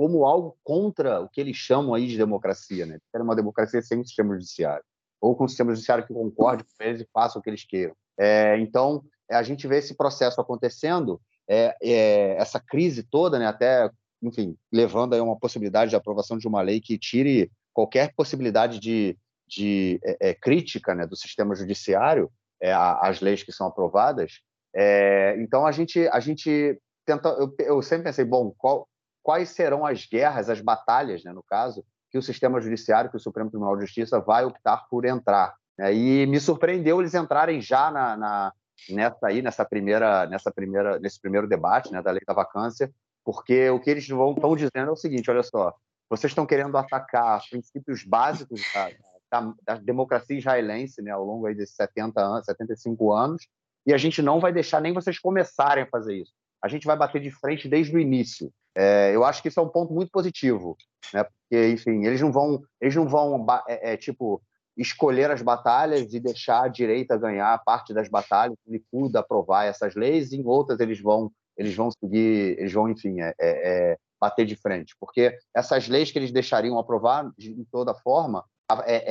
como, 0.00 0.24
algo 0.24 0.56
contra 0.64 1.20
o 1.20 1.28
que 1.28 1.38
eles 1.38 1.58
chamam 1.58 1.92
aí 1.92 2.06
de 2.06 2.16
democracia, 2.16 2.86
né? 2.86 2.98
Querem 3.12 3.22
uma 3.22 3.36
democracia 3.36 3.82
sem 3.82 4.02
sistema 4.02 4.32
judiciário, 4.32 4.82
ou 5.20 5.36
com 5.36 5.44
um 5.44 5.48
sistema 5.48 5.74
judiciário 5.74 6.06
que 6.06 6.14
concorde 6.14 6.64
com 6.64 6.82
eles 6.82 7.02
e 7.02 7.08
faça 7.12 7.38
o 7.38 7.42
que 7.42 7.50
eles 7.50 7.66
queiram. 7.66 7.94
É, 8.18 8.58
então, 8.60 9.04
a 9.30 9.42
gente 9.42 9.68
vê 9.68 9.76
esse 9.76 9.94
processo 9.94 10.40
acontecendo, 10.40 11.20
é, 11.46 11.76
é, 11.82 12.34
essa 12.38 12.58
crise 12.58 13.02
toda, 13.02 13.38
né? 13.38 13.46
Até, 13.46 13.90
enfim, 14.22 14.56
levando 14.72 15.12
aí 15.12 15.20
uma 15.20 15.38
possibilidade 15.38 15.90
de 15.90 15.96
aprovação 15.96 16.38
de 16.38 16.48
uma 16.48 16.62
lei 16.62 16.80
que 16.80 16.96
tire 16.96 17.52
qualquer 17.70 18.14
possibilidade 18.14 18.78
de, 18.80 19.18
de 19.46 20.00
é, 20.02 20.30
é, 20.30 20.34
crítica 20.34 20.94
né, 20.94 21.06
do 21.06 21.14
sistema 21.14 21.54
judiciário 21.54 22.32
é, 22.58 22.72
às 22.72 23.20
leis 23.20 23.42
que 23.42 23.52
são 23.52 23.66
aprovadas. 23.66 24.40
É, 24.74 25.36
então 25.42 25.66
a 25.66 25.72
gente 25.72 26.08
a 26.08 26.20
gente 26.20 26.80
tenta. 27.04 27.28
Eu, 27.28 27.54
eu 27.58 27.82
sempre 27.82 28.04
pensei, 28.04 28.24
bom, 28.24 28.54
qual, 28.56 28.88
quais 29.22 29.50
serão 29.50 29.84
as 29.84 30.06
guerras, 30.06 30.48
as 30.48 30.60
batalhas, 30.60 31.24
né, 31.24 31.32
no 31.32 31.42
caso, 31.42 31.84
que 32.10 32.18
o 32.18 32.22
sistema 32.22 32.60
judiciário, 32.60 33.10
que 33.10 33.16
o 33.16 33.20
Supremo 33.20 33.50
Tribunal 33.50 33.76
de 33.76 33.82
Justiça 33.82 34.20
vai 34.20 34.44
optar 34.44 34.86
por 34.88 35.04
entrar. 35.04 35.54
Né? 35.78 35.94
E 35.94 36.26
me 36.26 36.40
surpreendeu 36.40 37.00
eles 37.00 37.14
entrarem 37.14 37.60
já 37.60 37.90
na, 37.90 38.16
na 38.16 38.52
nessa 38.88 39.26
aí 39.26 39.42
nessa 39.42 39.64
primeira 39.64 40.26
nessa 40.26 40.50
primeira 40.50 40.98
nesse 40.98 41.20
primeiro 41.20 41.46
debate 41.46 41.92
né, 41.92 42.00
da 42.00 42.10
lei 42.10 42.22
da 42.26 42.32
vacância, 42.32 42.90
porque 43.24 43.68
o 43.70 43.78
que 43.78 43.90
eles 43.90 44.08
vão 44.08 44.32
estão 44.32 44.56
dizendo 44.56 44.88
é 44.88 44.90
o 44.90 44.96
seguinte, 44.96 45.30
olha 45.30 45.42
só, 45.42 45.74
vocês 46.08 46.30
estão 46.30 46.46
querendo 46.46 46.76
atacar 46.76 47.40
princípios 47.48 48.02
básicos 48.02 48.60
da, 48.74 48.90
da, 49.30 49.54
da 49.62 49.74
democracia 49.76 50.36
israelense 50.36 51.00
né, 51.02 51.10
ao 51.10 51.24
longo 51.24 51.46
aí 51.46 51.54
desses 51.54 51.76
70 51.76 52.20
anos, 52.20 52.46
75 52.46 53.12
anos, 53.12 53.46
e 53.86 53.94
a 53.94 53.96
gente 53.98 54.20
não 54.20 54.40
vai 54.40 54.52
deixar 54.52 54.80
nem 54.80 54.92
vocês 54.92 55.18
começarem 55.18 55.84
a 55.84 55.86
fazer 55.86 56.16
isso. 56.16 56.32
A 56.62 56.68
gente 56.68 56.86
vai 56.86 56.96
bater 56.96 57.20
de 57.20 57.30
frente 57.30 57.68
desde 57.68 57.94
o 57.94 58.00
início. 58.00 58.52
É, 58.76 59.14
eu 59.14 59.24
acho 59.24 59.42
que 59.42 59.48
isso 59.48 59.58
é 59.58 59.62
um 59.62 59.68
ponto 59.68 59.92
muito 59.92 60.10
positivo, 60.10 60.76
né? 61.12 61.24
Porque, 61.24 61.68
enfim, 61.68 62.04
eles 62.04 62.20
não 62.20 62.30
vão, 62.30 62.62
eles 62.80 62.94
não 62.94 63.08
vão, 63.08 63.44
é, 63.68 63.92
é, 63.92 63.96
tipo, 63.96 64.40
escolher 64.76 65.30
as 65.30 65.42
batalhas 65.42 66.12
e 66.14 66.20
deixar 66.20 66.64
a 66.64 66.68
direita 66.68 67.18
ganhar 67.18 67.62
parte 67.64 67.92
das 67.92 68.08
batalhas, 68.08 68.56
o 68.66 68.72
Likud 68.72 69.16
aprovar 69.16 69.64
essas 69.64 69.94
leis, 69.94 70.32
em 70.32 70.44
outras 70.46 70.78
eles 70.80 71.00
vão, 71.00 71.30
eles 71.56 71.74
vão 71.74 71.90
seguir, 71.90 72.58
eles 72.58 72.72
vão, 72.72 72.88
enfim, 72.88 73.20
é, 73.20 73.34
é, 73.40 73.92
é 73.92 73.96
bater 74.20 74.46
de 74.46 74.54
frente, 74.54 74.94
porque 75.00 75.36
essas 75.54 75.88
leis 75.88 76.10
que 76.10 76.18
eles 76.18 76.30
deixariam 76.30 76.78
aprovar 76.78 77.32
de 77.38 77.64
toda 77.72 77.94
forma 77.94 78.44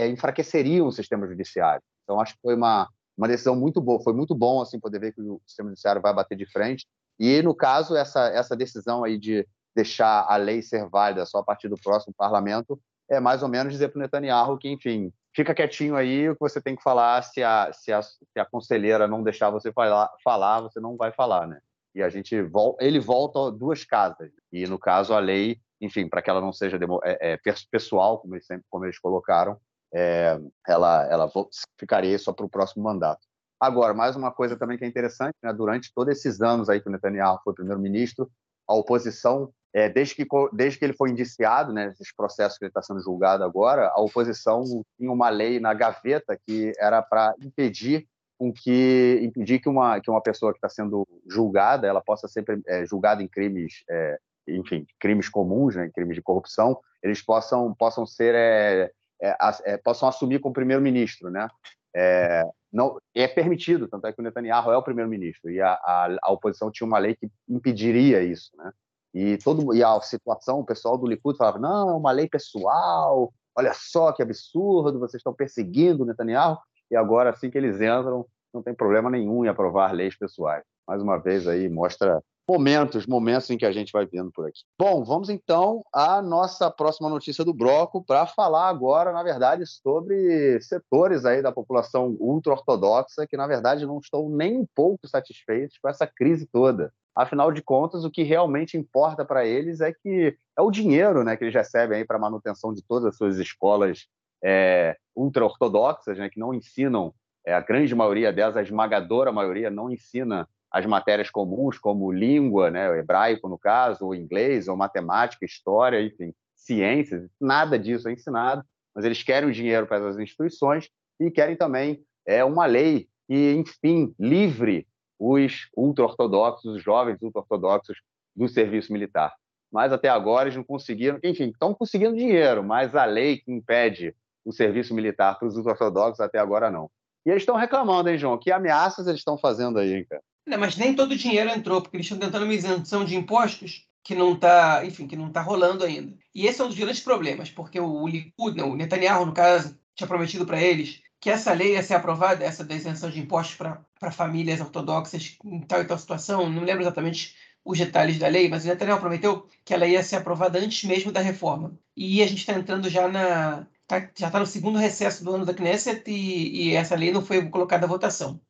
enfraqueceriam 0.08 0.88
o 0.88 0.92
sistema 0.92 1.28
judiciário. 1.28 1.82
Então 2.04 2.22
acho 2.22 2.36
que 2.36 2.42
foi 2.42 2.56
uma 2.56 2.88
uma 3.20 3.28
decisão 3.28 3.54
muito 3.54 3.82
boa, 3.82 4.02
foi 4.02 4.14
muito 4.14 4.34
bom 4.34 4.62
assim 4.62 4.80
poder 4.80 4.98
ver 4.98 5.12
que 5.12 5.22
o 5.22 5.42
sistema 5.46 5.70
judiciário 5.70 6.02
vai 6.02 6.14
bater 6.14 6.38
de 6.38 6.46
frente. 6.46 6.88
E 7.20 7.42
no 7.42 7.54
caso 7.54 7.96
essa 7.96 8.28
essa 8.28 8.56
decisão 8.56 9.04
aí 9.04 9.18
de 9.18 9.46
deixar 9.76 10.26
a 10.28 10.36
lei 10.38 10.62
ser 10.62 10.88
válida 10.88 11.26
só 11.26 11.40
a 11.40 11.44
partir 11.44 11.68
do 11.68 11.78
próximo 11.78 12.14
parlamento 12.18 12.80
é 13.10 13.20
mais 13.20 13.44
ou 13.44 13.50
menos 13.50 13.74
dizer 13.74 13.90
para 13.90 14.00
o 14.00 14.02
Netanyahu 14.02 14.58
que 14.58 14.70
enfim 14.70 15.12
fica 15.36 15.54
quietinho 15.54 15.96
aí 15.96 16.30
o 16.30 16.34
que 16.34 16.40
você 16.40 16.62
tem 16.62 16.76
que 16.76 16.84
falar 16.84 17.22
se 17.24 17.44
a 17.44 17.72
se 17.72 17.92
a, 17.92 18.02
se 18.02 18.40
a 18.40 18.46
conselheira 18.46 19.08
não 19.08 19.24
deixar 19.24 19.50
você 19.50 19.72
falar 19.72 20.10
falar 20.24 20.62
você 20.62 20.80
não 20.80 20.98
vai 20.98 21.12
falar, 21.12 21.48
né? 21.48 21.60
e 21.94 22.04
a 22.04 22.10
gente 22.10 22.36
ele 22.80 23.00
volta 23.00 23.52
duas 23.52 23.84
casas 23.84 24.32
e 24.52 24.66
no 24.68 24.78
caso 24.78 25.14
a 25.14 25.20
lei 25.20 25.60
enfim 25.82 26.08
para 26.08 26.22
que 26.22 26.30
ela 26.30 26.42
não 26.42 26.54
seja 26.54 26.78
é, 27.04 27.34
é, 27.34 27.40
pessoal 27.72 28.20
como 28.20 28.36
eles 28.36 28.46
sempre 28.46 28.66
como 28.70 28.86
eles 28.86 29.00
colocaram 29.00 29.60
é, 29.94 30.40
ela 30.68 31.08
ela 31.12 31.32
ficaria 31.80 32.18
só 32.20 32.32
para 32.32 32.46
o 32.46 32.50
próximo 32.50 32.84
mandato 32.84 33.26
agora 33.60 33.94
mais 33.94 34.16
uma 34.16 34.32
coisa 34.32 34.56
também 34.56 34.78
que 34.78 34.86
é 34.86 34.88
interessante 34.88 35.36
né, 35.44 35.52
durante 35.52 35.94
todos 35.94 36.18
esses 36.18 36.42
anos 36.42 36.70
aí 36.70 36.80
que 36.80 36.88
o 36.88 36.92
Netanyahu 36.92 37.40
foi 37.44 37.54
primeiro-ministro 37.54 38.30
a 38.68 38.74
oposição 38.74 39.52
é, 39.74 39.90
desde 39.90 40.16
que 40.16 40.26
desde 40.54 40.80
que 40.80 40.86
ele 40.86 40.94
foi 40.94 41.10
indiciado 41.10 41.74
né, 41.74 41.88
nesses 41.88 42.16
processos 42.16 42.58
que 42.58 42.66
ele 42.66 42.70
está 42.70 42.82
sendo 42.82 43.02
julgado 43.02 43.44
agora 43.44 43.90
a 43.90 44.00
oposição 44.00 44.64
tinha 44.98 45.12
uma 45.12 45.30
lei 45.30 45.60
na 45.60 45.74
gaveta 45.74 46.40
que 46.48 46.72
era 46.80 47.02
para 47.02 47.36
impedir 47.42 48.08
com 48.38 48.54
que 48.54 49.20
impedir 49.22 49.60
que 49.60 49.68
uma 49.68 50.00
que 50.00 50.10
uma 50.10 50.22
pessoa 50.22 50.54
que 50.54 50.58
está 50.58 50.70
sendo 50.70 51.06
julgada 51.28 51.86
ela 51.86 52.02
possa 52.02 52.28
ser 52.28 52.46
é, 52.66 52.86
julgada 52.86 53.22
em 53.22 53.28
crimes 53.28 53.84
é, 53.90 54.18
enfim 54.48 54.86
crimes 55.00 55.28
comuns 55.28 55.76
né, 55.76 55.90
crimes 55.94 56.16
de 56.16 56.22
corrupção 56.22 56.80
eles 57.04 57.22
possam 57.22 57.74
possam 57.76 58.06
ser 58.06 58.34
é, 58.34 58.92
é, 59.22 59.36
é 59.66 59.78
possam 59.78 60.08
assumir 60.08 60.40
como 60.40 60.54
primeiro-ministro 60.54 61.30
né? 61.30 61.48
É, 61.94 62.46
não 62.72 62.98
é 63.16 63.28
permitido 63.28 63.88
tanto 63.88 64.08
é 64.08 64.14
que 64.14 64.22
o 64.22 64.24
Netanyahu 64.24 64.72
é 64.72 64.78
o 64.78 64.84
primeiro-ministro 64.84 65.50
e 65.50 65.62
a, 65.62 65.74
a, 65.74 66.18
a, 66.24 66.32
oposição 66.32 66.72
tinha 66.72 66.88
uma 66.88 67.00
lei 67.00 67.16
que 67.16 67.30
impediria 67.48 68.22
isso 68.22 68.52
né 68.58 68.72
e 69.14 69.38
todo 69.38 69.74
e 69.74 69.84
a 69.84 70.00
situação 70.02 70.60
o 70.60 70.66
pessoal 70.66 70.98
do 70.98 71.08
Likud 71.08 71.38
falava 71.38 71.58
não 71.58 71.90
é 71.90 71.94
uma 71.94 72.12
lei 72.12 72.28
pessoal 72.28 73.34
olha 73.56 73.74
só 73.74 74.12
que 74.12 74.22
absurdo 74.22 75.00
vocês 75.00 75.20
estão 75.20 75.34
perseguindo 75.34 76.04
o 76.04 76.06
Netanyahu 76.06 76.58
e 76.92 76.96
agora, 76.96 77.30
assim 77.30 77.50
que 77.50 77.58
eles 77.58 77.76
entram, 77.76 78.26
não 78.54 78.64
tem 78.64 78.74
problema 78.74 79.10
nenhum 79.10 79.46
em 79.46 79.48
aprovar 79.48 79.94
leis 79.94 80.18
pessoais. 80.18 80.64
Mais 80.88 81.02
uma 81.02 81.18
vez 81.18 81.48
aí 81.48 81.70
mostra 81.70 82.22
momentos, 82.50 83.06
momentos 83.06 83.48
em 83.52 83.58
que 83.60 83.66
a 83.66 83.72
gente 83.72 83.92
vai 83.92 84.08
vendo 84.08 84.32
por 84.32 84.48
aqui. 84.48 84.62
Bom, 84.76 85.04
vamos 85.04 85.30
então 85.30 85.84
à 85.94 86.20
nossa 86.20 86.72
próxima 86.72 87.08
notícia 87.08 87.46
do 87.46 87.54
bloco 87.54 88.04
para 88.04 88.26
falar 88.26 88.70
agora, 88.70 89.12
na 89.12 89.22
verdade, 89.22 89.68
sobre 89.68 90.60
setores 90.60 91.26
aí 91.26 91.44
da 91.44 91.52
população 91.52 92.18
ultra-ortodoxa 92.20 93.28
que, 93.28 93.38
na 93.38 93.46
verdade, 93.46 93.86
não 93.86 94.00
estão 94.00 94.28
nem 94.30 94.58
um 94.58 94.66
pouco 94.74 95.08
satisfeitos 95.08 95.78
com 95.78 95.88
essa 95.88 96.08
crise 96.08 96.48
toda. 96.52 96.92
Afinal 97.16 97.52
de 97.52 97.62
contas, 97.62 98.04
o 98.04 98.10
que 98.10 98.24
realmente 98.24 98.78
importa 98.78 99.24
para 99.24 99.46
eles 99.46 99.80
é 99.80 99.94
que 99.94 100.36
é 100.58 100.62
o 100.62 100.72
dinheiro 100.72 101.24
né, 101.24 101.38
que 101.38 101.44
eles 101.44 101.54
recebem 101.54 102.04
para 102.04 102.18
a 102.18 102.20
manutenção 102.20 102.74
de 102.74 102.82
todas 102.82 103.06
as 103.06 103.16
suas 103.16 103.38
escolas 103.38 104.08
é, 104.44 104.98
ultra-ortodoxas, 105.16 106.18
né, 106.18 106.30
que 106.30 106.40
não 106.40 106.52
ensinam, 106.52 107.14
é, 107.46 107.54
a 107.54 107.60
grande 107.60 107.94
maioria 107.94 108.34
delas, 108.34 108.58
a 108.58 108.64
esmagadora 108.64 109.32
maioria, 109.32 109.70
não 109.70 109.92
ensina 109.92 110.48
as 110.72 110.86
matérias 110.86 111.30
comuns, 111.30 111.78
como 111.78 112.12
língua, 112.12 112.70
né, 112.70 113.00
hebraico, 113.00 113.50
no 113.50 113.58
caso, 113.58 114.06
ou 114.06 114.16
inglês, 114.16 114.68
ou 114.68 114.78
matemática, 114.78 115.46
história, 115.46 116.02
enfim, 116.02 116.34
ciências, 116.56 117.28
nada 117.40 117.80
disso 117.80 118.08
é 118.08 118.14
ensinado, 118.14 118.64
mas 118.94 119.06
eles 119.06 119.24
querem 119.24 119.50
o 119.50 119.52
dinheiro 119.52 119.88
para 119.88 119.98
essas 119.98 120.20
instituições 120.20 120.90
e 121.20 121.32
querem 121.32 121.56
também 121.56 122.04
é, 122.26 122.44
uma 122.44 122.66
lei 122.66 123.08
que, 123.28 123.54
enfim, 123.54 124.14
livre 124.20 124.88
os 125.20 125.68
ultra-ortodoxos, 125.76 126.76
os 126.76 126.84
jovens 126.84 127.22
ultra-ortodoxos 127.22 127.98
do 128.36 128.48
serviço 128.48 128.94
militar. 128.94 129.34
Mas 129.72 129.92
até 129.92 130.10
agora 130.10 130.46
eles 130.46 130.56
não 130.56 130.64
conseguiram, 130.64 131.20
enfim, 131.24 131.50
estão 131.50 131.74
conseguindo 131.74 132.16
dinheiro, 132.16 132.64
mas 132.64 132.96
a 132.96 133.06
lei 133.06 133.38
que 133.38 133.52
impede 133.52 134.16
o 134.46 134.52
serviço 134.52 134.94
militar 134.94 135.38
para 135.38 135.48
os 135.48 135.58
ortodoxos 135.58 136.20
até 136.20 136.40
agora 136.40 136.72
não. 136.72 136.90
E 137.26 137.30
eles 137.30 137.42
estão 137.42 137.56
reclamando, 137.56 138.10
hein, 138.10 138.18
João? 138.18 138.38
Que 138.38 138.52
ameaças 138.52 139.06
eles 139.06 139.20
estão 139.20 139.38
fazendo 139.38 139.78
aí, 139.78 139.94
hein, 139.94 140.06
cara? 140.10 140.24
Não, 140.50 140.58
mas 140.58 140.76
nem 140.76 140.96
todo 140.96 141.12
o 141.12 141.16
dinheiro 141.16 141.48
entrou, 141.52 141.80
porque 141.80 141.96
eles 141.96 142.08
estão 142.08 142.18
tentando 142.18 142.44
uma 142.44 142.54
isenção 142.56 143.06
de 143.06 143.16
impostos 143.16 143.86
que 144.04 144.16
não 144.16 144.34
está, 144.34 144.84
enfim, 144.84 145.06
que 145.08 145.16
não 145.16 145.28
está 145.28 145.42
rolando 145.42 145.84
ainda. 145.84 146.18
E 146.34 146.48
esse 146.48 146.60
é 146.60 146.64
um 146.64 146.68
dos 146.68 146.78
grandes 146.78 147.02
problemas, 147.02 147.52
porque 147.52 147.80
o 147.80 148.08
Likud, 148.08 148.58
não, 148.58 148.72
o 148.72 148.76
Netanyahu, 148.76 149.28
no 149.28 149.32
caso, 149.32 149.78
tinha 149.94 150.08
prometido 150.08 150.48
para 150.48 150.60
eles 150.60 151.04
que 151.20 151.30
essa 151.30 151.54
lei 151.54 151.74
ia 151.74 151.84
ser 151.84 151.94
aprovada, 151.94 152.44
essa 152.44 152.64
da 152.64 152.74
isenção 152.74 153.12
de 153.12 153.20
impostos 153.20 153.58
para 153.58 154.12
famílias 154.12 154.60
ortodoxas 154.60 155.38
em 155.46 155.62
tal 155.62 155.82
e 155.82 155.86
tal 155.86 156.00
situação, 156.00 156.50
não 156.50 156.64
lembro 156.64 156.82
exatamente 156.82 157.36
os 157.64 157.78
detalhes 157.78 158.18
da 158.18 158.28
lei, 158.28 158.50
mas 158.50 158.66
o 158.66 158.68
Netanyahu 158.70 159.00
prometeu 159.00 159.48
que 159.64 159.74
ela 159.74 159.86
ia 159.86 160.02
ser 160.02 160.16
aprovada 160.16 160.58
antes 160.58 160.84
mesmo 160.84 161.12
da 161.12 161.22
reforma. 161.22 161.78
E 161.96 162.24
a 162.24 162.28
gente 162.28 162.40
está 162.40 162.54
entrando 162.54 162.90
já 162.90 163.08
na, 163.08 163.68
tá, 163.86 164.00
já 164.18 164.28
está 164.28 164.40
no 164.40 164.48
segundo 164.48 164.80
recesso 164.80 165.24
do 165.24 165.36
ano 165.36 165.46
da 165.46 165.54
Knesset 165.54 166.10
e, 166.10 166.70
e, 166.70 166.76
essa 166.76 166.96
lei 166.96 167.12
não 167.12 167.22
foi 167.24 167.48
colocada 167.50 167.86
à 167.86 167.90
votação. 167.90 168.42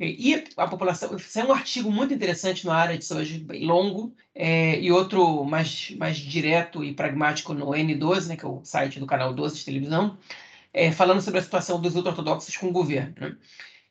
E 0.00 0.44
a 0.56 0.66
população. 0.68 1.18
Saiu 1.18 1.48
um 1.48 1.52
artigo 1.52 1.90
muito 1.90 2.14
interessante 2.14 2.64
no 2.64 2.70
área 2.70 2.96
de 2.96 3.12
hoje, 3.12 3.38
bem 3.40 3.66
longo, 3.66 4.14
é, 4.32 4.78
e 4.78 4.92
outro 4.92 5.44
mais, 5.44 5.90
mais 5.98 6.16
direto 6.16 6.84
e 6.84 6.94
pragmático 6.94 7.52
no 7.52 7.70
N12, 7.70 8.28
né, 8.28 8.36
que 8.36 8.44
é 8.44 8.48
o 8.48 8.64
site 8.64 9.00
do 9.00 9.06
canal 9.06 9.34
12 9.34 9.58
de 9.58 9.64
televisão, 9.64 10.16
é, 10.72 10.92
falando 10.92 11.20
sobre 11.20 11.40
a 11.40 11.42
situação 11.42 11.80
dos 11.80 11.96
ultra-ortodoxos 11.96 12.56
com 12.56 12.68
o 12.68 12.72
governo. 12.72 13.12
Né? 13.18 13.36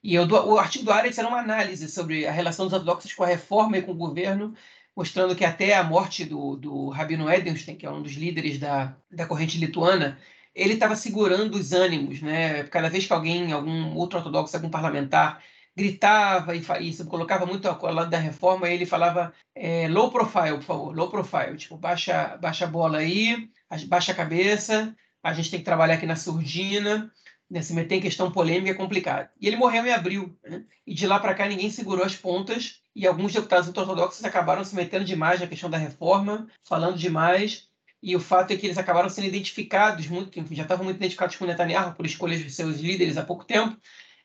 E 0.01 0.15
eu, 0.15 0.25
o 0.25 0.57
artigo 0.57 0.85
do 0.85 0.91
Arendt 0.93 1.19
era 1.19 1.27
uma 1.27 1.39
análise 1.39 1.89
sobre 1.89 2.25
a 2.25 2.31
relação 2.31 2.65
dos 2.65 2.73
ortodoxos 2.73 3.13
com 3.13 3.23
a 3.23 3.27
reforma 3.27 3.77
e 3.77 3.81
com 3.81 3.91
o 3.91 3.95
governo, 3.95 4.53
mostrando 4.95 5.35
que 5.35 5.43
até 5.43 5.75
a 5.75 5.83
morte 5.83 6.23
do, 6.23 6.55
do 6.55 6.89
Rabino 6.89 7.29
Edelstein, 7.29 7.75
que 7.75 7.85
é 7.85 7.91
um 7.91 8.01
dos 8.01 8.13
líderes 8.13 8.57
da, 8.57 8.95
da 9.11 9.25
corrente 9.25 9.57
lituana, 9.57 10.17
ele 10.55 10.73
estava 10.75 10.95
segurando 10.95 11.55
os 11.55 11.73
ânimos, 11.73 12.21
né? 12.21 12.63
Cada 12.63 12.89
vez 12.89 13.05
que 13.05 13.13
alguém, 13.13 13.51
algum 13.51 13.93
outro 13.95 14.17
ortodoxo, 14.17 14.55
algum 14.55 14.69
parlamentar, 14.69 15.43
gritava 15.77 16.55
e, 16.55 16.63
e 16.81 17.03
colocava 17.05 17.45
muito 17.45 17.67
ao 17.67 17.93
lado 17.93 18.09
da 18.09 18.17
reforma, 18.17 18.67
ele 18.67 18.83
falava 18.83 19.31
é, 19.53 19.87
low 19.87 20.09
profile, 20.09 20.55
por 20.55 20.63
favor, 20.63 20.95
low 20.95 21.07
profile, 21.07 21.55
tipo, 21.55 21.77
baixa, 21.77 22.35
baixa 22.41 22.65
a 22.65 22.67
bola 22.67 22.97
aí, 22.97 23.47
baixa 23.87 24.11
a 24.11 24.15
cabeça, 24.15 24.95
a 25.21 25.33
gente 25.33 25.51
tem 25.51 25.59
que 25.59 25.65
trabalhar 25.65 25.93
aqui 25.93 26.07
na 26.07 26.15
surdina, 26.15 27.11
né, 27.47 27.61
se 27.61 27.75
meter 27.75 27.95
em 27.95 28.01
questão 28.01 28.31
polêmica 28.31 28.71
é 28.71 28.73
complicado. 28.73 29.29
E 29.39 29.45
ele 29.45 29.55
morreu 29.55 29.85
em 29.85 29.93
abril, 29.93 30.35
né? 30.43 30.63
e 30.85 30.95
de 30.95 31.05
lá 31.05 31.19
para 31.19 31.35
cá 31.35 31.47
ninguém 31.47 31.69
segurou 31.69 32.03
as 32.03 32.15
pontas, 32.15 32.81
e 32.95 33.05
alguns 33.05 33.31
deputados 33.31 33.67
ortodoxos 33.67 34.25
acabaram 34.25 34.63
se 34.63 34.75
metendo 34.75 35.05
demais 35.05 35.39
na 35.39 35.45
questão 35.45 35.69
da 35.69 35.77
reforma, 35.77 36.47
falando 36.67 36.97
demais, 36.97 37.67
e 38.01 38.15
o 38.15 38.19
fato 38.19 38.51
é 38.51 38.57
que 38.57 38.65
eles 38.65 38.79
acabaram 38.79 39.09
sendo 39.09 39.27
identificados, 39.27 40.07
muito, 40.07 40.43
já 40.55 40.63
estavam 40.63 40.85
muito 40.85 40.97
identificados 40.97 41.35
com 41.35 41.45
Netanyahu 41.45 41.93
por 41.93 42.05
escolhas 42.05 42.39
de 42.39 42.49
seus 42.49 42.79
líderes 42.79 43.15
há 43.15 43.23
pouco 43.23 43.45
tempo, 43.45 43.77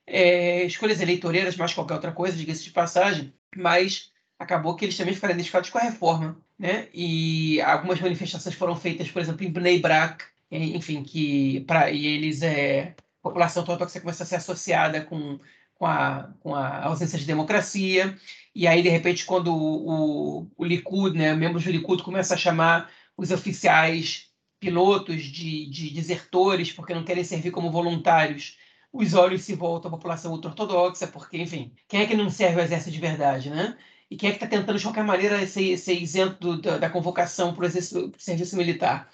é, 0.07 0.65
escolhas 0.65 1.01
eleitoreiras, 1.01 1.57
mais 1.57 1.75
qualquer 1.75 1.95
outra 1.95 2.13
coisa, 2.13 2.37
diga-se 2.37 2.65
de 2.65 2.71
passagem, 2.71 3.33
mas 3.57 4.11
acabou 4.39 4.75
que 4.75 4.85
eles 4.85 4.97
também 4.97 5.15
ficaram 5.15 5.35
identificados 5.35 5.71
com 5.71 5.79
a 5.79 5.83
reforma. 5.83 6.37
Né? 6.59 6.89
E 6.93 7.61
algumas 7.63 8.01
manifestações 8.01 8.55
foram 8.55 8.77
feitas, 8.77 9.11
por 9.11 9.21
exemplo, 9.21 9.45
em 9.45 9.51
Bnei 9.51 9.81
Brak, 9.81 10.25
enfim, 10.51 11.03
que 11.03 11.61
para 11.61 11.91
eles 11.91 12.43
é, 12.43 12.95
a 13.21 13.23
população 13.23 13.63
ortodoxa 13.63 14.01
começa 14.01 14.23
a 14.23 14.27
ser 14.27 14.37
associada 14.37 15.01
com, 15.01 15.41
com, 15.75 15.87
a, 15.87 16.31
com 16.41 16.55
a 16.55 16.85
ausência 16.85 17.19
de 17.19 17.25
democracia, 17.25 18.17
e 18.55 18.67
aí, 18.67 18.83
de 18.83 18.89
repente, 18.89 19.25
quando 19.25 19.55
o, 19.55 20.43
o, 20.43 20.51
o 20.59 20.65
Likud, 20.65 21.17
né, 21.17 21.35
membros 21.35 21.65
do 21.65 21.71
Likud 21.71 22.03
começam 22.03 22.37
a 22.37 22.41
chamar 22.41 22.91
os 23.17 23.31
oficiais 23.31 24.29
pilotos 24.61 25.23
de, 25.25 25.67
de 25.69 25.91
desertores 25.91 26.71
porque 26.71 26.95
não 26.95 27.05
querem 27.05 27.25
servir 27.25 27.51
como 27.51 27.73
voluntários, 27.73 28.59
os 28.93 29.15
olhos 29.15 29.43
se 29.43 29.55
voltam 29.55 29.89
à 29.89 29.93
população 29.93 30.33
ultra-ortodoxa, 30.33 31.07
porque, 31.07 31.39
enfim, 31.39 31.73
quem 31.89 32.03
é 32.03 32.07
que 32.07 32.17
não 32.17 32.29
serve 32.31 32.61
ao 32.61 32.67
exército 32.67 32.91
de 32.91 33.01
verdade, 33.01 33.51
né? 33.51 33.77
E 34.11 34.17
quem 34.17 34.29
é 34.29 34.33
que 34.33 34.45
está 34.45 34.47
tentando, 34.47 34.77
de 34.77 34.85
qualquer 34.85 35.05
maneira, 35.05 35.47
ser, 35.47 35.79
ser 35.79 35.95
isento 35.95 36.59
da, 36.59 36.77
da, 36.79 36.91
convocação 36.91 37.55
para 37.55 37.67
o 37.67 37.71
serviço 38.19 38.57
militar? 38.57 39.11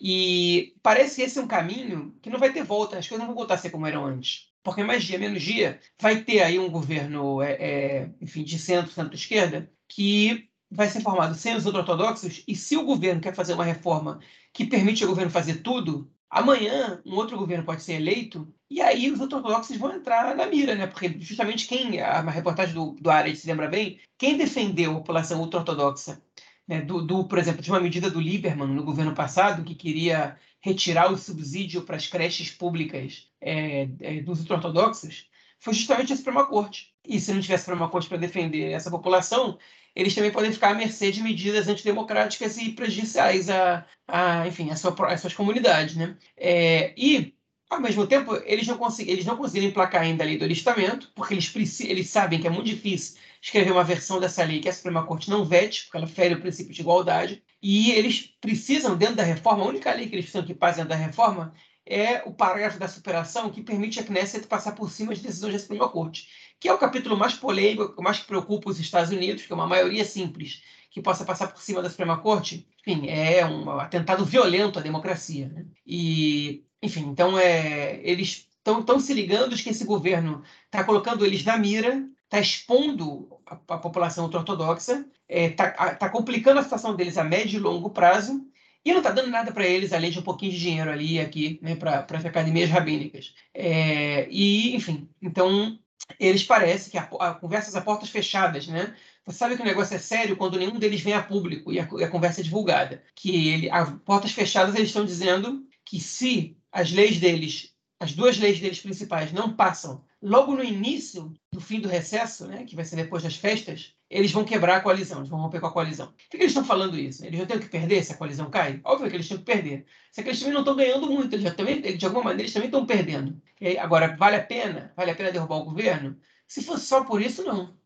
E 0.00 0.74
parece 0.82 1.16
que 1.16 1.22
esse 1.22 1.38
é 1.38 1.42
um 1.42 1.46
caminho 1.46 2.12
que 2.20 2.28
não 2.28 2.40
vai 2.40 2.52
ter 2.52 2.64
volta, 2.64 2.98
as 2.98 3.06
coisas 3.06 3.20
não 3.20 3.28
vão 3.28 3.36
voltar 3.36 3.54
a 3.54 3.58
ser 3.58 3.70
como 3.70 3.86
eram 3.86 4.04
antes. 4.04 4.50
Porque 4.64 4.82
mais 4.82 5.04
dia, 5.04 5.18
menos 5.18 5.42
dia, 5.42 5.80
vai 6.00 6.22
ter 6.24 6.42
aí 6.42 6.58
um 6.58 6.70
governo, 6.70 7.40
é, 7.40 7.52
é, 7.52 8.10
enfim, 8.20 8.42
de 8.42 8.58
centro, 8.58 8.92
centro-esquerda, 8.92 9.70
que 9.88 10.48
vai 10.70 10.88
ser 10.88 11.02
formado 11.02 11.34
sem 11.36 11.54
os 11.54 11.66
ortodoxos, 11.66 12.42
e 12.48 12.56
se 12.56 12.76
o 12.76 12.84
governo 12.84 13.20
quer 13.20 13.34
fazer 13.34 13.54
uma 13.54 13.64
reforma 13.64 14.20
que 14.52 14.64
permite 14.66 15.04
ao 15.04 15.10
governo 15.10 15.30
fazer 15.30 15.62
tudo, 15.62 16.10
amanhã 16.32 17.00
um 17.04 17.14
outro 17.14 17.36
governo 17.36 17.64
pode 17.64 17.82
ser 17.82 17.92
eleito, 17.94 18.52
e 18.70 18.80
aí 18.80 19.10
os 19.10 19.20
ortodoxos 19.20 19.76
vão 19.76 19.94
entrar 19.94 20.34
na 20.34 20.46
mira, 20.46 20.74
né? 20.74 20.86
Porque 20.86 21.14
justamente 21.20 21.68
quem, 21.68 22.00
a 22.00 22.22
reportagem 22.22 22.74
do, 22.74 22.92
do 22.92 23.10
Área 23.10 23.34
se 23.36 23.46
lembra 23.46 23.68
bem, 23.68 24.00
quem 24.16 24.38
defendeu 24.38 24.92
a 24.92 24.94
população 24.94 25.40
ultra-ortodoxa, 25.40 26.22
né, 26.66 26.80
do, 26.80 27.02
do, 27.02 27.28
por 27.28 27.38
exemplo, 27.38 27.60
de 27.60 27.70
uma 27.70 27.80
medida 27.80 28.10
do 28.10 28.20
Lieberman 28.20 28.68
no 28.68 28.82
governo 28.82 29.14
passado, 29.14 29.62
que 29.62 29.74
queria 29.74 30.38
retirar 30.60 31.12
o 31.12 31.18
subsídio 31.18 31.82
para 31.82 31.96
as 31.96 32.06
creches 32.06 32.50
públicas 32.50 33.28
é, 33.40 33.88
é, 34.00 34.20
dos 34.22 34.40
ultra-ortodoxos, 34.40 35.26
foi 35.62 35.72
justamente 35.74 36.12
a 36.12 36.16
Suprema 36.16 36.44
Corte. 36.44 36.92
E 37.06 37.20
se 37.20 37.32
não 37.32 37.40
tivesse 37.40 37.62
a 37.62 37.64
Suprema 37.66 37.88
Corte 37.88 38.08
para 38.08 38.18
defender 38.18 38.72
essa 38.72 38.90
população, 38.90 39.56
eles 39.94 40.12
também 40.12 40.32
podem 40.32 40.52
ficar 40.52 40.70
à 40.70 40.74
mercê 40.74 41.12
de 41.12 41.22
medidas 41.22 41.68
antidemocráticas 41.68 42.58
e 42.58 42.72
prejudiciais 42.72 43.48
a, 43.48 43.86
a 44.08 44.46
enfim, 44.48 44.70
a 44.70 44.76
sua, 44.76 45.16
suas 45.16 45.32
comunidades. 45.32 45.94
Né? 45.94 46.16
É, 46.36 46.92
e, 46.96 47.32
ao 47.70 47.80
mesmo 47.80 48.08
tempo, 48.08 48.34
eles 48.44 48.66
não, 48.66 48.76
conseguem, 48.76 49.12
eles 49.12 49.24
não 49.24 49.36
conseguiram 49.36 49.68
emplacar 49.68 50.02
ainda 50.02 50.24
a 50.24 50.26
lei 50.26 50.36
do 50.36 50.44
alistamento, 50.44 51.12
porque 51.14 51.32
eles, 51.32 51.80
eles 51.80 52.08
sabem 52.08 52.40
que 52.40 52.48
é 52.48 52.50
muito 52.50 52.66
difícil 52.66 53.16
escrever 53.40 53.70
uma 53.70 53.84
versão 53.84 54.18
dessa 54.18 54.42
lei 54.42 54.58
que 54.58 54.68
a 54.68 54.72
Suprema 54.72 55.06
Corte 55.06 55.30
não 55.30 55.44
vete, 55.44 55.84
porque 55.84 55.96
ela 55.96 56.08
fere 56.08 56.34
o 56.34 56.40
princípio 56.40 56.74
de 56.74 56.80
igualdade, 56.80 57.40
e 57.62 57.92
eles 57.92 58.34
precisam, 58.40 58.96
dentro 58.96 59.14
da 59.14 59.22
reforma, 59.22 59.62
a 59.62 59.68
única 59.68 59.92
lei 59.92 60.08
que 60.08 60.16
eles 60.16 60.24
precisam 60.24 60.44
que 60.44 60.54
passe 60.54 60.78
dentro 60.78 60.90
da 60.90 60.96
reforma 60.96 61.54
é 61.84 62.22
o 62.24 62.32
parágrafo 62.32 62.78
da 62.78 62.88
superação 62.88 63.50
que 63.50 63.62
permite 63.62 64.00
a 64.00 64.04
Knesset 64.04 64.46
passar 64.46 64.72
por 64.72 64.90
cima 64.90 65.14
de 65.14 65.20
decisões 65.20 65.52
da 65.52 65.58
Suprema 65.58 65.88
Corte 65.88 66.28
que 66.62 66.68
é 66.68 66.72
o 66.72 66.78
capítulo 66.78 67.16
mais 67.16 67.34
polêmico, 67.34 68.00
mais 68.00 68.20
que 68.20 68.26
preocupa 68.26 68.70
os 68.70 68.78
Estados 68.78 69.10
Unidos, 69.10 69.44
que 69.44 69.52
é 69.52 69.56
uma 69.56 69.66
maioria 69.66 70.04
simples 70.04 70.62
que 70.92 71.02
possa 71.02 71.24
passar 71.24 71.48
por 71.48 71.60
cima 71.60 71.82
da 71.82 71.90
Suprema 71.90 72.18
Corte, 72.18 72.68
enfim, 72.86 73.08
é 73.08 73.44
um 73.44 73.68
atentado 73.80 74.24
violento 74.24 74.78
à 74.78 74.82
democracia. 74.82 75.48
Né? 75.48 75.66
E, 75.84 76.64
enfim, 76.80 77.08
então 77.08 77.36
é, 77.36 78.00
eles 78.04 78.48
estão 78.64 79.00
se 79.00 79.12
ligando 79.12 79.56
de 79.56 79.62
que 79.64 79.70
esse 79.70 79.84
governo 79.84 80.44
está 80.66 80.84
colocando 80.84 81.26
eles 81.26 81.42
na 81.42 81.58
mira, 81.58 82.08
está 82.26 82.38
expondo 82.38 83.40
a, 83.44 83.54
a 83.54 83.78
população 83.78 84.26
ortodoxa, 84.26 85.04
está 85.28 85.64
é, 85.64 85.70
tá, 85.70 85.94
tá 85.96 86.08
complicando 86.10 86.60
a 86.60 86.62
situação 86.62 86.94
deles 86.94 87.18
a 87.18 87.24
médio 87.24 87.58
e 87.58 87.60
longo 87.60 87.90
prazo, 87.90 88.40
e 88.84 88.90
não 88.90 88.98
está 88.98 89.10
dando 89.10 89.30
nada 89.30 89.52
para 89.52 89.66
eles, 89.66 89.92
além 89.92 90.10
de 90.10 90.18
um 90.18 90.22
pouquinho 90.22 90.52
de 90.52 90.58
dinheiro 90.58 90.90
ali 90.90 91.20
aqui, 91.20 91.58
né, 91.62 91.76
para 91.76 92.06
as 92.10 92.24
academias 92.24 92.68
rabínicas. 92.68 93.34
É, 93.54 94.26
e, 94.30 94.74
enfim, 94.74 95.08
então 95.20 95.78
eles 96.18 96.42
parecem 96.42 96.90
que 96.90 96.98
a, 96.98 97.02
a 97.20 97.34
conversas 97.34 97.76
a 97.76 97.80
portas 97.80 98.10
fechadas, 98.10 98.66
né? 98.66 98.94
Você 99.24 99.38
sabe 99.38 99.56
que 99.56 99.62
o 99.62 99.64
negócio 99.64 99.94
é 99.94 99.98
sério 99.98 100.36
quando 100.36 100.58
nenhum 100.58 100.78
deles 100.78 101.00
vem 101.00 101.14
a 101.14 101.22
público 101.22 101.72
e 101.72 101.78
a, 101.78 101.84
a 101.84 102.08
conversa 102.08 102.40
é 102.40 102.44
divulgada. 102.44 103.02
Que 103.14 103.48
ele, 103.48 103.70
a 103.70 103.86
portas 103.86 104.32
fechadas 104.32 104.74
eles 104.74 104.88
estão 104.88 105.04
dizendo 105.04 105.64
que 105.84 106.00
se 106.00 106.56
as 106.72 106.90
leis 106.90 107.20
deles, 107.20 107.72
as 108.00 108.12
duas 108.12 108.36
leis 108.38 108.58
deles 108.58 108.80
principais 108.80 109.32
não 109.32 109.54
passam 109.54 110.04
logo 110.20 110.54
no 110.54 110.64
início 110.64 111.32
do 111.52 111.60
fim 111.60 111.80
do 111.80 111.88
recesso, 111.88 112.46
né, 112.46 112.64
que 112.64 112.76
vai 112.76 112.84
ser 112.84 112.96
depois 112.96 113.22
das 113.22 113.34
festas, 113.34 113.92
eles 114.12 114.30
vão 114.30 114.44
quebrar 114.44 114.76
a 114.76 114.80
coalizão, 114.80 115.18
eles 115.18 115.30
vão 115.30 115.40
romper 115.40 115.60
com 115.60 115.66
a 115.66 115.72
coalizão. 115.72 116.08
Por 116.08 116.16
que, 116.30 116.36
eles 116.36 116.48
estão 116.48 116.64
falando 116.64 116.98
isso? 116.98 117.24
Eles 117.24 117.38
já 117.38 117.46
têm 117.46 117.58
que 117.58 117.68
perder 117.68 118.04
se 118.04 118.12
a 118.12 118.16
coalizão 118.16 118.50
cai? 118.50 118.80
Óbvio 118.84 119.08
que 119.08 119.16
eles 119.16 119.28
têm 119.28 119.38
que 119.38 119.44
perder. 119.44 119.86
Só 120.12 120.22
que 120.22 120.28
eles 120.28 120.38
também 120.38 120.54
não 120.54 120.60
estão 120.60 120.76
ganhando 120.76 121.10
muito, 121.10 121.34
eles 121.34 121.44
já 121.44 121.54
também, 121.54 121.80
de 121.80 122.04
alguma 122.04 122.24
maneira, 122.24 122.42
eles 122.42 122.52
também 122.52 122.68
estão 122.68 122.84
perdendo. 122.86 123.40
agora, 123.80 124.14
vale 124.16 124.36
a 124.36 124.42
pena? 124.42 124.92
Vale 124.96 125.10
a 125.10 125.14
pena 125.14 125.32
derrubar 125.32 125.56
o 125.56 125.64
governo? 125.64 126.18
Se 126.46 126.62
fosse 126.62 126.86
só 126.86 127.04
por 127.04 127.22
isso, 127.22 127.42
não. 127.42 127.76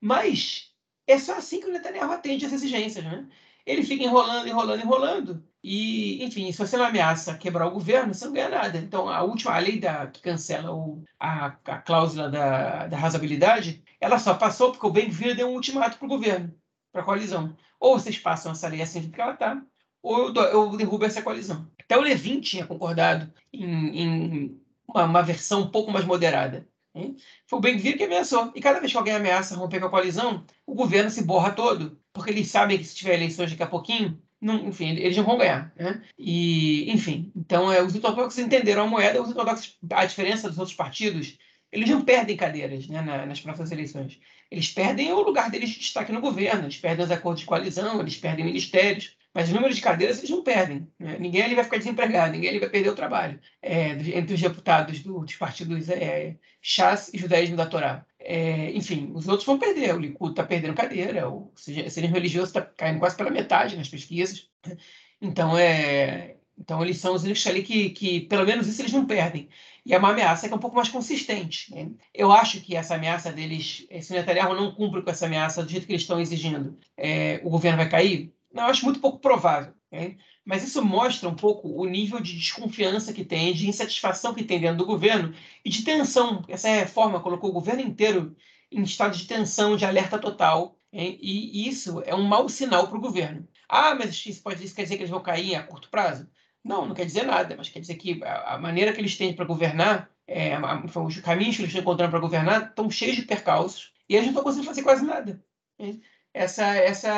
Mas 0.00 0.72
é 1.06 1.18
só 1.18 1.36
assim 1.36 1.60
que 1.60 1.66
o 1.66 1.72
Netanyahu 1.72 2.12
atende 2.12 2.46
as 2.46 2.52
exigências, 2.52 3.04
né? 3.04 3.26
Ele 3.66 3.82
fica 3.82 4.04
enrolando, 4.04 4.48
enrolando, 4.48 4.80
enrolando. 4.82 5.44
E, 5.62 6.24
enfim, 6.24 6.50
se 6.50 6.58
você 6.58 6.76
não 6.76 6.84
ameaça 6.84 7.36
quebrar 7.38 7.66
o 7.66 7.70
governo, 7.70 8.12
você 8.12 8.24
não 8.24 8.32
ganha 8.32 8.48
nada. 8.48 8.78
Então, 8.78 9.08
a 9.08 9.22
última 9.22 9.54
a 9.54 9.58
lei 9.58 9.78
da, 9.78 10.08
que 10.08 10.20
cancela 10.20 10.72
o, 10.72 11.04
a, 11.20 11.46
a 11.46 11.78
cláusula 11.78 12.28
da, 12.28 12.88
da 12.88 12.96
razoabilidade, 12.96 13.82
ela 14.00 14.18
só 14.18 14.34
passou 14.34 14.72
porque 14.72 14.86
o 14.86 14.90
Ben-Gvir 14.90 15.36
deu 15.36 15.48
um 15.48 15.54
ultimato 15.54 15.98
para 15.98 16.06
o 16.06 16.08
governo, 16.08 16.52
para 16.90 17.02
a 17.02 17.04
coalizão. 17.04 17.56
Ou 17.78 17.98
vocês 17.98 18.18
passam 18.18 18.52
essa 18.52 18.68
lei 18.68 18.82
assim 18.82 19.08
que 19.08 19.20
ela 19.20 19.34
está, 19.34 19.62
ou 20.02 20.34
eu, 20.34 20.34
eu, 20.34 20.76
derrubo 20.76 21.04
essa 21.04 21.22
coalizão. 21.22 21.70
Até 21.80 21.96
o 21.96 22.00
Levin 22.00 22.40
tinha 22.40 22.66
concordado 22.66 23.32
em, 23.52 24.02
em 24.02 24.60
uma, 24.86 25.04
uma, 25.04 25.22
versão 25.22 25.62
um 25.62 25.70
pouco 25.70 25.92
mais 25.92 26.04
moderada. 26.04 26.66
Hein? 26.94 27.16
Foi 27.46 27.58
o 27.58 27.62
Ben-Gvir 27.62 27.96
que 27.96 28.04
ameaçou. 28.04 28.52
E 28.54 28.60
cada 28.60 28.78
vez 28.78 28.92
que 28.92 28.98
alguém 28.98 29.14
ameaça 29.14 29.56
romper 29.56 29.80
com 29.80 29.86
a 29.86 29.90
coalizão, 29.90 30.44
o 30.66 30.74
governo 30.74 31.10
se 31.10 31.24
borra 31.24 31.52
todo, 31.52 31.98
porque 32.12 32.30
eles 32.30 32.48
sabem 32.48 32.78
que 32.78 32.84
se 32.84 32.94
tiver 32.94 33.14
eleições 33.14 33.50
daqui 33.50 33.62
a 33.62 33.66
pouquinho, 33.66 34.20
não, 34.40 34.66
enfim, 34.66 34.90
eles 34.90 35.16
não 35.16 35.24
vão 35.24 35.38
ganhar. 35.38 35.72
Né? 35.76 36.02
E, 36.18 36.90
enfim, 36.90 37.32
então 37.34 37.72
é, 37.72 37.82
os 37.82 37.94
ortodoxos 37.94 38.38
entenderam 38.38 38.82
a 38.82 38.86
moeda, 38.86 39.22
os 39.22 39.28
ortodoxos, 39.28 39.78
a 39.90 40.04
diferença 40.04 40.48
dos 40.48 40.58
outros 40.58 40.76
partidos, 40.76 41.38
eles 41.70 41.88
não 41.88 42.04
perdem 42.04 42.36
cadeiras 42.36 42.86
né, 42.88 43.00
nas 43.00 43.40
próximas 43.40 43.72
eleições. 43.72 44.20
Eles 44.52 44.68
perdem 44.68 45.10
o 45.10 45.22
lugar 45.22 45.50
deles 45.50 45.70
de 45.70 45.78
destaque 45.78 46.12
no 46.12 46.20
governo, 46.20 46.64
eles 46.64 46.76
perdem 46.76 47.06
os 47.06 47.10
acordos 47.10 47.40
de 47.40 47.46
coalizão, 47.46 47.98
eles 48.02 48.18
perdem 48.18 48.44
ministérios, 48.44 49.16
mas 49.32 49.48
o 49.48 49.54
número 49.54 49.72
de 49.72 49.80
cadeiras 49.80 50.18
eles 50.18 50.28
não 50.28 50.42
perdem. 50.42 50.86
Né? 50.98 51.16
Ninguém 51.18 51.40
ali 51.40 51.54
vai 51.54 51.64
ficar 51.64 51.78
desempregado, 51.78 52.32
ninguém 52.32 52.50
ali 52.50 52.58
vai 52.58 52.68
perder 52.68 52.90
o 52.90 52.94
trabalho. 52.94 53.40
É, 53.62 53.92
entre 53.92 54.34
os 54.34 54.40
deputados 54.42 55.00
do, 55.00 55.20
dos 55.20 55.36
partidos 55.36 55.88
é, 55.88 56.36
Chas 56.60 57.10
e 57.14 57.18
Judaísmo 57.18 57.56
da 57.56 57.64
Torá. 57.64 58.04
É, 58.20 58.70
enfim, 58.72 59.10
os 59.14 59.26
outros 59.26 59.46
vão 59.46 59.58
perder. 59.58 59.94
O 59.94 59.98
Likud 59.98 60.32
está 60.32 60.44
perdendo 60.44 60.74
cadeira, 60.74 61.30
o 61.30 61.50
Serismo 61.56 62.14
Religioso 62.14 62.48
está 62.48 62.60
caindo 62.60 62.98
quase 62.98 63.16
pela 63.16 63.30
metade 63.30 63.74
nas 63.74 63.88
pesquisas. 63.88 64.50
Então, 65.18 65.56
é, 65.56 66.31
Então, 66.58 66.82
eles 66.82 66.98
são 66.98 67.14
os 67.14 67.24
únicos 67.24 67.46
ali 67.46 67.62
que, 67.62 67.90
que, 67.90 68.20
pelo 68.20 68.44
menos 68.44 68.66
isso, 68.66 68.80
eles 68.82 68.92
não 68.92 69.06
perdem. 69.06 69.48
E 69.84 69.94
é 69.94 69.98
uma 69.98 70.10
ameaça 70.10 70.46
que 70.46 70.54
é 70.54 70.56
um 70.56 70.60
pouco 70.60 70.76
mais 70.76 70.88
consistente. 70.88 71.74
Né? 71.74 71.90
Eu 72.14 72.30
acho 72.30 72.60
que 72.60 72.76
essa 72.76 72.94
ameaça 72.94 73.32
deles, 73.32 73.86
se 74.00 74.12
o 74.12 74.16
Netanyahu 74.16 74.54
não 74.54 74.72
cumpre 74.72 75.02
com 75.02 75.10
essa 75.10 75.26
ameaça 75.26 75.62
do 75.62 75.70
jeito 75.70 75.86
que 75.86 75.92
eles 75.92 76.02
estão 76.02 76.20
exigindo, 76.20 76.78
é, 76.96 77.40
o 77.42 77.50
governo 77.50 77.78
vai 77.78 77.88
cair? 77.88 78.32
Não, 78.52 78.64
eu 78.64 78.70
acho 78.70 78.84
muito 78.84 79.00
pouco 79.00 79.18
provável. 79.18 79.72
Né? 79.90 80.16
Mas 80.44 80.62
isso 80.62 80.84
mostra 80.84 81.28
um 81.28 81.34
pouco 81.34 81.68
o 81.68 81.84
nível 81.84 82.20
de 82.20 82.34
desconfiança 82.34 83.12
que 83.12 83.24
tem, 83.24 83.52
de 83.52 83.68
insatisfação 83.68 84.34
que 84.34 84.44
tem 84.44 84.60
dentro 84.60 84.78
do 84.78 84.86
governo 84.86 85.34
e 85.64 85.70
de 85.70 85.82
tensão. 85.82 86.44
Essa 86.48 86.68
reforma 86.68 87.20
colocou 87.20 87.50
o 87.50 87.52
governo 87.52 87.82
inteiro 87.82 88.36
em 88.70 88.82
estado 88.82 89.16
de 89.16 89.26
tensão, 89.26 89.76
de 89.76 89.84
alerta 89.84 90.18
total. 90.18 90.78
Hein? 90.92 91.18
E 91.20 91.68
isso 91.68 92.02
é 92.04 92.14
um 92.14 92.22
mau 92.22 92.48
sinal 92.48 92.88
para 92.88 92.98
o 92.98 93.00
governo. 93.00 93.48
Ah, 93.68 93.94
mas 93.94 94.24
isso, 94.26 94.42
pode, 94.42 94.64
isso 94.64 94.74
quer 94.74 94.82
dizer 94.82 94.96
que 94.96 95.02
eles 95.02 95.10
vão 95.10 95.22
cair 95.22 95.54
a 95.54 95.62
curto 95.62 95.88
prazo? 95.88 96.28
Não, 96.64 96.86
não 96.86 96.94
quer 96.94 97.04
dizer 97.04 97.24
nada, 97.24 97.56
mas 97.56 97.68
quer 97.68 97.80
dizer 97.80 97.96
que 97.96 98.22
a, 98.22 98.56
maneira 98.58 98.92
que 98.92 99.00
eles 99.00 99.16
têm 99.16 99.34
para 99.34 99.44
governar, 99.44 100.08
é, 100.26 100.56
os 101.04 101.20
caminhos 101.20 101.56
que 101.56 101.62
eles 101.62 101.70
estão 101.70 101.82
encontrando 101.82 102.10
para 102.10 102.20
governar, 102.20 102.68
estão 102.68 102.88
cheios 102.88 103.16
de 103.16 103.22
percalços 103.22 103.92
e 104.08 104.14
eles 104.14 104.26
não 104.26 104.32
estão 104.32 104.44
conseguindo 104.44 104.68
fazer 104.68 104.82
quase 104.82 105.04
nada. 105.04 105.42
Essa, 106.32 106.64
essa 106.76 107.08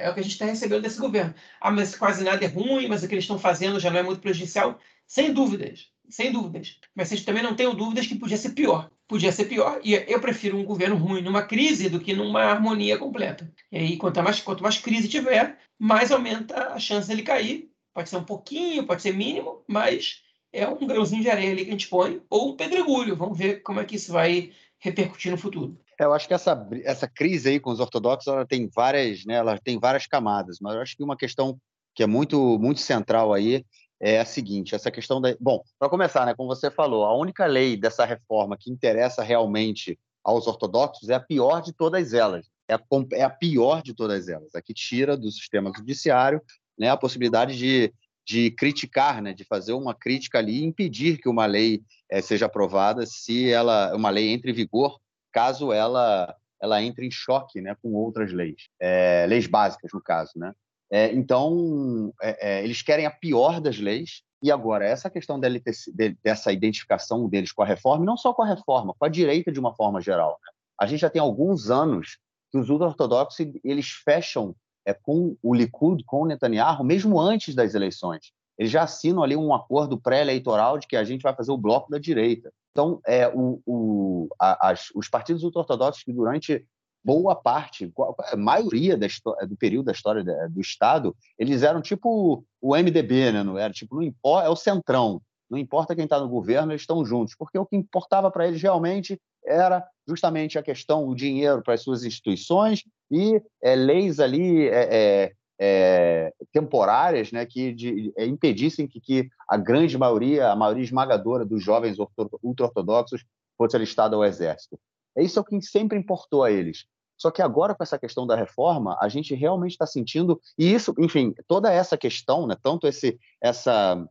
é 0.00 0.08
o 0.08 0.14
que 0.14 0.20
a 0.20 0.22
gente 0.22 0.32
está 0.32 0.46
recebendo 0.46 0.82
desse 0.82 1.00
governo. 1.00 1.34
Ah, 1.60 1.70
mas 1.70 1.96
quase 1.96 2.22
nada 2.24 2.44
é 2.44 2.48
ruim, 2.48 2.86
mas 2.88 3.02
o 3.02 3.08
que 3.08 3.14
eles 3.14 3.24
estão 3.24 3.38
fazendo 3.38 3.80
já 3.80 3.90
não 3.90 3.98
é 3.98 4.02
muito 4.02 4.20
prejudicial? 4.20 4.78
Sem 5.06 5.32
dúvidas, 5.32 5.90
sem 6.08 6.32
dúvidas. 6.32 6.78
Mas 6.94 7.08
vocês 7.08 7.24
também 7.24 7.42
não 7.42 7.56
tenham 7.56 7.74
dúvidas 7.74 8.06
que 8.06 8.14
podia 8.14 8.36
ser 8.36 8.50
pior. 8.50 8.90
Podia 9.08 9.32
ser 9.32 9.44
pior, 9.44 9.78
e 9.84 9.92
eu 9.92 10.20
prefiro 10.20 10.56
um 10.56 10.64
governo 10.64 10.96
ruim 10.96 11.20
numa 11.20 11.42
crise 11.42 11.90
do 11.90 12.00
que 12.00 12.14
numa 12.14 12.44
harmonia 12.44 12.96
completa. 12.96 13.52
E 13.70 13.76
aí, 13.76 13.96
quanto 13.98 14.22
mais, 14.22 14.40
quanto 14.40 14.62
mais 14.62 14.78
crise 14.78 15.06
tiver, 15.06 15.58
mais 15.78 16.10
aumenta 16.10 16.68
a 16.68 16.78
chance 16.78 17.08
dele 17.08 17.22
cair 17.22 17.71
Pode 17.94 18.08
ser 18.08 18.16
um 18.16 18.24
pouquinho, 18.24 18.86
pode 18.86 19.02
ser 19.02 19.12
mínimo, 19.12 19.62
mas 19.68 20.22
é 20.52 20.66
um 20.68 20.86
grãozinho 20.86 21.22
de 21.22 21.30
areia 21.30 21.52
ali 21.52 21.64
que 21.64 21.70
a 21.70 21.72
gente 21.72 21.88
põe, 21.88 22.22
ou 22.28 22.50
um 22.50 22.56
pedregulho. 22.56 23.16
Vamos 23.16 23.38
ver 23.38 23.62
como 23.62 23.80
é 23.80 23.84
que 23.84 23.96
isso 23.96 24.12
vai 24.12 24.52
repercutir 24.78 25.30
no 25.30 25.38
futuro. 25.38 25.78
É, 25.98 26.04
eu 26.04 26.12
acho 26.12 26.26
que 26.26 26.34
essa, 26.34 26.68
essa 26.84 27.06
crise 27.08 27.50
aí 27.50 27.60
com 27.60 27.70
os 27.70 27.80
ortodoxos 27.80 28.32
ela 28.32 28.46
tem 28.46 28.68
várias, 28.68 29.24
né, 29.24 29.34
ela 29.34 29.58
tem 29.58 29.78
várias 29.78 30.06
camadas, 30.06 30.58
mas 30.60 30.74
eu 30.74 30.80
acho 30.80 30.96
que 30.96 31.04
uma 31.04 31.16
questão 31.16 31.58
que 31.94 32.02
é 32.02 32.06
muito, 32.06 32.58
muito 32.58 32.80
central 32.80 33.32
aí 33.32 33.64
é 34.00 34.18
a 34.18 34.24
seguinte: 34.24 34.74
essa 34.74 34.90
questão 34.90 35.20
da. 35.20 35.36
Bom, 35.40 35.62
para 35.78 35.88
começar, 35.88 36.26
né, 36.26 36.34
como 36.34 36.48
você 36.48 36.70
falou, 36.70 37.04
a 37.04 37.16
única 37.16 37.46
lei 37.46 37.76
dessa 37.76 38.04
reforma 38.04 38.56
que 38.58 38.70
interessa 38.70 39.22
realmente 39.22 39.98
aos 40.24 40.46
ortodoxos 40.46 41.08
é 41.08 41.14
a 41.14 41.20
pior 41.20 41.60
de 41.60 41.72
todas 41.72 42.12
elas. 42.12 42.46
É 42.68 42.74
a, 42.74 42.80
é 43.12 43.22
a 43.22 43.30
pior 43.30 43.82
de 43.82 43.94
todas 43.94 44.28
elas, 44.28 44.54
a 44.54 44.62
que 44.62 44.72
tira 44.72 45.16
do 45.16 45.30
sistema 45.30 45.70
judiciário 45.76 46.40
né, 46.78 46.88
a 46.88 46.96
possibilidade 46.96 47.56
de, 47.56 47.92
de 48.26 48.50
criticar, 48.52 49.22
né, 49.22 49.32
de 49.32 49.44
fazer 49.44 49.72
uma 49.72 49.94
crítica 49.94 50.38
ali 50.38 50.60
e 50.60 50.64
impedir 50.64 51.18
que 51.18 51.28
uma 51.28 51.46
lei 51.46 51.82
é, 52.10 52.20
seja 52.20 52.46
aprovada 52.46 53.04
se 53.06 53.50
ela 53.50 53.94
uma 53.94 54.10
lei 54.10 54.30
entre 54.30 54.50
em 54.50 54.54
vigor, 54.54 54.98
caso 55.32 55.72
ela 55.72 56.34
ela 56.60 56.80
entre 56.80 57.04
em 57.04 57.10
choque 57.10 57.60
né, 57.60 57.76
com 57.82 57.92
outras 57.92 58.32
leis, 58.32 58.68
é, 58.80 59.26
leis 59.28 59.48
básicas, 59.48 59.90
no 59.92 60.00
caso. 60.00 60.30
Né? 60.36 60.52
É, 60.92 61.12
então, 61.12 62.14
eles 62.62 62.82
querem 62.82 63.04
a 63.04 63.10
pior 63.10 63.60
das 63.60 63.78
leis, 63.78 64.22
e 64.42 64.50
agora, 64.50 64.84
essa 64.84 65.08
questão 65.08 65.38
dele 65.38 65.60
ter, 65.60 65.72
de, 65.94 66.16
dessa 66.22 66.52
identificação 66.52 67.28
deles 67.28 67.52
com 67.52 67.62
a 67.62 67.66
reforma, 67.66 68.04
não 68.04 68.16
só 68.16 68.34
com 68.34 68.42
a 68.42 68.46
reforma, 68.46 68.92
com 68.98 69.04
a 69.04 69.08
direita 69.08 69.52
de 69.52 69.60
uma 69.60 69.74
forma 69.74 70.00
geral. 70.00 70.38
Né? 70.42 70.52
A 70.80 70.86
gente 70.86 71.00
já 71.00 71.08
tem 71.08 71.22
alguns 71.22 71.70
anos 71.70 72.18
que 72.50 72.58
os 72.58 72.68
ultra-ortodoxos 72.68 73.46
eles 73.62 73.88
fecham 73.88 74.54
é, 74.84 74.92
com 74.92 75.36
o 75.42 75.54
Likud, 75.54 76.04
com 76.04 76.22
o 76.22 76.26
Netanyahu, 76.26 76.84
mesmo 76.84 77.20
antes 77.20 77.54
das 77.54 77.74
eleições. 77.74 78.32
Eles 78.58 78.70
já 78.70 78.82
assinam 78.82 79.22
ali 79.22 79.36
um 79.36 79.54
acordo 79.54 79.98
pré-eleitoral 79.98 80.78
de 80.78 80.86
que 80.86 80.96
a 80.96 81.04
gente 81.04 81.22
vai 81.22 81.34
fazer 81.34 81.50
o 81.50 81.58
bloco 81.58 81.90
da 81.90 81.98
direita. 81.98 82.52
Então, 82.72 83.00
é, 83.06 83.28
o, 83.28 83.60
o, 83.66 84.28
a, 84.38 84.70
as, 84.70 84.90
os 84.94 85.08
partidos 85.08 85.42
ortodoxos 85.44 86.02
que 86.02 86.12
durante 86.12 86.64
boa 87.04 87.34
parte, 87.34 87.92
a 88.30 88.36
maioria 88.36 88.96
da, 88.96 89.06
do 89.46 89.56
período 89.56 89.86
da 89.86 89.92
história 89.92 90.22
do 90.48 90.60
Estado, 90.60 91.16
eles 91.38 91.62
eram 91.62 91.82
tipo 91.82 92.44
o 92.60 92.76
MDB, 92.76 93.32
né? 93.32 93.42
Não 93.42 93.58
era 93.58 93.72
tipo 93.72 93.96
não 93.96 94.02
importa, 94.02 94.46
é 94.46 94.50
o 94.50 94.56
centrão. 94.56 95.20
Não 95.50 95.58
importa 95.58 95.94
quem 95.94 96.04
está 96.04 96.18
no 96.18 96.28
governo, 96.28 96.72
eles 96.72 96.82
estão 96.82 97.04
juntos, 97.04 97.34
porque 97.36 97.58
o 97.58 97.66
que 97.66 97.76
importava 97.76 98.30
para 98.30 98.46
eles 98.46 98.62
realmente 98.62 99.20
era 99.44 99.84
justamente 100.08 100.58
a 100.58 100.62
questão 100.62 101.06
do 101.06 101.14
dinheiro 101.14 101.62
para 101.62 101.74
as 101.74 101.82
suas 101.82 102.04
instituições 102.04 102.84
e 103.12 103.42
é, 103.62 103.76
leis 103.76 104.18
ali 104.18 104.66
é, 104.68 104.88
é, 104.90 105.32
é 105.60 106.32
temporárias 106.50 107.30
né, 107.30 107.44
que 107.44 107.72
de, 107.72 108.10
é, 108.16 108.24
impedissem 108.24 108.88
que, 108.88 108.98
que, 108.98 109.28
a 109.46 109.58
grande 109.58 109.98
maioria, 109.98 110.50
a 110.50 110.56
maioria 110.56 110.82
esmagadora 110.82 111.44
dos 111.44 111.62
jovens 111.62 111.98
ultra-ortodoxos 112.42 113.22
fosse 113.58 113.76
alistada 113.76 114.16
ao 114.16 114.24
exército. 114.24 114.80
Isso 115.18 115.38
é 115.38 115.42
o 115.42 115.44
que 115.44 115.60
sempre 115.60 115.98
importou 115.98 116.42
a 116.42 116.50
eles. 116.50 116.86
Só 117.18 117.30
que 117.30 117.42
agora, 117.42 117.74
com 117.74 117.82
essa 117.82 117.98
questão 117.98 118.26
da 118.26 118.34
reforma, 118.34 118.98
a 119.00 119.08
gente 119.08 119.34
realmente 119.34 119.72
está 119.72 119.86
sentindo, 119.86 120.40
e 120.58 120.72
isso, 120.72 120.92
enfim, 120.98 121.34
toda 121.46 121.72
essa 121.72 121.96
questão, 121.96 122.46
né, 122.46 122.56
tanto 122.60 122.88
esse, 122.88 123.16
essa, 123.40 124.04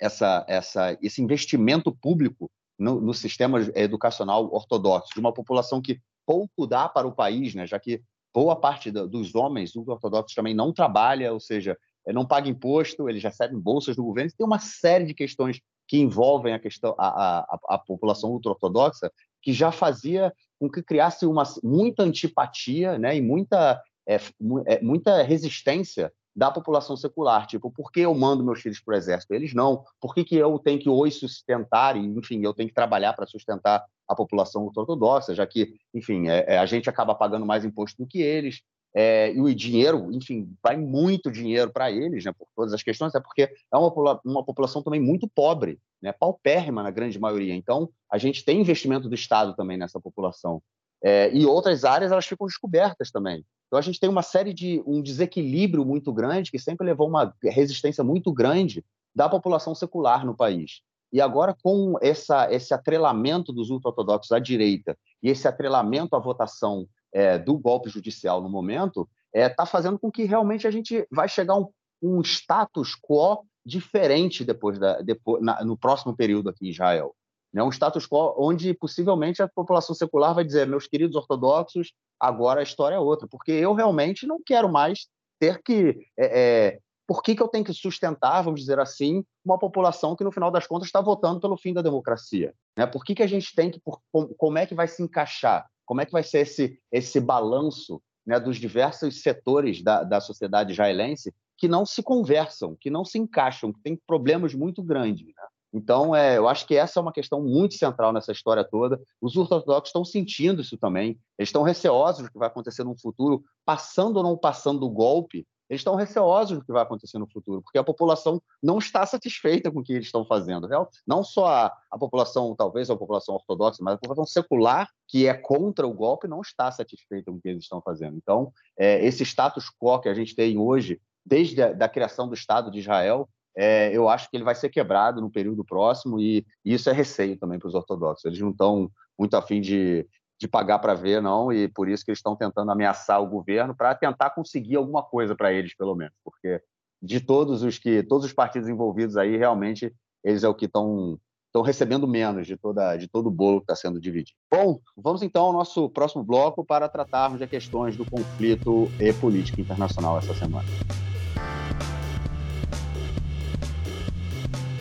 essa, 0.00 0.44
essa, 0.46 0.98
esse 1.02 1.20
investimento 1.20 1.90
público 1.90 2.48
no, 2.78 3.00
no, 3.00 3.14
sistema 3.14 3.58
educacional 3.74 4.52
ortodoxo, 4.52 5.12
de 5.12 5.18
uma 5.18 5.32
população 5.32 5.82
que 5.82 6.00
pouco 6.24 6.66
dá 6.66 6.88
para 6.88 7.08
o 7.08 7.12
país, 7.12 7.52
né, 7.54 7.66
já 7.66 7.80
que 7.80 8.00
boa 8.34 8.56
parte 8.56 8.90
do, 8.90 9.06
dos 9.08 9.34
homens 9.34 9.76
ortodoxos 9.76 10.34
também 10.34 10.54
não 10.54 10.72
trabalha, 10.72 11.32
ou 11.32 11.40
seja, 11.40 11.76
é, 12.06 12.12
não 12.12 12.26
paga 12.26 12.48
imposto, 12.48 13.08
eles 13.08 13.22
recebem 13.22 13.58
bolsas 13.58 13.96
do 13.96 14.04
governo. 14.04 14.30
Tem 14.36 14.46
uma 14.46 14.58
série 14.58 15.04
de 15.04 15.14
questões 15.14 15.60
que 15.86 15.98
envolvem 15.98 16.54
a 16.54 16.58
questão 16.58 16.94
a, 16.98 17.40
a, 17.40 17.58
a 17.70 17.78
população 17.78 18.30
ultra-ortodoxa 18.30 19.10
que 19.42 19.52
já 19.52 19.70
fazia 19.70 20.32
com 20.58 20.70
que 20.70 20.82
criasse 20.82 21.26
uma 21.26 21.42
muita 21.62 22.04
antipatia, 22.04 22.98
né, 22.98 23.16
e 23.16 23.20
muita 23.20 23.82
é 24.06 24.82
muita 24.82 25.22
resistência 25.22 26.12
da 26.34 26.50
população 26.50 26.96
secular, 26.96 27.46
tipo, 27.46 27.70
por 27.70 27.92
que 27.92 28.00
eu 28.00 28.14
mando 28.14 28.44
meus 28.44 28.60
filhos 28.60 28.80
para 28.80 28.94
o 28.94 28.96
exército? 28.96 29.34
Eles 29.34 29.52
não. 29.52 29.84
Por 30.00 30.14
que, 30.14 30.24
que 30.24 30.36
eu 30.36 30.58
tenho 30.58 30.78
que 30.78 30.88
hoje 30.88 31.18
sustentar, 31.18 31.96
e, 31.96 32.00
enfim, 32.00 32.42
eu 32.42 32.54
tenho 32.54 32.68
que 32.68 32.74
trabalhar 32.74 33.12
para 33.12 33.26
sustentar 33.26 33.84
a 34.08 34.14
população 34.14 34.70
ortodoxa, 34.74 35.34
já 35.34 35.46
que, 35.46 35.74
enfim, 35.94 36.28
é, 36.28 36.54
é, 36.54 36.58
a 36.58 36.66
gente 36.66 36.88
acaba 36.88 37.14
pagando 37.14 37.44
mais 37.44 37.64
imposto 37.64 38.02
do 38.02 38.08
que 38.08 38.20
eles, 38.20 38.62
é, 38.94 39.32
e 39.32 39.40
o 39.40 39.54
dinheiro, 39.54 40.12
enfim, 40.12 40.54
vai 40.62 40.76
muito 40.76 41.30
dinheiro 41.30 41.72
para 41.72 41.90
eles, 41.90 42.24
né, 42.24 42.32
por 42.32 42.46
todas 42.54 42.74
as 42.74 42.82
questões, 42.82 43.14
é 43.14 43.20
porque 43.20 43.42
é 43.42 43.76
uma, 43.76 44.20
uma 44.24 44.44
população 44.44 44.82
também 44.82 45.00
muito 45.00 45.28
pobre, 45.28 45.78
né, 46.00 46.12
paupérrima 46.12 46.82
na 46.82 46.90
grande 46.90 47.18
maioria. 47.18 47.54
Então, 47.54 47.88
a 48.10 48.18
gente 48.18 48.44
tem 48.44 48.60
investimento 48.60 49.08
do 49.08 49.14
Estado 49.14 49.54
também 49.56 49.78
nessa 49.78 49.98
população. 49.98 50.62
É, 51.04 51.34
e 51.34 51.44
outras 51.44 51.84
áreas 51.84 52.12
elas 52.12 52.26
ficam 52.26 52.46
descobertas 52.46 53.10
também. 53.10 53.44
Então 53.66 53.78
a 53.78 53.82
gente 53.82 53.98
tem 53.98 54.08
uma 54.08 54.22
série 54.22 54.52
de 54.52 54.82
um 54.86 55.02
desequilíbrio 55.02 55.84
muito 55.84 56.12
grande 56.12 56.50
que 56.50 56.58
sempre 56.58 56.86
levou 56.86 57.08
uma 57.08 57.34
resistência 57.42 58.04
muito 58.04 58.32
grande 58.32 58.84
da 59.14 59.28
população 59.28 59.74
secular 59.74 60.24
no 60.24 60.36
país. 60.36 60.82
E 61.12 61.20
agora 61.20 61.56
com 61.62 61.98
essa, 62.00 62.52
esse 62.52 62.72
atrelamento 62.72 63.52
dos 63.52 63.70
ultra-ortodoxos 63.70 64.32
à 64.32 64.38
direita 64.38 64.96
e 65.22 65.28
esse 65.28 65.46
atrelamento 65.46 66.16
à 66.16 66.18
votação 66.18 66.86
é, 67.12 67.38
do 67.38 67.58
golpe 67.58 67.90
judicial 67.90 68.40
no 68.40 68.48
momento, 68.48 69.08
está 69.34 69.46
é, 69.46 69.48
tá 69.48 69.66
fazendo 69.66 69.98
com 69.98 70.10
que 70.10 70.24
realmente 70.24 70.66
a 70.66 70.70
gente 70.70 71.06
vai 71.10 71.28
chegar 71.28 71.56
um, 71.56 71.68
um 72.02 72.20
status 72.22 72.94
quo 72.94 73.44
diferente 73.64 74.44
depois 74.44 74.78
da, 74.78 75.00
depois, 75.02 75.42
na, 75.42 75.64
no 75.64 75.76
próximo 75.76 76.16
período 76.16 76.48
aqui 76.48 76.66
em 76.66 76.70
Israel. 76.70 77.14
Né? 77.52 77.62
Um 77.62 77.70
status 77.70 78.06
quo 78.06 78.34
onde 78.38 78.72
possivelmente 78.74 79.42
a 79.42 79.48
população 79.48 79.94
secular 79.94 80.34
vai 80.34 80.44
dizer, 80.44 80.66
meus 80.66 80.86
queridos 80.86 81.16
ortodoxos, 81.16 81.92
agora 82.18 82.60
a 82.60 82.62
história 82.62 82.96
é 82.96 83.00
outra, 83.00 83.28
porque 83.28 83.52
eu 83.52 83.74
realmente 83.74 84.26
não 84.26 84.40
quero 84.44 84.68
mais 84.70 85.06
ter 85.38 85.60
que. 85.62 86.06
É, 86.16 86.40
é, 86.40 86.78
por 87.06 87.22
que, 87.22 87.34
que 87.34 87.42
eu 87.42 87.48
tenho 87.48 87.64
que 87.64 87.74
sustentar, 87.74 88.42
vamos 88.42 88.60
dizer 88.60 88.78
assim, 88.78 89.24
uma 89.44 89.58
população 89.58 90.16
que, 90.16 90.24
no 90.24 90.32
final 90.32 90.50
das 90.50 90.66
contas, 90.66 90.86
está 90.86 91.00
votando 91.00 91.40
pelo 91.40 91.56
fim 91.56 91.74
da 91.74 91.82
democracia? 91.82 92.54
Né? 92.78 92.86
Por 92.86 93.04
que, 93.04 93.14
que 93.14 93.22
a 93.22 93.26
gente 93.26 93.54
tem 93.54 93.70
que. 93.70 93.80
Por, 93.80 94.00
como 94.36 94.58
é 94.58 94.66
que 94.66 94.74
vai 94.74 94.88
se 94.88 95.02
encaixar? 95.02 95.66
Como 95.84 96.00
é 96.00 96.06
que 96.06 96.12
vai 96.12 96.22
ser 96.22 96.40
esse, 96.40 96.78
esse 96.90 97.20
balanço 97.20 98.00
né, 98.24 98.38
dos 98.38 98.56
diversos 98.56 99.20
setores 99.20 99.82
da, 99.82 100.04
da 100.04 100.20
sociedade 100.20 100.72
israelense 100.72 101.34
que 101.58 101.68
não 101.68 101.84
se 101.84 102.02
conversam, 102.02 102.76
que 102.80 102.88
não 102.88 103.04
se 103.04 103.18
encaixam, 103.18 103.72
que 103.72 103.82
têm 103.82 103.98
problemas 104.06 104.54
muito 104.54 104.82
grandes? 104.82 105.26
Né? 105.26 105.42
Então, 105.72 106.14
é, 106.14 106.36
eu 106.36 106.48
acho 106.48 106.66
que 106.66 106.76
essa 106.76 107.00
é 107.00 107.02
uma 107.02 107.12
questão 107.12 107.42
muito 107.42 107.74
central 107.74 108.12
nessa 108.12 108.30
história 108.30 108.62
toda. 108.62 109.00
Os 109.20 109.36
ortodoxos 109.36 109.88
estão 109.88 110.04
sentindo 110.04 110.60
isso 110.60 110.76
também. 110.76 111.18
Eles 111.38 111.48
estão 111.48 111.62
receosos 111.62 112.24
do 112.24 112.30
que 112.30 112.38
vai 112.38 112.48
acontecer 112.48 112.84
no 112.84 112.98
futuro, 112.98 113.42
passando 113.64 114.18
ou 114.18 114.22
não 114.22 114.36
passando 114.36 114.84
o 114.84 114.90
golpe. 114.90 115.46
Eles 115.70 115.80
estão 115.80 115.94
receosos 115.94 116.58
do 116.58 116.64
que 116.66 116.70
vai 116.70 116.82
acontecer 116.82 117.18
no 117.18 117.26
futuro, 117.26 117.62
porque 117.62 117.78
a 117.78 117.84
população 117.84 118.42
não 118.62 118.76
está 118.76 119.06
satisfeita 119.06 119.70
com 119.70 119.80
o 119.80 119.82
que 119.82 119.94
eles 119.94 120.04
estão 120.04 120.22
fazendo. 120.26 120.68
Não 121.06 121.24
só 121.24 121.46
a, 121.46 121.72
a 121.90 121.96
população, 121.96 122.54
talvez 122.54 122.90
a 122.90 122.96
população 122.96 123.36
ortodoxa, 123.36 123.78
mas 123.80 123.94
a 123.94 123.98
população 123.98 124.26
secular, 124.26 124.90
que 125.08 125.26
é 125.26 125.32
contra 125.32 125.86
o 125.86 125.94
golpe, 125.94 126.28
não 126.28 126.42
está 126.42 126.70
satisfeita 126.70 127.30
com 127.30 127.38
o 127.38 127.40
que 127.40 127.48
eles 127.48 127.62
estão 127.62 127.80
fazendo. 127.80 128.18
Então, 128.18 128.52
é, 128.76 129.02
esse 129.02 129.22
status 129.22 129.70
quo 129.70 129.98
que 129.98 130.10
a 130.10 130.14
gente 130.14 130.34
tem 130.34 130.58
hoje, 130.58 131.00
desde 131.24 131.62
a 131.62 131.72
da 131.72 131.88
criação 131.88 132.28
do 132.28 132.34
Estado 132.34 132.70
de 132.70 132.80
Israel, 132.80 133.26
é, 133.56 133.94
eu 133.94 134.08
acho 134.08 134.30
que 134.30 134.36
ele 134.36 134.44
vai 134.44 134.54
ser 134.54 134.68
quebrado 134.68 135.20
no 135.20 135.30
período 135.30 135.64
próximo 135.64 136.18
e, 136.18 136.46
e 136.64 136.74
isso 136.74 136.88
é 136.88 136.92
receio 136.92 137.38
também 137.38 137.58
para 137.58 137.68
os 137.68 137.74
ortodoxos. 137.74 138.24
Eles 138.24 138.40
não 138.40 138.50
estão 138.50 138.90
muito 139.18 139.36
afim 139.36 139.60
de, 139.60 140.06
de 140.40 140.48
pagar 140.48 140.78
para 140.78 140.94
ver, 140.94 141.20
não, 141.20 141.52
e 141.52 141.68
por 141.68 141.88
isso 141.88 142.04
que 142.04 142.10
eles 142.10 142.18
estão 142.18 142.34
tentando 142.34 142.70
ameaçar 142.70 143.22
o 143.22 143.28
governo 143.28 143.74
para 143.74 143.94
tentar 143.94 144.30
conseguir 144.30 144.76
alguma 144.76 145.02
coisa 145.02 145.36
para 145.36 145.52
eles, 145.52 145.76
pelo 145.76 145.94
menos, 145.94 146.14
porque 146.24 146.60
de 147.00 147.20
todos 147.20 147.62
os 147.62 147.78
que 147.78 148.02
todos 148.02 148.24
os 148.24 148.32
partidos 148.32 148.68
envolvidos 148.68 149.16
aí, 149.16 149.36
realmente 149.36 149.92
eles 150.24 150.44
é 150.44 150.48
o 150.48 150.54
que 150.54 150.66
estão 150.66 151.18
estão 151.46 151.60
recebendo 151.60 152.08
menos 152.08 152.46
de 152.46 152.56
toda 152.56 152.96
de 152.96 153.06
todo 153.06 153.26
o 153.26 153.30
bolo 153.30 153.58
que 153.58 153.64
está 153.64 153.76
sendo 153.76 154.00
dividido. 154.00 154.36
Bom, 154.50 154.80
vamos 154.96 155.22
então 155.22 155.44
ao 155.44 155.52
nosso 155.52 155.90
próximo 155.90 156.24
bloco 156.24 156.64
para 156.64 156.88
tratarmos 156.88 157.38
de 157.38 157.46
questões 157.46 157.96
do 157.96 158.08
conflito 158.08 158.88
e 158.98 159.12
política 159.12 159.60
internacional 159.60 160.16
essa 160.16 160.32
semana. 160.34 160.66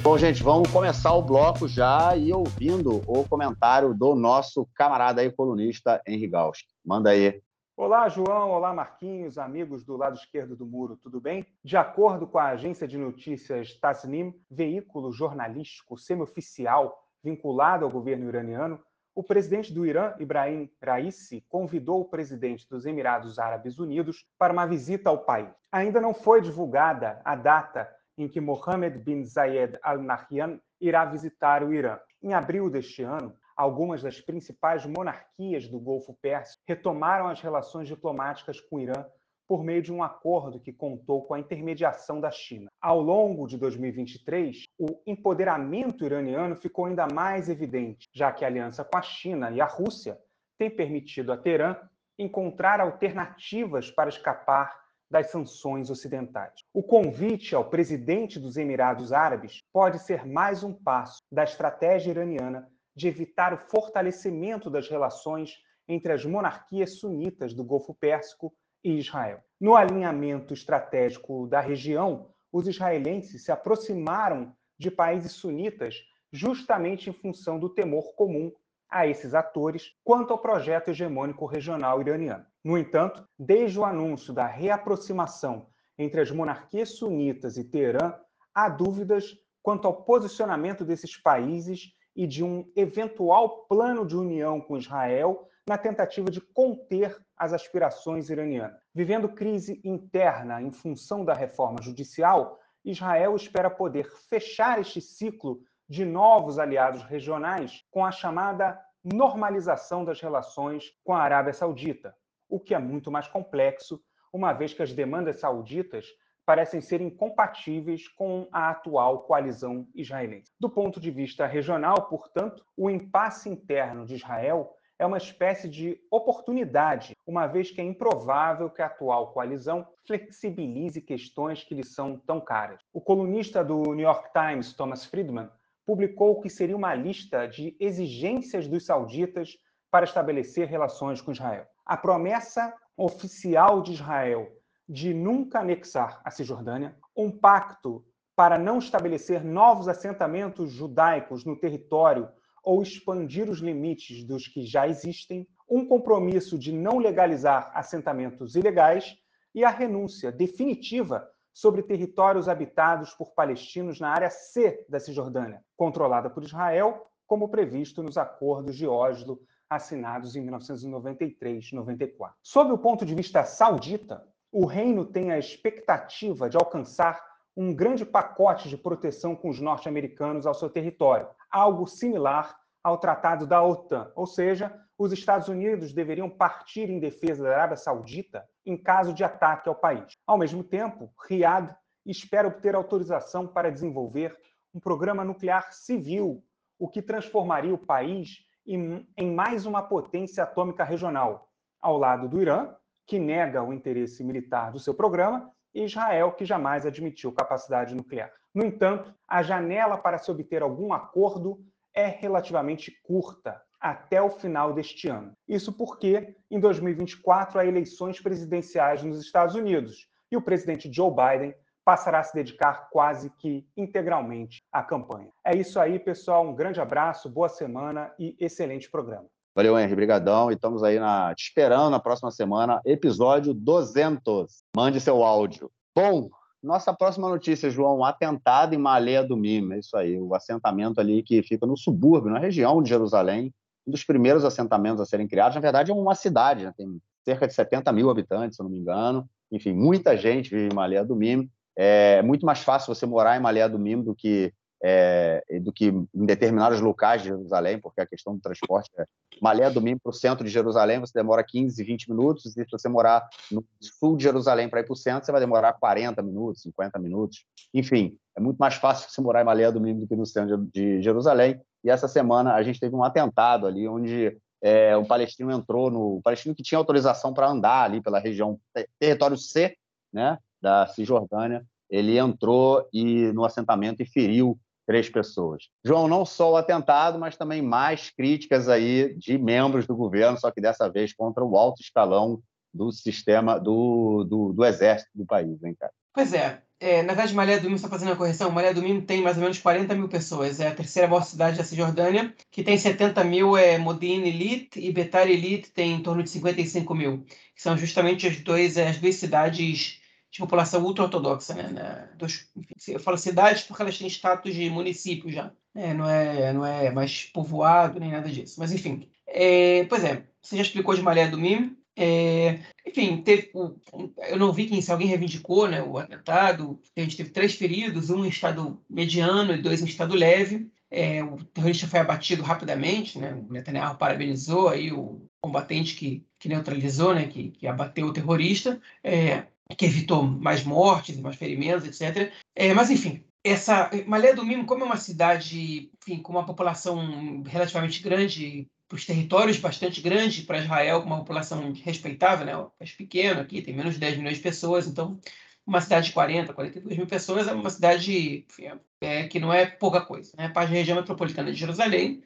Bom, 0.03 0.17
gente, 0.17 0.41
vamos 0.41 0.71
começar 0.71 1.13
o 1.13 1.21
bloco 1.21 1.67
já 1.67 2.15
e 2.17 2.33
ouvindo 2.33 3.03
o 3.07 3.23
comentário 3.29 3.93
do 3.93 4.15
nosso 4.15 4.67
camarada 4.73 5.21
aí, 5.21 5.31
colunista 5.31 6.01
Henri 6.07 6.27
Gauss. 6.27 6.65
Manda 6.83 7.11
aí. 7.11 7.39
Olá, 7.77 8.09
João. 8.09 8.49
Olá, 8.49 8.73
Marquinhos, 8.73 9.37
amigos 9.37 9.85
do 9.85 9.95
lado 9.95 10.15
esquerdo 10.15 10.55
do 10.55 10.65
muro, 10.65 10.97
tudo 10.97 11.21
bem? 11.21 11.45
De 11.63 11.77
acordo 11.77 12.25
com 12.25 12.39
a 12.39 12.47
agência 12.47 12.87
de 12.87 12.97
notícias 12.97 13.75
Tasnim, 13.75 14.33
veículo 14.49 15.11
jornalístico 15.11 15.95
semioficial 15.99 16.97
vinculado 17.23 17.85
ao 17.85 17.91
governo 17.91 18.27
iraniano, 18.27 18.79
o 19.13 19.21
presidente 19.21 19.71
do 19.71 19.85
Irã, 19.85 20.15
Ibrahim 20.19 20.67
Raisi, 20.81 21.45
convidou 21.47 22.01
o 22.01 22.05
presidente 22.05 22.67
dos 22.67 22.87
Emirados 22.87 23.37
Árabes 23.37 23.77
Unidos 23.77 24.25
para 24.39 24.51
uma 24.51 24.65
visita 24.65 25.11
ao 25.11 25.19
país. 25.19 25.49
Ainda 25.71 26.01
não 26.01 26.13
foi 26.13 26.41
divulgada 26.41 27.21
a 27.23 27.35
data 27.35 27.87
em 28.21 28.27
que 28.27 28.39
Mohammed 28.39 28.99
bin 28.99 29.23
Zayed 29.23 29.77
Al 29.81 30.01
Nahyan 30.01 30.59
irá 30.79 31.05
visitar 31.05 31.63
o 31.63 31.73
Irã. 31.73 31.99
Em 32.21 32.33
abril 32.33 32.69
deste 32.69 33.03
ano, 33.03 33.35
algumas 33.55 34.01
das 34.01 34.21
principais 34.21 34.85
monarquias 34.85 35.67
do 35.67 35.79
Golfo 35.79 36.17
Pérsico 36.21 36.61
retomaram 36.67 37.27
as 37.27 37.41
relações 37.41 37.87
diplomáticas 37.87 38.59
com 38.59 38.77
o 38.77 38.79
Irã 38.79 39.05
por 39.47 39.63
meio 39.65 39.81
de 39.81 39.91
um 39.91 40.01
acordo 40.01 40.61
que 40.61 40.71
contou 40.71 41.23
com 41.25 41.33
a 41.33 41.39
intermediação 41.39 42.21
da 42.21 42.31
China. 42.31 42.71
Ao 42.79 43.01
longo 43.01 43.45
de 43.47 43.57
2023, 43.57 44.63
o 44.79 45.01
empoderamento 45.05 46.05
iraniano 46.05 46.55
ficou 46.55 46.85
ainda 46.85 47.05
mais 47.13 47.49
evidente, 47.49 48.07
já 48.13 48.31
que 48.31 48.45
a 48.45 48.47
aliança 48.47 48.85
com 48.85 48.97
a 48.97 49.01
China 49.01 49.51
e 49.51 49.59
a 49.59 49.65
Rússia 49.65 50.17
tem 50.57 50.69
permitido 50.69 51.33
a 51.33 51.37
Teherã 51.37 51.75
encontrar 52.17 52.79
alternativas 52.79 53.91
para 53.91 54.09
escapar 54.09 54.80
das 55.11 55.29
sanções 55.29 55.89
ocidentais. 55.89 56.53
O 56.73 56.81
convite 56.81 57.53
ao 57.53 57.69
presidente 57.69 58.39
dos 58.39 58.55
Emirados 58.55 59.11
Árabes 59.11 59.59
pode 59.73 59.99
ser 59.99 60.25
mais 60.25 60.63
um 60.63 60.73
passo 60.73 61.21
da 61.29 61.43
estratégia 61.43 62.11
iraniana 62.11 62.71
de 62.95 63.09
evitar 63.09 63.53
o 63.53 63.57
fortalecimento 63.57 64.69
das 64.69 64.87
relações 64.87 65.57
entre 65.85 66.13
as 66.13 66.25
monarquias 66.25 66.99
sunitas 66.99 67.53
do 67.53 67.61
Golfo 67.61 67.93
Pérsico 67.93 68.53
e 68.81 68.97
Israel. 68.97 69.41
No 69.59 69.75
alinhamento 69.75 70.53
estratégico 70.53 71.45
da 71.45 71.59
região, 71.59 72.29
os 72.49 72.65
israelenses 72.65 73.43
se 73.43 73.51
aproximaram 73.51 74.55
de 74.79 74.89
países 74.89 75.33
sunitas 75.33 76.01
justamente 76.31 77.09
em 77.09 77.13
função 77.13 77.59
do 77.59 77.69
temor 77.69 78.15
comum 78.15 78.49
a 78.89 79.05
esses 79.05 79.33
atores 79.33 79.93
quanto 80.03 80.31
ao 80.31 80.39
projeto 80.39 80.89
hegemônico 80.89 81.45
regional 81.45 81.99
iraniano. 81.99 82.45
No 82.63 82.77
entanto, 82.77 83.27
desde 83.37 83.79
o 83.79 83.85
anúncio 83.85 84.33
da 84.33 84.45
reaproximação 84.45 85.67
entre 85.97 86.21
as 86.21 86.29
monarquias 86.29 86.97
sunitas 86.97 87.57
e 87.57 87.63
Teherã, 87.63 88.13
há 88.53 88.69
dúvidas 88.69 89.35
quanto 89.63 89.87
ao 89.87 90.03
posicionamento 90.03 90.85
desses 90.85 91.17
países 91.17 91.93
e 92.15 92.27
de 92.27 92.43
um 92.43 92.71
eventual 92.75 93.65
plano 93.65 94.05
de 94.05 94.15
união 94.15 94.59
com 94.61 94.77
Israel 94.77 95.47
na 95.67 95.77
tentativa 95.77 96.29
de 96.29 96.41
conter 96.41 97.17
as 97.37 97.53
aspirações 97.53 98.29
iranianas. 98.29 98.79
Vivendo 98.93 99.29
crise 99.29 99.81
interna 99.83 100.61
em 100.61 100.71
função 100.71 101.23
da 101.23 101.33
reforma 101.33 101.81
judicial, 101.81 102.59
Israel 102.83 103.35
espera 103.35 103.69
poder 103.69 104.11
fechar 104.29 104.79
este 104.79 104.99
ciclo 105.01 105.61
de 105.87 106.05
novos 106.05 106.59
aliados 106.59 107.03
regionais 107.03 107.83
com 107.91 108.05
a 108.05 108.11
chamada 108.11 108.79
normalização 109.03 110.05
das 110.05 110.21
relações 110.21 110.91
com 111.03 111.13
a 111.13 111.21
Arábia 111.21 111.53
Saudita, 111.53 112.15
o 112.51 112.59
que 112.59 112.75
é 112.75 112.79
muito 112.79 113.09
mais 113.09 113.27
complexo, 113.27 113.99
uma 114.31 114.53
vez 114.53 114.73
que 114.73 114.83
as 114.83 114.93
demandas 114.93 115.39
sauditas 115.39 116.05
parecem 116.45 116.81
ser 116.81 117.01
incompatíveis 117.01 118.07
com 118.09 118.47
a 118.51 118.71
atual 118.71 119.21
coalizão 119.21 119.87
israelense. 119.95 120.51
Do 120.59 120.69
ponto 120.69 120.99
de 120.99 121.09
vista 121.09 121.47
regional, 121.47 122.09
portanto, 122.09 122.65
o 122.75 122.89
impasse 122.89 123.49
interno 123.49 124.05
de 124.05 124.15
Israel 124.15 124.75
é 124.99 125.05
uma 125.05 125.17
espécie 125.17 125.67
de 125.67 125.99
oportunidade, 126.11 127.15
uma 127.25 127.47
vez 127.47 127.71
que 127.71 127.81
é 127.81 127.83
improvável 127.83 128.69
que 128.69 128.81
a 128.81 128.85
atual 128.85 129.31
coalizão 129.31 129.87
flexibilize 130.05 131.01
questões 131.01 131.63
que 131.63 131.73
lhe 131.73 131.83
são 131.83 132.17
tão 132.17 132.39
caras. 132.39 132.81
O 132.93 133.01
colunista 133.01 133.63
do 133.63 133.81
New 133.95 134.05
York 134.05 134.29
Times, 134.31 134.73
Thomas 134.73 135.05
Friedman, 135.05 135.49
publicou 135.85 136.33
o 136.33 136.41
que 136.41 136.49
seria 136.49 136.77
uma 136.77 136.93
lista 136.93 137.47
de 137.47 137.75
exigências 137.79 138.67
dos 138.67 138.85
sauditas 138.85 139.57
para 139.89 140.05
estabelecer 140.05 140.67
relações 140.67 141.19
com 141.19 141.31
Israel. 141.31 141.65
A 141.85 141.97
promessa 141.97 142.73
oficial 142.95 143.81
de 143.81 143.93
Israel 143.93 144.51
de 144.87 145.13
nunca 145.13 145.59
anexar 145.59 146.21
a 146.23 146.29
Cisjordânia, 146.29 146.95
um 147.15 147.31
pacto 147.31 148.05
para 148.35 148.57
não 148.57 148.79
estabelecer 148.79 149.43
novos 149.43 149.87
assentamentos 149.87 150.71
judaicos 150.71 151.45
no 151.45 151.55
território 151.55 152.29
ou 152.63 152.81
expandir 152.81 153.49
os 153.49 153.59
limites 153.59 154.23
dos 154.23 154.47
que 154.47 154.63
já 154.63 154.87
existem, 154.87 155.47
um 155.69 155.85
compromisso 155.85 156.59
de 156.59 156.71
não 156.71 156.99
legalizar 156.99 157.71
assentamentos 157.73 158.55
ilegais 158.55 159.17
e 159.55 159.63
a 159.63 159.69
renúncia 159.69 160.31
definitiva 160.31 161.27
sobre 161.53 161.83
territórios 161.83 162.47
habitados 162.47 163.13
por 163.13 163.33
palestinos 163.33 163.99
na 163.99 164.09
área 164.09 164.29
C 164.29 164.85
da 164.87 164.99
Cisjordânia, 164.99 165.63
controlada 165.75 166.29
por 166.29 166.43
Israel, 166.43 167.07
como 167.25 167.49
previsto 167.49 168.03
nos 168.03 168.17
acordos 168.17 168.75
de 168.75 168.87
Oslo 168.87 169.39
assinados 169.71 170.35
em 170.35 170.45
1993-94. 170.45 172.33
Sob 172.43 172.73
o 172.73 172.77
ponto 172.77 173.05
de 173.05 173.15
vista 173.15 173.45
saudita, 173.45 174.27
o 174.51 174.65
reino 174.65 175.05
tem 175.05 175.31
a 175.31 175.39
expectativa 175.39 176.49
de 176.49 176.57
alcançar 176.57 177.25
um 177.55 177.73
grande 177.73 178.05
pacote 178.05 178.67
de 178.67 178.77
proteção 178.77 179.33
com 179.33 179.49
os 179.49 179.61
norte-americanos 179.61 180.45
ao 180.45 180.53
seu 180.53 180.69
território, 180.69 181.29
algo 181.49 181.87
similar 181.87 182.59
ao 182.83 182.97
Tratado 182.97 183.47
da 183.47 183.63
OTAN, 183.63 184.11
ou 184.13 184.25
seja, 184.25 184.77
os 184.97 185.13
Estados 185.13 185.47
Unidos 185.47 185.93
deveriam 185.93 186.29
partir 186.29 186.89
em 186.89 186.99
defesa 186.99 187.43
da 187.43 187.53
Arábia 187.53 187.77
Saudita 187.77 188.45
em 188.65 188.75
caso 188.75 189.13
de 189.13 189.23
ataque 189.23 189.69
ao 189.69 189.75
país. 189.75 190.17
Ao 190.27 190.37
mesmo 190.37 190.63
tempo, 190.65 191.13
Riad 191.27 191.73
espera 192.05 192.47
obter 192.47 192.75
autorização 192.75 193.47
para 193.47 193.71
desenvolver 193.71 194.37
um 194.73 194.79
programa 194.79 195.23
nuclear 195.23 195.71
civil, 195.71 196.43
o 196.77 196.89
que 196.89 197.01
transformaria 197.01 197.73
o 197.73 197.77
país 197.77 198.45
em, 198.65 199.31
mais 199.33 199.65
uma 199.65 199.81
potência 199.81 200.43
atômica 200.43 200.83
regional, 200.83 201.49
ao 201.81 201.97
lado 201.97 202.29
do 202.29 202.41
Irã, 202.41 202.73
que 203.07 203.19
nega 203.19 203.63
o 203.63 203.73
interesse 203.73 204.23
militar 204.23 204.71
do 204.71 204.79
seu 204.79 204.93
programa, 204.93 205.51
e 205.73 205.83
Israel, 205.83 206.33
que 206.33 206.45
jamais 206.45 206.85
admitiu 206.85 207.31
capacidade 207.31 207.95
nuclear. 207.95 208.31
No 208.53 208.65
entanto, 208.65 209.13
a 209.27 209.41
janela 209.41 209.97
para 209.97 210.17
se 210.17 210.29
obter 210.29 210.61
algum 210.61 210.93
acordo 210.93 211.59
é 211.93 212.07
relativamente 212.07 212.91
curta, 213.03 213.61
até 213.79 214.21
o 214.21 214.29
final 214.29 214.73
deste 214.73 215.07
ano. 215.07 215.33
Isso 215.47 215.73
porque, 215.73 216.35
em 216.49 216.59
2024, 216.59 217.59
há 217.59 217.65
eleições 217.65 218.21
presidenciais 218.21 219.01
nos 219.01 219.19
Estados 219.19 219.55
Unidos 219.55 220.07
e 220.31 220.37
o 220.37 220.41
presidente 220.41 220.91
Joe 220.93 221.09
Biden 221.09 221.55
passará 221.83 222.19
a 222.19 222.23
se 222.23 222.35
dedicar 222.35 222.89
quase 222.91 223.31
que 223.31 223.67
integralmente 223.75 224.60
à 224.71 224.81
campanha. 224.81 225.29
É 225.45 225.55
isso 225.55 225.79
aí, 225.79 225.99
pessoal. 225.99 226.47
Um 226.47 226.55
grande 226.55 226.79
abraço, 226.79 227.29
boa 227.29 227.49
semana 227.49 228.11
e 228.17 228.35
excelente 228.39 228.89
programa. 228.89 229.25
Valeu, 229.53 229.77
Henry. 229.77 229.95
Brigadão. 229.95 230.49
E 230.49 230.55
estamos 230.55 230.83
aí 230.83 230.99
na... 230.99 231.35
te 231.35 231.43
esperando 231.43 231.89
na 231.89 231.99
próxima 231.99 232.31
semana, 232.31 232.81
episódio 232.85 233.53
200. 233.53 234.63
Mande 234.75 235.01
seu 235.01 235.23
áudio. 235.23 235.69
Bom, 235.95 236.29
nossa 236.63 236.93
próxima 236.93 237.27
notícia, 237.27 237.69
João, 237.69 238.05
atentado 238.05 238.75
em 238.75 238.77
Malé 238.77 239.23
do 239.23 239.35
Mim, 239.35 239.73
é 239.73 239.79
isso 239.79 239.97
aí, 239.97 240.19
o 240.19 240.35
assentamento 240.35 241.01
ali 241.01 241.23
que 241.23 241.41
fica 241.41 241.65
no 241.65 241.75
subúrbio, 241.75 242.31
na 242.31 242.37
região 242.37 242.83
de 242.83 242.89
Jerusalém, 242.89 243.51
um 243.85 243.91
dos 243.91 244.03
primeiros 244.03 244.45
assentamentos 244.45 245.01
a 245.01 245.05
serem 245.05 245.27
criados. 245.27 245.55
Na 245.55 245.61
verdade, 245.61 245.91
é 245.91 245.93
uma 245.93 246.13
cidade, 246.13 246.65
né? 246.65 246.73
tem 246.77 247.01
cerca 247.25 247.47
de 247.47 247.53
70 247.53 247.91
mil 247.91 248.09
habitantes, 248.09 248.57
se 248.57 248.63
não 248.63 248.69
me 248.69 248.77
engano. 248.77 249.27
Enfim, 249.51 249.73
muita 249.73 250.15
gente 250.15 250.51
vive 250.51 250.69
em 250.71 250.75
Malé 250.75 251.03
do 251.03 251.15
Mim. 251.15 251.49
É 251.75 252.21
muito 252.21 252.45
mais 252.45 252.59
fácil 252.59 252.93
você 252.93 253.05
morar 253.05 253.35
em 253.35 253.41
Malé 253.41 253.67
do 253.67 253.79
Mim 253.79 254.01
do 254.01 254.13
que 254.13 254.53
é, 254.83 255.43
do 255.61 255.71
que 255.71 255.87
em 255.87 256.25
determinados 256.25 256.81
locais 256.81 257.21
de 257.21 257.29
Jerusalém, 257.29 257.79
porque 257.79 258.01
a 258.01 258.05
questão 258.05 258.35
do 258.35 258.41
transporte 258.41 258.89
é 258.97 259.05
Malé 259.41 259.69
do 259.69 259.81
Mim 259.81 259.97
para 259.97 260.09
o 260.09 260.13
centro 260.13 260.43
de 260.43 260.49
Jerusalém, 260.49 260.99
você 260.99 261.13
demora 261.13 261.43
15, 261.43 261.83
20 261.83 262.09
minutos, 262.09 262.45
e 262.45 262.51
se 262.51 262.65
você 262.71 262.89
morar 262.89 263.27
no 263.51 263.63
sul 263.79 264.17
de 264.17 264.23
Jerusalém 264.23 264.67
para 264.67 264.79
ir 264.79 264.83
para 264.83 264.93
o 264.93 264.95
centro, 264.95 265.25
você 265.25 265.31
vai 265.31 265.41
demorar 265.41 265.73
40 265.73 266.21
minutos, 266.21 266.63
50 266.63 266.97
minutos. 266.99 267.45
Enfim, 267.73 268.17
é 268.35 268.41
muito 268.41 268.57
mais 268.57 268.75
fácil 268.75 269.09
você 269.09 269.21
morar 269.21 269.41
em 269.41 269.45
Malé 269.45 269.71
do 269.71 269.79
Mim 269.79 269.97
do 269.97 270.07
que 270.07 270.15
no 270.15 270.25
centro 270.25 270.57
de 270.73 271.01
Jerusalém. 271.01 271.61
E 271.83 271.89
essa 271.89 272.07
semana 272.07 272.53
a 272.53 272.63
gente 272.63 272.79
teve 272.79 272.95
um 272.95 273.03
atentado 273.03 273.67
ali, 273.67 273.87
onde 273.87 274.37
é, 274.61 274.95
o 274.95 275.05
palestino 275.05 275.51
entrou 275.51 275.89
no. 275.89 276.17
O 276.17 276.21
palestino 276.21 276.55
que 276.55 276.63
tinha 276.63 276.77
autorização 276.77 277.33
para 277.33 277.49
andar 277.49 277.83
ali 277.83 278.01
pela 278.01 278.19
região 278.19 278.59
território 278.99 279.37
C, 279.37 279.75
né, 280.13 280.37
da 280.61 280.85
Cisjordânia, 280.87 281.65
ele 281.89 282.17
entrou 282.17 282.87
e 282.93 283.31
no 283.33 283.43
assentamento 283.43 284.01
e 284.01 284.05
feriu 284.05 284.57
três 284.85 285.09
pessoas. 285.09 285.69
João, 285.83 286.07
não 286.07 286.25
só 286.25 286.51
o 286.51 286.57
atentado, 286.57 287.19
mas 287.19 287.37
também 287.37 287.61
mais 287.61 288.09
críticas 288.09 288.67
aí 288.67 289.15
de 289.15 289.37
membros 289.37 289.87
do 289.87 289.95
governo, 289.95 290.39
só 290.39 290.51
que 290.51 290.61
dessa 290.61 290.89
vez 290.89 291.13
contra 291.13 291.43
o 291.43 291.57
alto 291.57 291.81
escalão 291.81 292.41
do 292.73 292.91
sistema 292.91 293.59
do, 293.59 294.23
do, 294.23 294.53
do 294.53 294.65
exército 294.65 295.11
do 295.13 295.25
país, 295.25 295.61
hein, 295.63 295.75
cara? 295.79 295.91
Pois 296.13 296.33
é. 296.33 296.61
é 296.79 297.01
na 297.01 297.13
verdade, 297.13 297.33
Malé 297.33 297.59
do 297.59 297.69
Mim 297.69 297.75
está 297.75 297.87
fazendo 297.87 298.09
uma 298.09 298.17
correção. 298.17 298.51
Malé 298.51 298.73
do 298.73 298.81
Mim 298.81 299.01
tem 299.01 299.21
mais 299.21 299.37
ou 299.37 299.43
menos 299.43 299.59
40 299.59 299.95
mil 299.95 300.09
pessoas. 300.09 300.59
É 300.59 300.67
a 300.67 300.75
terceira 300.75 301.07
maior 301.07 301.23
cidade 301.23 301.57
da 301.57 301.63
Cisjordânia, 301.63 302.33
que 302.49 302.63
tem 302.63 302.77
70 302.77 303.23
mil 303.23 303.57
é 303.57 303.77
Modin 303.77 304.23
Elite 304.23 304.79
e 304.79 304.91
Betar 304.91 305.29
Elite 305.29 305.71
tem 305.71 305.93
em 305.93 306.03
torno 306.03 306.23
de 306.23 306.29
55 306.29 306.93
mil. 306.93 307.25
Que 307.55 307.61
são 307.61 307.77
justamente 307.77 308.27
as, 308.27 308.37
dois, 308.41 308.77
as 308.77 308.97
duas 308.97 309.15
cidades 309.15 310.00
de 310.31 310.39
população 310.39 310.83
ultra-ortodoxa. 310.83 311.53
Né? 311.53 311.67
né? 311.67 312.09
Dos, 312.17 312.47
enfim, 312.55 312.93
eu 312.93 312.99
falo 312.99 313.17
cidades 313.17 313.63
porque 313.63 313.81
elas 313.81 313.97
têm 313.97 314.07
status 314.07 314.55
de 314.55 314.69
município 314.69 315.29
já. 315.29 315.51
Né? 315.75 315.93
Não, 315.93 316.09
é, 316.09 316.53
não 316.53 316.65
é 316.65 316.89
mais 316.91 317.25
povoado 317.25 317.99
nem 317.99 318.11
nada 318.11 318.29
disso. 318.29 318.55
Mas, 318.59 318.71
enfim. 318.71 319.07
É, 319.27 319.85
pois 319.85 320.03
é, 320.03 320.23
você 320.41 320.55
já 320.55 320.61
explicou 320.61 320.95
de 320.95 321.01
Malé 321.01 321.27
do 321.27 321.37
Mim. 321.37 321.77
É, 321.95 322.59
enfim, 322.87 323.21
teve, 323.21 323.51
eu 323.53 324.37
não 324.37 324.53
vi 324.53 324.65
quem, 324.65 324.81
se 324.81 324.91
alguém 324.91 325.07
reivindicou 325.07 325.67
né, 325.67 325.83
o 325.83 325.97
atentado. 325.97 326.79
A 326.95 327.01
gente 327.01 327.17
teve 327.17 327.29
três 327.29 327.55
feridos, 327.55 328.09
um 328.09 328.25
em 328.25 328.29
estado 328.29 328.81
mediano 328.89 329.53
e 329.53 329.61
dois 329.61 329.81
em 329.81 329.85
estado 329.85 330.15
leve. 330.15 330.71
É, 330.89 331.23
o 331.23 331.37
terrorista 331.45 331.87
foi 331.87 331.99
abatido 331.99 332.43
rapidamente, 332.43 333.17
né? 333.17 333.33
O 333.33 333.51
Netanyahu 333.51 333.97
parabenizou 333.97 334.67
aí 334.67 334.91
o 334.91 335.25
combatente 335.41 335.95
que, 335.95 336.25
que 336.37 336.49
neutralizou, 336.49 337.15
né? 337.15 337.27
Que, 337.27 337.49
que 337.51 337.65
abateu 337.65 338.07
o 338.07 338.13
terrorista. 338.13 338.79
É, 339.01 339.45
que 339.75 339.85
evitou 339.85 340.23
mais 340.23 340.63
mortes 340.63 341.19
mais 341.19 341.35
ferimentos, 341.35 341.85
etc. 341.85 342.31
É, 342.55 342.73
mas, 342.73 342.89
enfim, 342.89 343.23
essa 343.43 343.89
Malé 344.05 344.33
do 344.33 344.45
Mimo, 344.45 344.65
como 344.65 344.83
é 344.83 344.85
uma 344.85 344.97
cidade 344.97 345.89
enfim, 346.01 346.21
com 346.21 346.31
uma 346.31 346.45
população 346.45 347.43
relativamente 347.43 348.01
grande, 348.01 348.67
para 348.87 348.97
os 348.97 349.05
territórios 349.05 349.57
bastante 349.57 350.01
grande, 350.01 350.41
para 350.41 350.59
Israel, 350.59 351.01
com 351.01 351.07
uma 351.07 351.19
população 351.19 351.71
respeitável, 351.71 352.45
né? 352.45 352.67
mais 352.79 352.91
pequeno 352.91 353.39
aqui, 353.39 353.61
tem 353.61 353.73
menos 353.73 353.93
de 353.93 353.99
10 354.01 354.17
milhões 354.17 354.37
de 354.37 354.43
pessoas, 354.43 354.85
então 354.85 355.19
uma 355.65 355.79
cidade 355.79 356.07
de 356.07 356.13
40, 356.13 356.53
42 356.53 356.97
mil 356.97 357.07
pessoas 357.07 357.47
é 357.47 357.53
uma 357.53 357.69
cidade 357.69 358.45
enfim, 358.49 358.71
é, 358.99 359.27
que 359.27 359.39
não 359.39 359.53
é 359.53 359.65
pouca 359.65 360.01
coisa. 360.01 360.33
Né? 360.37 360.49
Para 360.49 360.63
a 360.63 360.65
região 360.65 360.97
metropolitana 360.97 361.51
de 361.51 361.57
Jerusalém, 361.57 362.21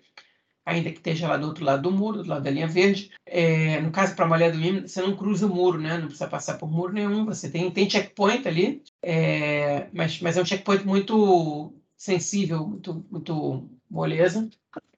ainda 0.66 0.92
que 0.92 0.98
esteja 0.98 1.28
lá 1.28 1.38
do 1.38 1.48
outro 1.48 1.64
lado 1.64 1.84
do 1.84 1.92
muro, 1.92 2.24
do 2.24 2.30
lado 2.30 2.44
da 2.44 2.50
linha 2.50 2.68
verde. 2.68 3.12
É, 3.26 3.80
no 3.82 3.92
caso, 3.92 4.16
para 4.16 4.26
Malha 4.26 4.52
do 4.52 4.58
Mim, 4.58 4.82
você 4.82 5.02
não 5.02 5.16
cruza 5.16 5.46
o 5.46 5.54
muro, 5.54 5.80
né? 5.80 5.98
Não 5.98 6.08
precisa 6.08 6.28
passar 6.28 6.58
por 6.58 6.70
muro 6.70 6.94
nenhum. 6.94 7.26
Você 7.26 7.50
tem, 7.50 7.70
tem 7.72 7.90
checkpoint 7.90 8.48
ali, 8.48 8.84
é, 9.02 9.88
mas, 9.94 10.20
mas 10.22 10.38
é 10.38 10.42
um 10.42 10.46
checkpoint 10.46 10.86
muito 10.86 11.74
sensível, 11.96 12.66
muito, 12.68 13.06
muito 13.12 13.70
moleza. 13.90 14.50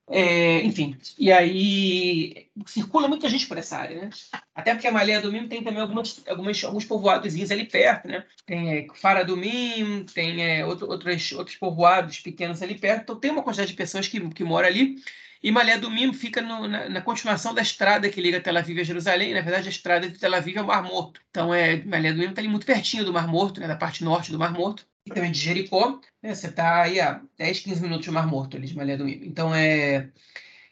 É, 0.10 0.62
enfim, 0.64 0.98
e 1.20 1.30
aí 1.34 2.48
circula 2.66 3.10
muita 3.10 3.28
gente 3.28 3.46
por 3.46 3.58
essa 3.58 3.78
área, 3.78 4.04
né? 4.04 4.10
Até 4.56 4.74
porque 4.74 4.88
a 4.88 4.92
Malha 4.92 5.20
do 5.20 5.30
Mim 5.30 5.50
tem 5.50 5.62
também 5.62 5.82
algumas, 5.82 6.24
algumas, 6.26 6.64
alguns 6.64 6.86
povoados 6.86 7.36
ali 7.52 7.66
perto, 7.66 8.08
né? 8.08 8.24
Tem 8.46 8.78
é, 8.78 8.88
Fara 8.96 9.26
do 9.26 9.36
Mim, 9.36 10.06
tem 10.14 10.42
é, 10.42 10.66
outro, 10.66 10.90
outros, 10.90 11.32
outros 11.34 11.58
povoados 11.58 12.22
pequenos 12.22 12.62
ali 12.62 12.76
perto. 12.76 13.02
Então 13.02 13.20
tem 13.20 13.32
uma 13.32 13.44
quantidade 13.44 13.72
de 13.72 13.76
pessoas 13.76 14.08
que, 14.08 14.30
que 14.30 14.46
moram 14.46 14.70
ali. 14.70 14.96
E 15.42 15.52
Malé 15.52 15.78
do 15.78 15.90
Mimo 15.90 16.14
fica 16.14 16.42
no, 16.42 16.68
na, 16.68 16.90
na, 16.90 17.02
continuação 17.02 17.54
da 17.54 17.62
estrada 17.62 18.10
que 18.10 18.22
liga 18.22 18.42
Tel 18.42 18.58
Aviv 18.58 18.80
a 18.80 18.84
Jerusalém. 18.84 19.34
Na 19.34 19.42
verdade, 19.42 19.68
a 19.68 19.72
estrada 19.72 20.10
de 20.10 20.18
Tel 20.18 20.34
Aviv 20.34 20.58
é 20.58 20.62
o 20.62 20.68
Mar 20.68 20.84
Morto. 20.84 21.22
Então, 21.30 21.54
é, 21.54 21.84
Malé 21.84 22.12
do 22.12 22.20
Mimo 22.20 22.32
está 22.32 22.42
ali 22.42 22.50
muito 22.50 22.66
pertinho 22.66 23.06
do 23.06 23.14
Mar 23.14 23.28
Morto, 23.28 23.60
né, 23.60 23.68
da 23.68 23.76
parte 23.76 24.04
norte 24.04 24.32
do 24.32 24.40
Mar 24.40 24.52
Morto. 24.52 24.86
E 25.06 25.12
também 25.12 25.32
de 25.32 25.40
Jericó. 25.40 26.00
Né, 26.22 26.34
você 26.34 26.48
está 26.48 26.82
aí 26.82 27.00
a 27.00 27.22
10, 27.38 27.60
15 27.60 27.82
minutos 27.82 28.06
do 28.06 28.14
Mar 28.14 28.28
Morto 28.28 28.58
ali 28.58 28.68
de 28.68 28.76
Malé 28.76 28.98
do 28.98 29.06
Mimo. 29.06 29.26
Então, 29.26 29.54
é... 29.54 30.10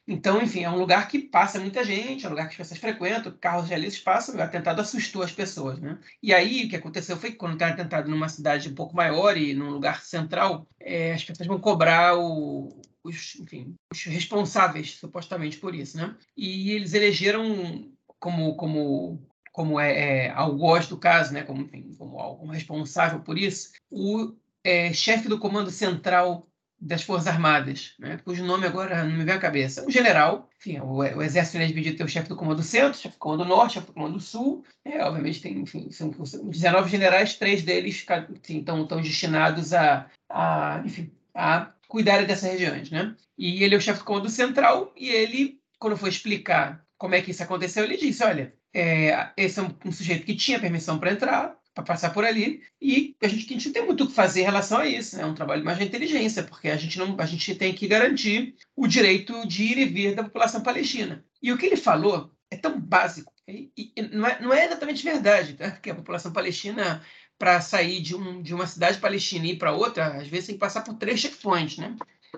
Então, 0.07 0.39
enfim, 0.39 0.63
é 0.63 0.69
um 0.69 0.77
lugar 0.77 1.07
que 1.07 1.17
passa 1.17 1.59
muita 1.59 1.83
gente, 1.83 2.25
é 2.25 2.27
um 2.27 2.31
lugar 2.31 2.45
que 2.45 2.51
as 2.51 2.57
pessoas 2.57 2.79
frequentam, 2.79 3.35
carros 3.41 3.67
realistas 3.67 4.03
passam, 4.03 4.35
o 4.35 4.41
atentado 4.41 4.79
assustou 4.79 5.23
as 5.23 5.31
pessoas, 5.31 5.79
né? 5.79 5.97
E 6.21 6.31
aí, 6.31 6.65
o 6.65 6.69
que 6.69 6.75
aconteceu 6.75 7.17
foi 7.17 7.31
que 7.31 7.37
quando 7.37 7.57
tem 7.57 7.65
atentado 7.65 8.07
numa 8.07 8.29
cidade 8.29 8.69
um 8.69 8.75
pouco 8.75 8.95
maior 8.95 9.35
e 9.35 9.55
num 9.55 9.71
lugar 9.71 10.01
central, 10.03 10.67
é, 10.79 11.13
as 11.13 11.23
pessoas 11.23 11.47
vão 11.47 11.59
cobrar 11.59 12.15
o, 12.15 12.79
os, 13.05 13.35
enfim, 13.39 13.75
os 13.91 14.03
responsáveis, 14.03 14.97
supostamente, 14.97 15.57
por 15.57 15.75
isso, 15.75 15.97
né? 15.97 16.15
E 16.35 16.71
eles 16.71 16.93
elegeram 16.93 17.91
como, 18.19 18.55
como, 18.55 19.21
como 19.51 19.79
é, 19.79 20.25
é 20.25 20.29
algoz 20.31 20.87
do 20.87 20.97
caso, 20.97 21.33
né? 21.33 21.43
Como, 21.43 21.61
enfim, 21.61 21.93
como, 21.97 22.35
como 22.35 22.51
responsável 22.51 23.19
por 23.19 23.37
isso, 23.37 23.71
o 23.89 24.33
é, 24.63 24.91
chefe 24.91 25.27
do 25.27 25.39
Comando 25.39 25.69
Central 25.69 26.47
das 26.79 27.03
Forças 27.03 27.27
Armadas, 27.27 27.95
né, 27.97 28.19
cujo 28.23 28.43
nome 28.43 28.67
agora 28.67 29.03
não 29.03 29.17
me 29.17 29.23
vem 29.23 29.33
à 29.33 29.39
cabeça. 29.39 29.85
Um 29.85 29.89
general, 29.89 30.49
enfim, 30.59 30.79
o, 30.79 30.97
o 30.97 31.21
Exército 31.21 31.57
é 31.57 31.65
dividido 31.65 31.97
tem 31.97 32.05
o 32.05 32.09
chefe 32.09 32.29
do 32.29 32.35
Comando 32.35 32.61
Centro, 32.61 32.99
chefe 32.99 33.15
do 33.15 33.19
Comando 33.19 33.45
Norte, 33.45 33.75
chefe 33.75 33.87
do 33.87 33.93
Comando 33.93 34.19
Sul. 34.19 34.63
É, 34.83 35.03
obviamente 35.03 35.41
tem, 35.41 35.57
enfim, 35.59 35.89
são 35.89 36.09
19 36.09 36.89
generais, 36.89 37.35
três 37.35 37.63
deles 37.63 38.05
estão 38.49 39.01
destinados 39.01 39.73
a, 39.73 40.07
a, 40.29 40.81
enfim, 40.85 41.11
a 41.33 41.71
cuidarem 41.95 42.27
dessas 42.27 42.51
regiões, 42.51 42.91
né? 42.91 43.15
E 43.37 43.63
ele 43.63 43.73
é 43.73 43.77
o 43.77 43.81
chefe 43.81 43.99
do 43.99 44.05
comando 44.05 44.27
central 44.27 44.91
e 44.97 45.07
ele, 45.07 45.61
quando 45.79 45.95
foi 45.95 46.09
explicar 46.09 46.85
como 46.97 47.15
é 47.15 47.21
que 47.21 47.31
isso 47.31 47.41
aconteceu, 47.41 47.85
ele 47.85 47.95
disse, 47.95 48.21
olha, 48.21 48.53
é, 48.73 49.29
esse 49.37 49.61
é 49.61 49.63
um, 49.63 49.73
um 49.85 49.93
sujeito 49.93 50.25
que 50.25 50.35
tinha 50.35 50.59
permissão 50.59 50.99
para 50.99 51.13
entrar, 51.13 51.55
para 51.73 51.85
passar 51.85 52.09
por 52.09 52.25
ali, 52.25 52.61
e 52.81 53.15
a 53.23 53.29
gente, 53.29 53.45
a 53.45 53.47
gente 53.47 53.65
não 53.67 53.73
tem 53.73 53.85
muito 53.85 54.03
o 54.03 54.07
que 54.07 54.13
fazer 54.13 54.41
em 54.41 54.43
relação 54.43 54.79
a 54.79 54.85
isso, 54.85 55.15
né? 55.15 55.23
é 55.23 55.25
um 55.25 55.33
trabalho 55.33 55.63
mais 55.63 55.77
de 55.77 55.85
inteligência, 55.85 56.43
porque 56.43 56.67
a 56.67 56.75
gente, 56.75 56.99
não, 56.99 57.15
a 57.17 57.25
gente 57.25 57.55
tem 57.55 57.73
que 57.73 57.87
garantir 57.87 58.55
o 58.75 58.87
direito 58.87 59.47
de 59.47 59.63
ir 59.63 59.77
e 59.77 59.85
vir 59.85 60.15
da 60.15 60.23
população 60.25 60.61
palestina. 60.61 61.23
E 61.41 61.53
o 61.53 61.57
que 61.57 61.65
ele 61.65 61.77
falou 61.77 62.29
é 62.51 62.57
tão 62.57 62.77
básico, 62.77 63.31
e, 63.47 63.71
e 63.77 64.01
não, 64.11 64.27
é, 64.27 64.41
não 64.41 64.53
é 64.53 64.65
exatamente 64.65 65.01
verdade, 65.01 65.53
tá? 65.53 65.71
porque 65.71 65.91
a 65.91 65.95
população 65.95 66.33
palestina 66.33 67.01
para 67.37 67.61
sair 67.61 68.01
de, 68.01 68.15
um, 68.15 68.41
de 68.41 68.53
uma 68.53 68.67
cidade 68.67 68.97
palestina 68.99 69.45
e 69.45 69.51
ir 69.51 69.57
para 69.57 69.73
outra, 69.73 70.17
às 70.17 70.27
vezes 70.27 70.47
tem 70.47 70.55
que 70.55 70.59
passar 70.59 70.81
por 70.81 70.95
três 70.95 71.19
checkpoints, 71.19 71.77
né? 71.77 71.95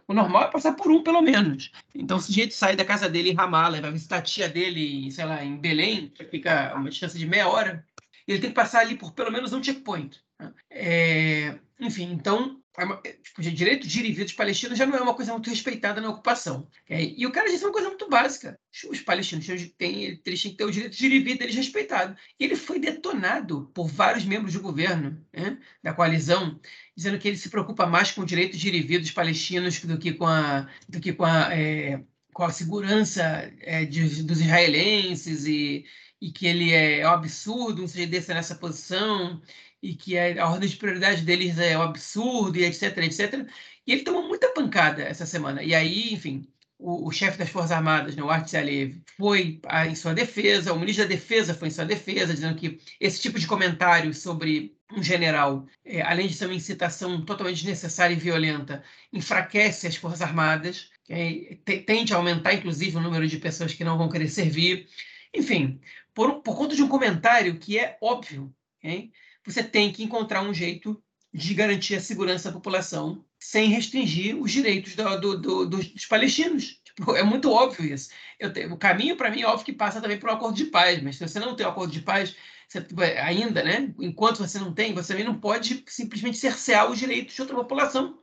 O 0.07 0.13
normal 0.13 0.43
é 0.43 0.51
passar 0.51 0.73
por 0.73 0.91
um, 0.91 1.01
pelo 1.01 1.21
menos. 1.21 1.71
Então, 1.93 2.19
se 2.19 2.25
o 2.25 2.27
sujeito 2.27 2.53
sai 2.53 2.75
da 2.75 2.85
casa 2.85 3.09
dele 3.09 3.31
em 3.31 3.35
Ramala 3.35 3.77
e 3.77 3.81
vai 3.81 3.91
visitar 3.91 4.17
a 4.17 4.21
tia 4.21 4.47
dele, 4.47 5.11
sei 5.11 5.25
lá, 5.25 5.43
em 5.43 5.57
Belém, 5.57 6.09
que 6.09 6.23
fica 6.25 6.73
uma 6.75 6.89
distância 6.89 7.17
de 7.17 7.25
meia 7.25 7.47
hora, 7.47 7.85
ele 8.27 8.39
tem 8.39 8.49
que 8.49 8.55
passar 8.55 8.81
ali 8.81 8.95
por 8.95 9.13
pelo 9.13 9.31
menos 9.31 9.53
um 9.53 9.63
checkpoint. 9.63 10.19
Né? 10.39 10.53
É, 10.69 11.59
enfim, 11.79 12.11
então, 12.11 12.61
é 12.79 13.09
é, 13.09 13.13
tipo, 13.13 13.41
o 13.41 13.43
direito 13.43 13.87
de 13.87 13.99
ir 13.99 14.05
e 14.05 14.11
vir 14.11 14.23
dos 14.23 14.33
palestinos 14.33 14.77
já 14.77 14.85
não 14.85 14.95
é 14.95 15.01
uma 15.01 15.15
coisa 15.15 15.33
muito 15.33 15.49
respeitada 15.49 15.99
na 15.99 16.09
ocupação. 16.09 16.69
É, 16.87 17.03
e 17.03 17.25
o 17.25 17.31
cara 17.31 17.49
disse 17.49 17.65
uma 17.65 17.73
coisa 17.73 17.87
muito 17.87 18.07
básica. 18.07 18.59
Os 18.89 19.01
palestinos 19.01 19.47
têm, 19.77 20.21
eles 20.23 20.41
têm 20.43 20.51
que 20.51 20.57
ter 20.57 20.63
o 20.63 20.71
direito 20.71 20.95
de 20.95 21.05
ir 21.07 21.13
e 21.13 21.19
vir 21.19 21.37
deles 21.39 21.55
respeitado. 21.55 22.15
E 22.39 22.45
ele 22.45 22.55
foi 22.55 22.77
detonado 22.77 23.71
por 23.73 23.87
vários 23.87 24.23
membros 24.25 24.53
do 24.53 24.61
governo, 24.61 25.19
né, 25.33 25.57
da 25.83 25.91
coalizão, 25.91 26.59
dizendo 26.95 27.17
que 27.17 27.27
ele 27.27 27.37
se 27.37 27.49
preocupa 27.49 27.87
mais 27.87 28.11
com 28.11 28.21
o 28.21 28.25
direito 28.25 28.55
de 28.55 28.67
ir 28.67 28.75
e 28.75 28.81
vir 28.81 28.99
dos 28.99 29.11
palestinos 29.11 29.79
do 29.79 29.97
que 29.97 30.13
com 30.13 30.27
a, 30.27 30.69
do 30.87 30.99
que 30.99 31.13
com 31.13 31.25
a, 31.25 31.51
é, 31.55 32.03
com 32.31 32.43
a 32.43 32.51
segurança 32.51 33.51
é, 33.61 33.85
de, 33.85 34.21
dos 34.21 34.39
israelenses 34.39 35.45
e, 35.47 35.83
e 36.21 36.31
que 36.31 36.45
ele 36.45 36.71
é, 36.71 36.99
é 36.99 37.07
um 37.07 37.13
absurdo 37.13 37.83
um 37.83 37.87
sujeito 37.87 38.11
desse 38.11 38.31
nessa 38.31 38.53
posição 38.53 39.41
e 39.81 39.95
que 39.95 40.17
a 40.17 40.49
ordem 40.49 40.69
de 40.69 40.75
prioridade 40.77 41.21
deles 41.23 41.57
é 41.59 41.77
um 41.77 41.81
absurdo 41.81 42.57
e 42.57 42.65
etc, 42.65 42.97
etc. 42.97 43.47
E 43.85 43.91
ele 43.93 44.03
tomou 44.03 44.27
muita 44.27 44.51
pancada 44.53 45.03
essa 45.03 45.25
semana. 45.25 45.63
E 45.63 45.73
aí, 45.75 46.13
enfim, 46.13 46.47
o, 46.79 47.07
o 47.07 47.11
chefe 47.11 47.37
das 47.37 47.49
Forças 47.49 47.71
Armadas, 47.71 48.15
né, 48.15 48.23
o 48.23 48.29
Artz 48.29 48.53
Alev, 48.53 49.01
foi 49.17 49.59
a, 49.65 49.87
em 49.87 49.95
sua 49.95 50.13
defesa, 50.13 50.73
o 50.73 50.79
ministro 50.79 51.05
da 51.05 51.09
Defesa 51.09 51.53
foi 51.53 51.69
em 51.69 51.71
sua 51.71 51.85
defesa, 51.85 52.33
dizendo 52.33 52.55
que 52.55 52.79
esse 52.99 53.21
tipo 53.21 53.39
de 53.39 53.47
comentário 53.47 54.13
sobre 54.13 54.75
um 54.91 55.03
general, 55.03 55.65
é, 55.83 56.01
além 56.01 56.27
de 56.27 56.33
ser 56.33 56.45
uma 56.45 56.55
incitação 56.55 57.23
totalmente 57.25 57.57
desnecessária 57.57 58.13
e 58.13 58.17
violenta, 58.17 58.83
enfraquece 59.11 59.87
as 59.87 59.95
Forças 59.95 60.21
Armadas, 60.21 60.89
é, 61.09 61.57
tende 61.85 62.13
a 62.13 62.17
aumentar, 62.17 62.53
inclusive, 62.53 62.97
o 62.97 63.01
número 63.01 63.27
de 63.27 63.37
pessoas 63.37 63.73
que 63.73 63.83
não 63.83 63.97
vão 63.97 64.09
querer 64.09 64.29
servir. 64.29 64.87
Enfim, 65.33 65.79
por, 66.13 66.41
por 66.41 66.57
conta 66.57 66.75
de 66.75 66.83
um 66.83 66.87
comentário 66.87 67.57
que 67.59 67.77
é 67.77 67.97
óbvio, 68.01 68.53
okay? 68.77 69.11
Você 69.47 69.63
tem 69.63 69.91
que 69.91 70.03
encontrar 70.03 70.41
um 70.41 70.53
jeito 70.53 71.01
de 71.33 71.53
garantir 71.53 71.95
a 71.95 72.01
segurança 72.01 72.49
da 72.49 72.55
população 72.55 73.23
sem 73.39 73.69
restringir 73.69 74.35
os 74.35 74.51
direitos 74.51 74.95
do, 74.95 75.19
do, 75.19 75.37
do, 75.37 75.65
dos 75.65 76.05
palestinos. 76.05 76.81
Tipo, 76.83 77.15
é 77.15 77.23
muito 77.23 77.51
óbvio 77.51 77.93
isso. 77.93 78.09
Tenho, 78.53 78.73
o 78.73 78.77
caminho, 78.77 79.15
para 79.15 79.29
mim, 79.29 79.41
é 79.41 79.47
óbvio 79.47 79.65
que 79.65 79.73
passa 79.73 80.01
também 80.01 80.19
por 80.19 80.29
um 80.29 80.33
acordo 80.33 80.57
de 80.57 80.65
paz, 80.65 81.01
mas 81.01 81.17
se 81.17 81.27
você 81.27 81.39
não 81.39 81.55
tem 81.55 81.65
um 81.65 81.69
acordo 81.69 81.93
de 81.93 82.01
paz, 82.01 82.35
você, 82.67 82.85
ainda, 83.19 83.63
né? 83.63 83.93
enquanto 83.99 84.39
você 84.39 84.59
não 84.59 84.73
tem, 84.73 84.93
você 84.93 85.13
também 85.13 85.25
não 85.25 85.39
pode 85.39 85.83
simplesmente 85.87 86.37
cercear 86.37 86.89
os 86.89 86.97
direitos 86.99 87.35
de 87.35 87.41
outra 87.41 87.55
população. 87.55 88.19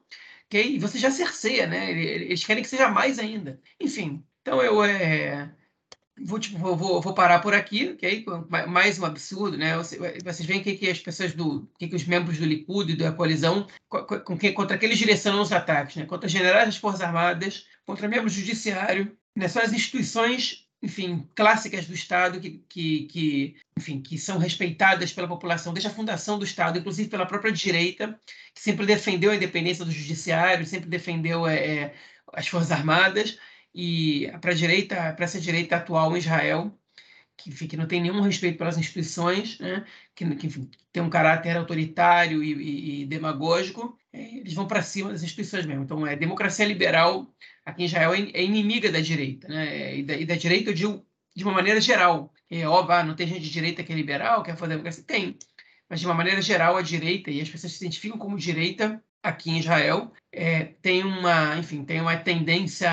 Okay? 0.46 0.74
E 0.74 0.78
você 0.78 0.98
já 0.98 1.10
cerceia, 1.10 1.66
né? 1.66 1.90
Eles 1.90 2.44
querem 2.44 2.62
que 2.62 2.68
seja 2.68 2.88
mais 2.88 3.18
ainda. 3.18 3.60
Enfim, 3.80 4.22
então 4.42 4.60
eu. 4.62 4.84
É 4.84 5.50
vou, 6.20 6.76
vou, 6.76 7.00
vou 7.00 7.14
parar 7.14 7.40
por 7.40 7.54
aqui, 7.54 7.90
ok? 7.90 8.24
Mais 8.68 8.98
um 8.98 9.04
absurdo, 9.04 9.56
né? 9.56 9.76
Vocês 9.76 10.44
veem 10.44 10.62
que, 10.62 10.76
que 10.76 10.88
as 10.88 10.98
pessoas 10.98 11.32
do, 11.34 11.68
que, 11.78 11.88
que 11.88 11.96
os 11.96 12.04
membros 12.04 12.38
do 12.38 12.44
Likud 12.44 12.92
e 12.92 12.96
da 12.96 13.12
coalizão, 13.12 13.66
com, 13.88 14.36
que, 14.38 14.52
contra 14.52 14.78
que 14.78 14.86
eles 14.86 14.98
direcionam 14.98 15.42
os 15.42 15.52
ataques, 15.52 15.96
né? 15.96 16.06
Contra 16.06 16.28
generais 16.28 16.66
das 16.66 16.76
Forças 16.76 17.00
Armadas, 17.00 17.66
contra 17.84 18.08
membros 18.08 18.34
do 18.34 18.40
Judiciário, 18.40 19.16
né? 19.36 19.48
São 19.48 19.62
as 19.62 19.72
instituições, 19.72 20.66
enfim, 20.80 21.28
clássicas 21.34 21.86
do 21.86 21.94
Estado 21.94 22.38
que, 22.40 22.64
que, 22.68 23.02
que, 23.06 23.56
enfim, 23.76 24.00
que 24.00 24.16
são 24.16 24.38
respeitadas 24.38 25.12
pela 25.12 25.28
população 25.28 25.72
desde 25.72 25.88
a 25.88 25.94
fundação 25.94 26.38
do 26.38 26.44
Estado, 26.44 26.78
inclusive 26.78 27.08
pela 27.08 27.26
própria 27.26 27.52
direita, 27.52 28.18
que 28.54 28.62
sempre 28.62 28.86
defendeu 28.86 29.32
a 29.32 29.36
independência 29.36 29.84
do 29.84 29.90
Judiciário, 29.90 30.64
sempre 30.64 30.88
defendeu 30.88 31.46
é, 31.46 31.56
é 31.56 31.94
as 32.32 32.46
Forças 32.46 32.70
Armadas 32.70 33.36
e 33.74 34.30
para 34.40 34.52
a 34.52 34.54
direita, 34.54 35.12
para 35.12 35.24
essa 35.24 35.40
direita 35.40 35.76
atual 35.76 36.14
em 36.14 36.18
Israel, 36.18 36.72
que, 37.36 37.50
que 37.66 37.76
não 37.76 37.86
tem 37.86 38.00
nenhum 38.00 38.20
respeito 38.20 38.58
pelas 38.58 38.78
instituições, 38.78 39.58
né? 39.58 39.84
que, 40.14 40.24
que 40.36 40.68
tem 40.92 41.02
um 41.02 41.10
caráter 41.10 41.56
autoritário 41.56 42.42
e, 42.42 42.52
e, 42.52 43.02
e 43.02 43.06
demagógico, 43.06 43.98
é, 44.12 44.36
eles 44.36 44.54
vão 44.54 44.66
para 44.66 44.82
cima 44.82 45.10
das 45.10 45.22
instituições 45.22 45.66
mesmo. 45.66 45.82
Então, 45.82 46.06
é 46.06 46.14
democracia 46.14 46.64
liberal 46.64 47.34
aqui 47.64 47.82
em 47.82 47.86
Israel 47.86 48.14
é, 48.14 48.30
é 48.32 48.42
inimiga 48.44 48.90
da 48.92 49.00
direita, 49.00 49.48
né? 49.48 49.96
E 49.96 50.02
da, 50.02 50.16
e 50.16 50.26
da, 50.26 50.36
direita 50.36 50.70
eu 50.70 50.74
digo 50.74 51.06
de 51.34 51.44
uma 51.44 51.52
maneira 51.52 51.80
geral. 51.80 52.32
É 52.50 52.66
óbvio, 52.68 52.94
ah, 52.94 53.02
não 53.02 53.16
tem 53.16 53.26
gente 53.26 53.40
de 53.40 53.50
direita 53.50 53.82
que 53.82 53.92
é 53.92 53.96
liberal, 53.96 54.42
quer 54.42 54.56
fazer 54.56 54.72
democracia? 54.72 55.02
Tem. 55.04 55.36
Mas, 55.88 56.00
de 56.00 56.06
uma 56.06 56.14
maneira 56.14 56.40
geral, 56.40 56.76
a 56.76 56.82
direita, 56.82 57.30
e 57.30 57.40
as 57.40 57.48
pessoas 57.48 57.72
se 57.72 57.84
identificam 57.84 58.18
como 58.18 58.38
direita, 58.38 59.02
aqui 59.24 59.50
em 59.50 59.58
Israel 59.58 60.12
é, 60.30 60.64
tem 60.82 61.02
uma, 61.02 61.56
enfim, 61.56 61.82
tem 61.82 62.00
uma 62.00 62.16
tendência 62.16 62.88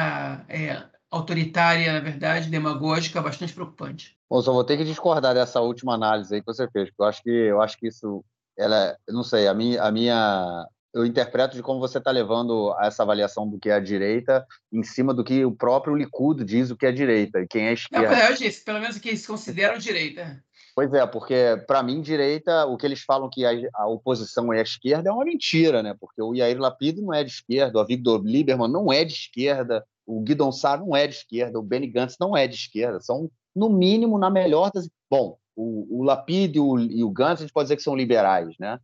é, 0.47 0.81
autoritária, 1.11 1.91
na 1.91 1.99
verdade, 1.99 2.49
demagógica, 2.49 3.21
bastante 3.21 3.53
preocupante. 3.53 4.17
Bom, 4.29 4.41
só 4.41 4.53
vou 4.53 4.63
ter 4.63 4.77
que 4.77 4.85
discordar 4.85 5.33
dessa 5.33 5.59
última 5.59 5.93
análise 5.93 6.33
aí 6.33 6.39
que 6.39 6.45
você 6.45 6.67
fez, 6.71 6.89
porque 6.89 7.01
eu 7.01 7.05
acho 7.05 7.21
que 7.21 7.29
eu 7.29 7.61
acho 7.61 7.77
que 7.77 7.87
isso, 7.89 8.23
ela, 8.57 8.95
não 9.09 9.23
sei, 9.23 9.47
a 9.47 9.53
minha, 9.53 9.83
a 9.83 9.91
minha 9.91 10.65
eu 10.93 11.05
interpreto 11.05 11.55
de 11.55 11.63
como 11.63 11.79
você 11.79 11.97
está 11.97 12.11
levando 12.11 12.75
essa 12.81 13.03
avaliação 13.03 13.47
do 13.47 13.59
que 13.59 13.69
é 13.69 13.73
a 13.73 13.79
direita 13.79 14.45
em 14.71 14.83
cima 14.83 15.13
do 15.13 15.23
que 15.23 15.43
o 15.45 15.51
próprio 15.51 15.95
Likud 15.95 16.43
diz 16.43 16.69
o 16.69 16.77
que 16.77 16.85
é 16.85 16.91
direita 16.91 17.39
e 17.39 17.47
quem 17.47 17.67
é 17.67 17.73
esquerda. 17.73 18.09
Não, 18.09 18.29
eu 18.29 18.35
disse, 18.35 18.63
pelo 18.63 18.79
menos 18.79 18.97
o 18.97 19.01
que 19.01 19.09
eles 19.09 19.25
consideram 19.25 19.77
direita. 19.77 20.43
Pois 20.75 20.93
é, 20.93 21.05
porque 21.05 21.61
para 21.67 21.83
mim, 21.83 22.01
direita, 22.01 22.65
o 22.65 22.77
que 22.77 22.85
eles 22.85 23.01
falam 23.01 23.29
que 23.29 23.45
a, 23.45 23.51
a, 23.73 23.87
oposição 23.87 24.53
é 24.53 24.59
a 24.59 24.63
esquerda 24.63 25.09
é 25.09 25.11
uma 25.11 25.25
mentira, 25.25 25.83
né? 25.83 25.95
Porque 25.99 26.21
o 26.21 26.33
Yair 26.33 26.57
Lapid 26.59 26.97
não 26.99 27.13
é 27.13 27.23
de 27.23 27.29
esquerda, 27.29 27.79
o 27.79 27.85
Victor 27.85 28.23
Lieberman 28.23 28.69
não 28.69 28.91
é 28.91 29.03
de 29.03 29.13
esquerda, 29.13 29.85
o 30.05 30.21
Guidon 30.21 30.51
Sar 30.51 30.79
não 30.79 30.95
é 30.95 31.07
de 31.07 31.15
esquerda, 31.15 31.59
o 31.59 31.63
Benny 31.63 31.87
Gantz 31.87 32.17
não 32.19 32.35
é 32.35 32.47
de 32.47 32.55
esquerda. 32.55 33.01
São, 33.01 33.29
no 33.55 33.69
mínimo, 33.69 34.17
na 34.17 34.29
melhor 34.29 34.71
das. 34.73 34.89
Bom, 35.09 35.37
o, 35.55 35.99
o 35.99 36.03
Lapid 36.03 36.55
e 36.55 36.59
o, 36.59 36.79
e 36.79 37.03
o 37.03 37.09
Gantz 37.09 37.41
a 37.41 37.43
gente 37.43 37.53
pode 37.53 37.65
dizer 37.65 37.75
que 37.75 37.83
são 37.83 37.95
liberais, 37.95 38.55
né? 38.57 38.79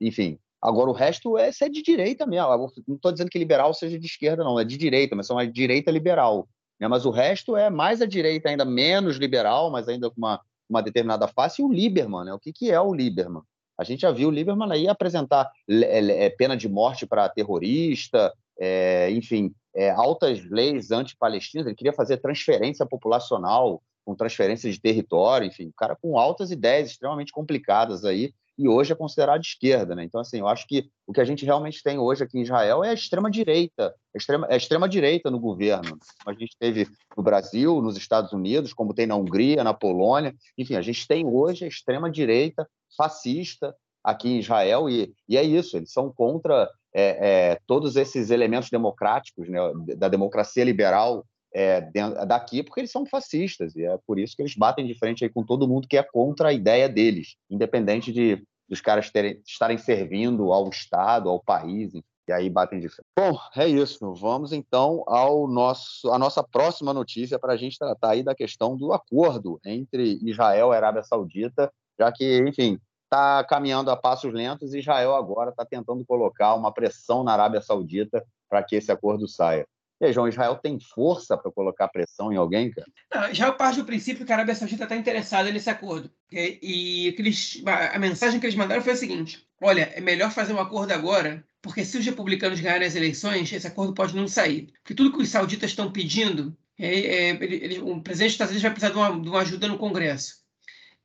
Enfim. 0.00 0.38
Agora, 0.60 0.90
o 0.90 0.94
resto 0.94 1.38
é, 1.38 1.50
é 1.60 1.68
de 1.68 1.82
direita 1.82 2.26
mesmo. 2.26 2.72
Não 2.86 2.96
estou 2.96 3.12
dizendo 3.12 3.30
que 3.30 3.38
liberal 3.38 3.72
seja 3.72 3.98
de 3.98 4.06
esquerda, 4.06 4.42
não. 4.42 4.58
É 4.58 4.64
de 4.64 4.76
direita, 4.76 5.14
mas 5.14 5.26
são 5.26 5.38
a 5.38 5.44
direita 5.44 5.90
liberal. 5.90 6.48
Né? 6.80 6.88
Mas 6.88 7.04
o 7.04 7.10
resto 7.10 7.56
é 7.56 7.70
mais 7.70 8.00
a 8.00 8.06
direita, 8.06 8.48
ainda 8.48 8.64
menos 8.64 9.16
liberal, 9.16 9.70
mas 9.70 9.88
ainda 9.88 10.10
com 10.10 10.16
uma 10.18 10.40
uma 10.68 10.82
determinada 10.82 11.26
face, 11.28 11.62
e 11.62 11.64
o 11.64 11.72
Lieberman, 11.72 12.24
né? 12.24 12.34
O 12.34 12.38
que, 12.38 12.52
que 12.52 12.70
é 12.70 12.80
o 12.80 12.92
Lieberman? 12.92 13.42
A 13.78 13.84
gente 13.84 14.00
já 14.00 14.10
viu 14.10 14.28
o 14.28 14.32
Lieberman 14.32 14.72
aí 14.72 14.88
apresentar 14.88 15.50
é, 15.68 16.26
é, 16.26 16.30
pena 16.30 16.56
de 16.56 16.68
morte 16.68 17.06
para 17.06 17.28
terrorista, 17.28 18.32
é, 18.58 19.10
enfim, 19.12 19.54
é, 19.74 19.90
altas 19.90 20.44
leis 20.50 20.90
anti-palestinas, 20.90 21.66
ele 21.66 21.76
queria 21.76 21.92
fazer 21.92 22.16
transferência 22.16 22.84
populacional, 22.84 23.80
com 24.04 24.16
transferência 24.16 24.70
de 24.70 24.80
território, 24.80 25.46
enfim, 25.46 25.68
o 25.68 25.72
cara 25.76 25.94
com 25.94 26.18
altas 26.18 26.50
ideias 26.50 26.90
extremamente 26.90 27.30
complicadas 27.30 28.04
aí, 28.04 28.32
e 28.58 28.68
hoje 28.68 28.92
é 28.92 28.96
considerado 28.96 29.40
esquerda, 29.40 29.94
né? 29.94 30.02
Então, 30.02 30.20
assim, 30.20 30.40
eu 30.40 30.48
acho 30.48 30.66
que 30.66 30.90
o 31.06 31.12
que 31.12 31.20
a 31.20 31.24
gente 31.24 31.44
realmente 31.44 31.82
tem 31.82 31.98
hoje 31.98 32.24
aqui 32.24 32.38
em 32.38 32.42
Israel 32.42 32.82
é 32.82 32.90
a 32.90 32.94
extrema-direita, 32.94 33.94
extrema, 34.14 34.46
é 34.50 34.54
a 34.54 34.56
extrema-direita 34.56 35.30
no 35.30 35.38
governo. 35.38 35.96
A 36.26 36.32
gente 36.32 36.56
teve 36.58 36.88
no 37.16 37.22
Brasil, 37.22 37.80
nos 37.80 37.96
Estados 37.96 38.32
Unidos, 38.32 38.72
como 38.72 38.92
tem 38.92 39.06
na 39.06 39.14
Hungria, 39.14 39.62
na 39.62 39.72
Polônia, 39.72 40.34
enfim, 40.56 40.74
a 40.74 40.82
gente 40.82 41.06
tem 41.06 41.24
hoje 41.24 41.64
a 41.64 41.68
extrema-direita 41.68 42.68
fascista 42.96 43.74
aqui 44.02 44.28
em 44.28 44.38
Israel, 44.40 44.88
e, 44.88 45.12
e 45.28 45.36
é 45.36 45.42
isso, 45.42 45.76
eles 45.76 45.92
são 45.92 46.10
contra 46.10 46.68
é, 46.94 47.52
é, 47.52 47.60
todos 47.66 47.94
esses 47.94 48.30
elementos 48.30 48.70
democráticos, 48.70 49.48
né, 49.48 49.60
da 49.96 50.08
democracia 50.08 50.64
liberal 50.64 51.24
é, 51.54 51.80
daqui 52.26 52.62
porque 52.62 52.80
eles 52.80 52.90
são 52.90 53.06
fascistas 53.06 53.74
e 53.74 53.84
é 53.84 53.98
por 54.06 54.18
isso 54.18 54.36
que 54.36 54.42
eles 54.42 54.54
batem 54.54 54.86
de 54.86 54.94
frente 54.94 55.24
aí 55.24 55.30
com 55.30 55.44
todo 55.44 55.68
mundo 55.68 55.88
que 55.88 55.96
é 55.96 56.02
contra 56.02 56.48
a 56.48 56.52
ideia 56.52 56.88
deles, 56.88 57.36
independente 57.50 58.12
de 58.12 58.42
dos 58.68 58.80
caras 58.82 59.10
terem, 59.10 59.40
estarem 59.46 59.78
servindo 59.78 60.52
ao 60.52 60.68
Estado, 60.68 61.30
ao 61.30 61.40
país, 61.40 61.94
e 61.94 62.32
aí 62.32 62.50
batem 62.50 62.78
de 62.78 62.88
frente. 62.88 63.06
Bom, 63.18 63.38
é 63.56 63.66
isso. 63.66 64.12
Vamos 64.12 64.52
então 64.52 65.02
ao 65.06 65.48
nosso 65.48 66.12
a 66.12 66.18
nossa 66.18 66.42
próxima 66.42 66.92
notícia 66.92 67.38
para 67.38 67.54
a 67.54 67.56
gente 67.56 67.78
tratar 67.78 68.10
aí 68.10 68.22
da 68.22 68.34
questão 68.34 68.76
do 68.76 68.92
acordo 68.92 69.58
entre 69.64 70.18
Israel 70.22 70.72
e 70.72 70.76
Arábia 70.76 71.02
Saudita, 71.02 71.72
já 71.98 72.12
que, 72.12 72.38
enfim, 72.46 72.78
está 73.04 73.42
caminhando 73.44 73.90
a 73.90 73.96
passos 73.96 74.32
lentos 74.32 74.74
e 74.74 74.80
Israel 74.80 75.14
agora 75.14 75.50
está 75.50 75.64
tentando 75.64 76.04
colocar 76.04 76.54
uma 76.54 76.70
pressão 76.70 77.24
na 77.24 77.32
Arábia 77.32 77.62
Saudita 77.62 78.22
para 78.48 78.62
que 78.62 78.76
esse 78.76 78.92
acordo 78.92 79.26
saia. 79.26 79.66
João, 80.12 80.28
Israel 80.28 80.56
tem 80.56 80.78
força 80.78 81.36
para 81.36 81.50
colocar 81.50 81.88
pressão 81.88 82.32
em 82.32 82.36
alguém, 82.36 82.70
cara? 82.70 82.86
Não, 83.12 83.32
Israel 83.32 83.54
parte 83.54 83.80
do 83.80 83.84
princípio 83.84 84.24
que 84.24 84.32
a 84.32 84.36
Arábia 84.36 84.54
Saudita 84.54 84.84
está 84.84 84.96
interessada 84.96 85.50
nesse 85.50 85.68
acordo. 85.68 86.10
E, 86.30 86.58
e 86.62 87.64
a 87.66 87.98
mensagem 87.98 88.38
que 88.38 88.46
eles 88.46 88.56
mandaram 88.56 88.82
foi 88.82 88.92
a 88.92 88.96
seguinte: 88.96 89.46
olha, 89.60 89.90
é 89.94 90.00
melhor 90.00 90.30
fazer 90.30 90.52
um 90.52 90.60
acordo 90.60 90.92
agora, 90.92 91.44
porque 91.60 91.84
se 91.84 91.98
os 91.98 92.06
republicanos 92.06 92.60
ganharem 92.60 92.86
as 92.86 92.94
eleições, 92.94 93.52
esse 93.52 93.66
acordo 93.66 93.92
pode 93.92 94.14
não 94.14 94.28
sair. 94.28 94.72
Porque 94.82 94.94
tudo 94.94 95.12
que 95.12 95.22
os 95.22 95.28
sauditas 95.28 95.70
estão 95.70 95.90
pedindo, 95.90 96.56
é, 96.78 96.86
é, 96.86 97.28
ele, 97.30 97.80
o 97.80 98.00
presidente 98.00 98.28
dos 98.28 98.34
Estados 98.34 98.50
Unidos 98.52 98.62
vai 98.62 98.70
precisar 98.70 98.92
de 98.92 98.98
uma, 98.98 99.20
de 99.20 99.28
uma 99.28 99.40
ajuda 99.40 99.66
no 99.66 99.78
Congresso. 99.78 100.36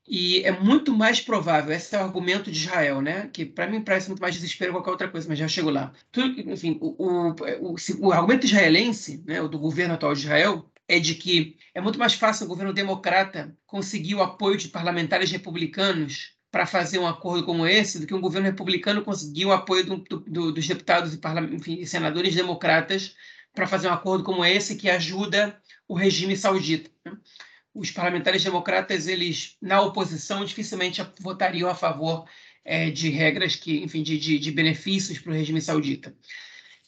E 0.06 0.43
é 0.43 0.51
muito 0.51 0.93
mais 0.93 1.22
provável, 1.22 1.74
esse 1.74 1.95
é 1.95 1.99
o 1.99 2.04
argumento 2.04 2.51
de 2.51 2.58
Israel, 2.60 3.01
né? 3.01 3.30
que 3.32 3.45
para 3.45 3.68
mim 3.68 3.82
parece 3.82 4.10
muito 4.10 4.20
mais 4.20 4.36
desespero 4.36 4.72
que 4.72 4.78
qualquer 4.78 4.91
outra 4.91 5.08
coisa, 5.08 5.28
mas 5.30 5.39
já 5.39 5.47
chego 5.47 5.70
lá. 5.70 5.93
Tudo, 6.12 6.39
enfim, 6.51 6.78
o, 6.82 6.95
o, 6.97 7.36
o, 7.62 7.76
o, 7.99 8.12
argumento 8.12 8.45
israelense, 8.45 9.24
né, 9.26 9.41
o 9.41 9.47
do 9.47 9.58
governo 9.58 9.93
atual 9.93 10.14
de 10.14 10.20
Israel, 10.20 10.70
é 10.88 10.99
de 10.99 11.16
que 11.16 11.58
é 11.74 11.80
muito 11.80 11.97
mais 11.97 12.14
fácil 12.14 12.45
o 12.45 12.49
governo 12.49 12.74
democrata 12.74 13.56
conseguir 13.66 14.16
o 14.16 14.22
apoio 14.22 14.58
de 14.58 14.68
parlamentares 14.68 15.32
republicanos 15.32 16.34
para 16.51 16.66
fazer 16.66 16.99
um 16.99 17.08
acordo 17.08 17.45
como 17.45 17.66
esse 17.66 17.99
do 17.99 18.06
que 18.06 18.14
um 18.14 18.22
governo 18.22 18.47
republicano 18.47 19.04
conseguir 19.04 19.45
o 19.45 19.51
apoio 19.51 19.86
do, 19.86 19.97
do, 19.97 20.51
dos 20.51 20.68
deputados 20.68 21.14
e 21.14 21.20
enfim, 21.56 21.86
senadores 21.86 22.36
democratas 22.36 23.16
para 23.54 23.66
fazer 23.66 23.88
um 23.88 23.93
acordo 23.93 24.24
como 24.24 24.43
esse 24.45 24.76
que 24.76 24.89
ajuda 24.89 25.60
o 25.88 25.95
regime 25.95 26.36
saudita. 26.36 26.91
Né? 27.06 27.18
Os 27.74 27.92
parlamentares 27.92 28.44
democratas, 28.44 29.08
eles, 29.08 29.58
na 29.62 29.82
oposição, 29.82 30.46
dificilmente 30.46 31.02
votariam 31.20 31.70
a 31.70 31.76
favor 31.76 32.26
é, 32.64 32.90
de 32.90 33.10
regras 33.10 33.56
que, 33.56 33.84
enfim, 33.84 34.04
de, 34.04 34.18
de, 34.18 34.40
de 34.40 34.52
benefícios 34.52 35.20
para 35.20 35.32
o 35.32 35.36
regime 35.36 35.62
saudita. 35.62 36.16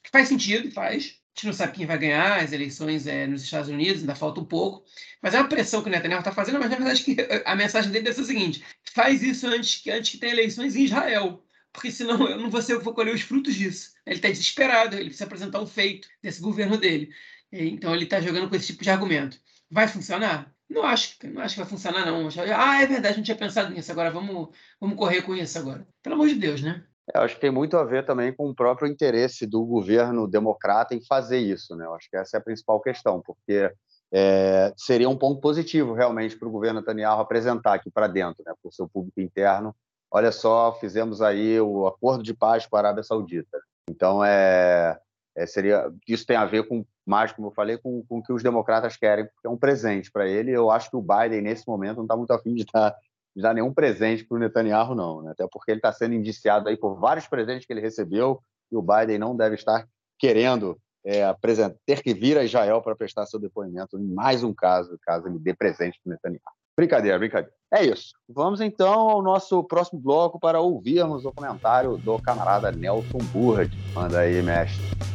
Que 0.04 0.12
faz 0.12 0.28
sentido, 0.28 0.72
faz. 0.72 1.20
A 1.36 1.38
gente 1.38 1.48
não 1.48 1.54
sabe 1.54 1.74
quem 1.74 1.86
vai 1.86 1.98
ganhar 1.98 2.40
as 2.40 2.54
eleições 2.54 3.08
é, 3.08 3.28
nos 3.28 3.44
Estados 3.44 3.70
Unidos, 3.70 4.02
ainda 4.02 4.16
falta 4.16 4.40
um 4.40 4.46
pouco. 4.46 4.86
Mas 5.22 5.34
é 5.34 5.40
uma 5.40 5.50
pressão 5.50 5.82
que 5.82 5.90
o 5.90 5.92
Netanyahu 5.92 6.20
está 6.20 6.32
fazendo, 6.32 6.60
mas 6.60 6.70
na 6.70 6.78
verdade 6.78 7.04
que 7.04 7.18
a 7.46 7.56
mensagem 7.56 7.92
dele 7.92 8.08
é 8.08 8.12
a 8.12 8.14
seguinte: 8.14 8.64
faz 8.94 9.22
isso 9.22 9.48
antes 9.48 9.82
que, 9.82 9.92
antes 9.92 10.12
que 10.12 10.18
tenha 10.18 10.34
eleições 10.34 10.76
em 10.76 10.86
Israel 10.86 11.46
porque 11.76 11.92
senão 11.92 12.28
eu 12.28 12.38
não 12.40 12.50
vou, 12.50 12.62
ser, 12.62 12.74
eu 12.74 12.82
vou 12.82 12.94
colher 12.94 13.14
os 13.14 13.22
frutos 13.22 13.54
disso. 13.54 13.94
Ele 14.06 14.16
está 14.16 14.30
desesperado, 14.30 14.96
ele 14.96 15.06
precisa 15.06 15.26
apresentar 15.26 15.60
um 15.60 15.68
feito 15.68 16.08
desse 16.24 16.42
governo 16.42 16.78
dele. 16.78 17.10
Então 17.52 17.94
ele 17.94 18.06
está 18.06 18.22
jogando 18.22 18.50
com 18.50 18.56
esse 18.56 18.68
tipo 18.68 18.82
de 18.82 18.90
argumento. 18.90 19.38
Vai 19.70 19.88
funcionar? 19.88 20.55
Não 20.70 20.84
acho, 20.84 21.16
não 21.26 21.42
acho 21.42 21.56
que 21.56 21.62
vai 21.62 21.70
funcionar, 21.70 22.06
não. 22.06 22.28
Ah, 22.56 22.82
é 22.82 22.88
verdade, 22.88 23.18
não 23.18 23.24
tinha 23.24 23.38
pensado 23.38 23.72
nisso. 23.74 23.92
Agora 23.92 24.10
vamos, 24.10 24.50
vamos 24.80 24.98
correr 24.98 25.22
com 25.22 25.36
isso 25.36 25.58
agora. 25.60 25.88
Pelo 26.02 26.16
amor 26.16 26.28
de 26.28 26.36
Deus, 26.36 26.62
né? 26.62 26.84
Eu 27.14 27.22
acho 27.22 27.36
que 27.36 27.42
tem 27.42 27.52
muito 27.52 27.78
a 27.78 27.84
ver 27.84 28.04
também 28.04 28.34
com 28.34 28.50
o 28.50 28.56
próprio 28.56 28.88
interesse 28.88 29.46
do 29.46 29.64
governo 29.64 30.28
democrata 30.28 30.96
em 30.96 31.06
fazer 31.06 31.38
isso, 31.38 31.76
né? 31.76 31.86
Eu 31.86 31.94
acho 31.94 32.10
que 32.10 32.18
essa 32.18 32.38
é 32.38 32.40
a 32.40 32.44
principal 32.44 32.82
questão, 32.82 33.22
porque 33.22 33.72
é, 34.12 34.74
seria 34.76 35.08
um 35.08 35.18
ponto 35.18 35.40
positivo 35.40 35.94
realmente 35.94 36.36
para 36.36 36.48
o 36.48 36.52
governo 36.52 36.80
Netanyahu 36.80 37.22
apresentar 37.22 37.76
aqui 37.76 37.92
para 37.92 38.08
dentro, 38.08 38.44
né? 38.44 38.54
Para 38.60 38.70
o 38.70 38.74
seu 38.74 38.88
público 38.88 39.22
interno. 39.22 39.76
Olha 40.10 40.32
só, 40.32 40.74
fizemos 40.80 41.22
aí 41.22 41.60
o 41.60 41.86
acordo 41.86 42.24
de 42.24 42.34
paz 42.34 42.66
com 42.66 42.76
a 42.76 42.80
Arábia 42.80 43.04
Saudita. 43.04 43.60
Então, 43.88 44.24
é, 44.24 44.98
é, 45.36 45.46
seria 45.46 45.92
isso 46.08 46.26
tem 46.26 46.38
a 46.38 46.46
ver 46.46 46.68
com 46.68 46.84
mais, 47.06 47.32
como 47.32 47.48
eu 47.48 47.52
falei, 47.52 47.78
com, 47.78 48.04
com 48.08 48.18
o 48.18 48.24
que 48.24 48.34
os 48.34 48.42
democratas 48.42 48.98
querem, 48.98 49.26
porque 49.26 49.48
é 49.48 49.50
um 49.50 49.58
presente 49.58 50.12
para 50.12 50.28
ele. 50.28 50.52
Eu 50.52 50.72
acho 50.72 50.90
que 50.90 50.96
o 50.96 51.02
Biden, 51.02 51.42
nesse 51.42 51.68
momento, 51.68 51.98
não 51.98 52.06
está 52.06 52.18
muito 52.18 52.32
afim 52.32 52.54
de 52.54 52.66
dar, 52.74 52.96
de 53.36 53.42
dar 53.42 53.54
nenhum 53.54 53.74
presente 53.74 54.26
para 54.26 54.36
o 54.36 54.40
Netanyahu, 54.40 54.96
não. 54.96 55.22
Né? 55.22 55.32
Até 55.32 55.48
porque 55.52 55.72
ele 55.72 55.80
está 55.80 55.92
sendo 55.92 56.16
indiciado 56.16 56.68
aí 56.68 56.76
por 56.76 57.00
vários 57.00 57.28
presentes 57.28 57.66
que 57.66 57.74
ele 57.74 57.82
recebeu 57.82 58.42
e 58.72 58.76
o 58.76 58.82
Biden 58.82 59.20
não 59.20 59.36
deve 59.36 59.56
estar 59.56 59.88
querendo 60.18 60.78
é, 61.06 61.24
apresentar, 61.24 61.76
ter 61.86 62.02
que 62.02 62.14
vir 62.14 62.38
a 62.38 62.44
Israel 62.44 62.82
para 62.82 62.96
prestar 62.96 63.28
seu 63.28 63.40
depoimento 63.40 64.00
em 64.00 64.08
mais 64.08 64.44
um 64.44 64.54
caso, 64.54 64.98
caso 65.04 65.28
ele 65.28 65.38
dê 65.38 65.54
presente 65.54 66.00
para 66.04 66.10
o 66.10 66.14
Netanyahu. 66.14 66.56
Brincadeira, 66.76 67.18
brincadeira. 67.18 67.54
É 67.74 67.86
isso. 67.86 68.14
Vamos 68.28 68.60
então 68.60 69.10
ao 69.10 69.22
nosso 69.22 69.64
próximo 69.64 70.00
bloco 70.00 70.40
para 70.40 70.60
ouvirmos 70.60 71.24
o 71.24 71.32
comentário 71.32 71.98
do 71.98 72.20
camarada 72.20 72.72
Nelson 72.72 73.20
Burrad. 73.32 73.72
Manda 73.94 74.20
aí, 74.20 74.42
mestre. 74.42 75.15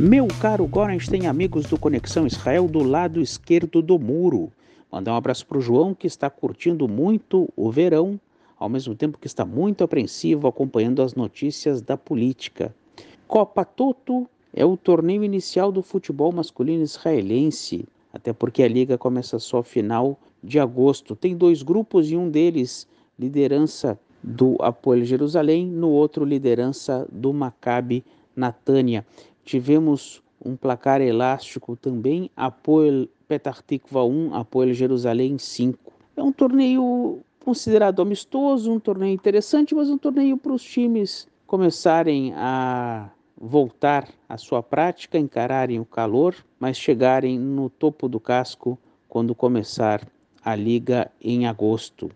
Meu 0.00 0.28
caro 0.40 0.64
Gorenstein, 0.64 1.26
amigos 1.26 1.66
do 1.66 1.76
Conexão 1.76 2.24
Israel 2.24 2.68
do 2.68 2.84
lado 2.84 3.20
esquerdo 3.20 3.82
do 3.82 3.98
muro. 3.98 4.52
Mandar 4.92 5.12
um 5.12 5.16
abraço 5.16 5.44
para 5.44 5.58
o 5.58 5.60
João, 5.60 5.92
que 5.92 6.06
está 6.06 6.30
curtindo 6.30 6.86
muito 6.86 7.52
o 7.56 7.68
verão, 7.68 8.18
ao 8.56 8.68
mesmo 8.68 8.94
tempo 8.94 9.18
que 9.18 9.26
está 9.26 9.44
muito 9.44 9.82
apreensivo 9.82 10.46
acompanhando 10.46 11.02
as 11.02 11.16
notícias 11.16 11.82
da 11.82 11.96
política. 11.96 12.72
Copa 13.26 13.64
Toto 13.64 14.30
é 14.54 14.64
o 14.64 14.76
torneio 14.76 15.24
inicial 15.24 15.72
do 15.72 15.82
futebol 15.82 16.30
masculino 16.30 16.84
israelense, 16.84 17.84
até 18.12 18.32
porque 18.32 18.62
a 18.62 18.68
liga 18.68 18.96
começa 18.96 19.40
só 19.40 19.64
final 19.64 20.16
de 20.44 20.60
agosto. 20.60 21.16
Tem 21.16 21.36
dois 21.36 21.60
grupos 21.60 22.08
e 22.08 22.16
um 22.16 22.30
deles 22.30 22.86
liderança 23.18 23.98
do 24.22 24.56
Apoel 24.60 25.04
Jerusalém, 25.04 25.66
no 25.66 25.90
outro 25.90 26.24
liderança 26.24 27.04
do 27.10 27.32
Maccabi 27.32 28.04
Natânia. 28.38 29.04
Tivemos 29.48 30.22
um 30.44 30.54
placar 30.54 31.00
elástico 31.00 31.74
também, 31.74 32.30
Apoel 32.36 33.08
Petah 33.26 33.56
Tikva 33.66 34.04
1, 34.04 34.34
Apoel 34.34 34.74
Jerusalém 34.74 35.38
5. 35.38 35.90
É 36.18 36.22
um 36.22 36.30
torneio 36.30 37.20
considerado 37.42 38.02
amistoso, 38.02 38.70
um 38.70 38.78
torneio 38.78 39.14
interessante, 39.14 39.74
mas 39.74 39.88
um 39.88 39.96
torneio 39.96 40.36
para 40.36 40.52
os 40.52 40.62
times 40.62 41.26
começarem 41.46 42.34
a 42.36 43.08
voltar 43.40 44.06
à 44.28 44.36
sua 44.36 44.62
prática, 44.62 45.16
encararem 45.16 45.80
o 45.80 45.86
calor, 45.86 46.34
mas 46.60 46.76
chegarem 46.76 47.38
no 47.38 47.70
topo 47.70 48.06
do 48.06 48.20
casco 48.20 48.78
quando 49.08 49.34
começar 49.34 50.06
a 50.44 50.54
liga 50.54 51.10
em 51.22 51.46
agosto. 51.46 52.10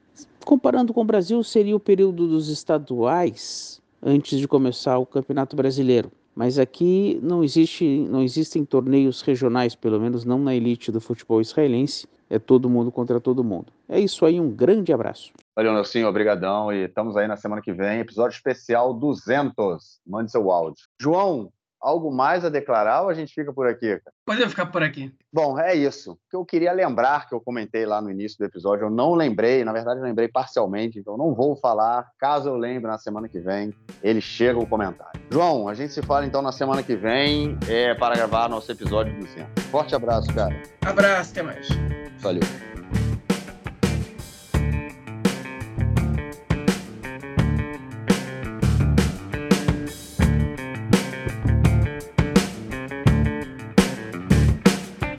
Comparando 0.44 0.92
com 0.92 1.00
o 1.00 1.06
Brasil, 1.06 1.42
seria 1.42 1.74
o 1.74 1.80
período 1.80 2.28
dos 2.28 2.50
estaduais 2.50 3.80
antes 4.02 4.38
de 4.38 4.46
começar 4.46 4.98
o 4.98 5.06
Campeonato 5.06 5.56
Brasileiro. 5.56 6.12
Mas 6.34 6.58
aqui 6.58 7.18
não, 7.22 7.44
existe, 7.44 7.84
não 8.08 8.22
existem 8.22 8.64
torneios 8.64 9.20
regionais, 9.20 9.74
pelo 9.74 10.00
menos 10.00 10.24
não 10.24 10.38
na 10.38 10.54
elite 10.54 10.90
do 10.90 11.00
futebol 11.00 11.40
israelense. 11.40 12.06
É 12.30 12.38
todo 12.38 12.70
mundo 12.70 12.90
contra 12.90 13.20
todo 13.20 13.44
mundo. 13.44 13.66
É 13.86 14.00
isso 14.00 14.24
aí, 14.24 14.40
um 14.40 14.50
grande 14.50 14.90
abraço. 14.90 15.30
Valeu, 15.54 15.74
Nelson, 15.74 16.06
obrigadão. 16.06 16.72
E 16.72 16.84
estamos 16.84 17.14
aí 17.14 17.28
na 17.28 17.36
semana 17.36 17.60
que 17.60 17.74
vem, 17.74 18.00
episódio 18.00 18.34
especial 18.34 18.94
200. 18.94 20.00
Mande 20.06 20.30
seu 20.30 20.50
áudio. 20.50 20.86
João, 20.98 21.52
algo 21.82 22.10
mais 22.12 22.44
a 22.44 22.48
declarar 22.48 23.02
ou 23.02 23.08
a 23.08 23.14
gente 23.14 23.34
fica 23.34 23.52
por 23.52 23.66
aqui? 23.66 24.00
Podemos 24.24 24.50
ficar 24.50 24.66
por 24.66 24.82
aqui. 24.82 25.12
Bom, 25.32 25.58
é 25.58 25.74
isso. 25.74 26.12
O 26.12 26.18
que 26.30 26.36
eu 26.36 26.44
queria 26.44 26.72
lembrar, 26.72 27.28
que 27.28 27.34
eu 27.34 27.40
comentei 27.40 27.84
lá 27.84 28.00
no 28.00 28.10
início 28.10 28.38
do 28.38 28.44
episódio, 28.44 28.86
eu 28.86 28.90
não 28.90 29.14
lembrei, 29.14 29.64
na 29.64 29.72
verdade 29.72 30.00
eu 30.00 30.04
lembrei 30.04 30.28
parcialmente, 30.28 30.98
então 30.98 31.16
não 31.16 31.34
vou 31.34 31.56
falar. 31.56 32.08
Caso 32.18 32.48
eu 32.48 32.56
lembre 32.56 32.90
na 32.90 32.98
semana 32.98 33.28
que 33.28 33.40
vem, 33.40 33.74
ele 34.02 34.20
chega 34.20 34.58
o 34.58 34.66
comentário. 34.66 35.20
João, 35.30 35.68
a 35.68 35.74
gente 35.74 35.92
se 35.92 36.02
fala 36.02 36.24
então 36.24 36.42
na 36.42 36.52
semana 36.52 36.82
que 36.82 36.94
vem 36.94 37.58
é, 37.68 37.94
para 37.94 38.14
gravar 38.14 38.48
nosso 38.48 38.70
episódio 38.70 39.18
200. 39.18 39.64
Forte 39.64 39.94
abraço, 39.94 40.32
cara. 40.34 40.54
Abraço, 40.84 41.32
até 41.32 41.42
mais. 41.42 41.68
Valeu. 42.20 42.42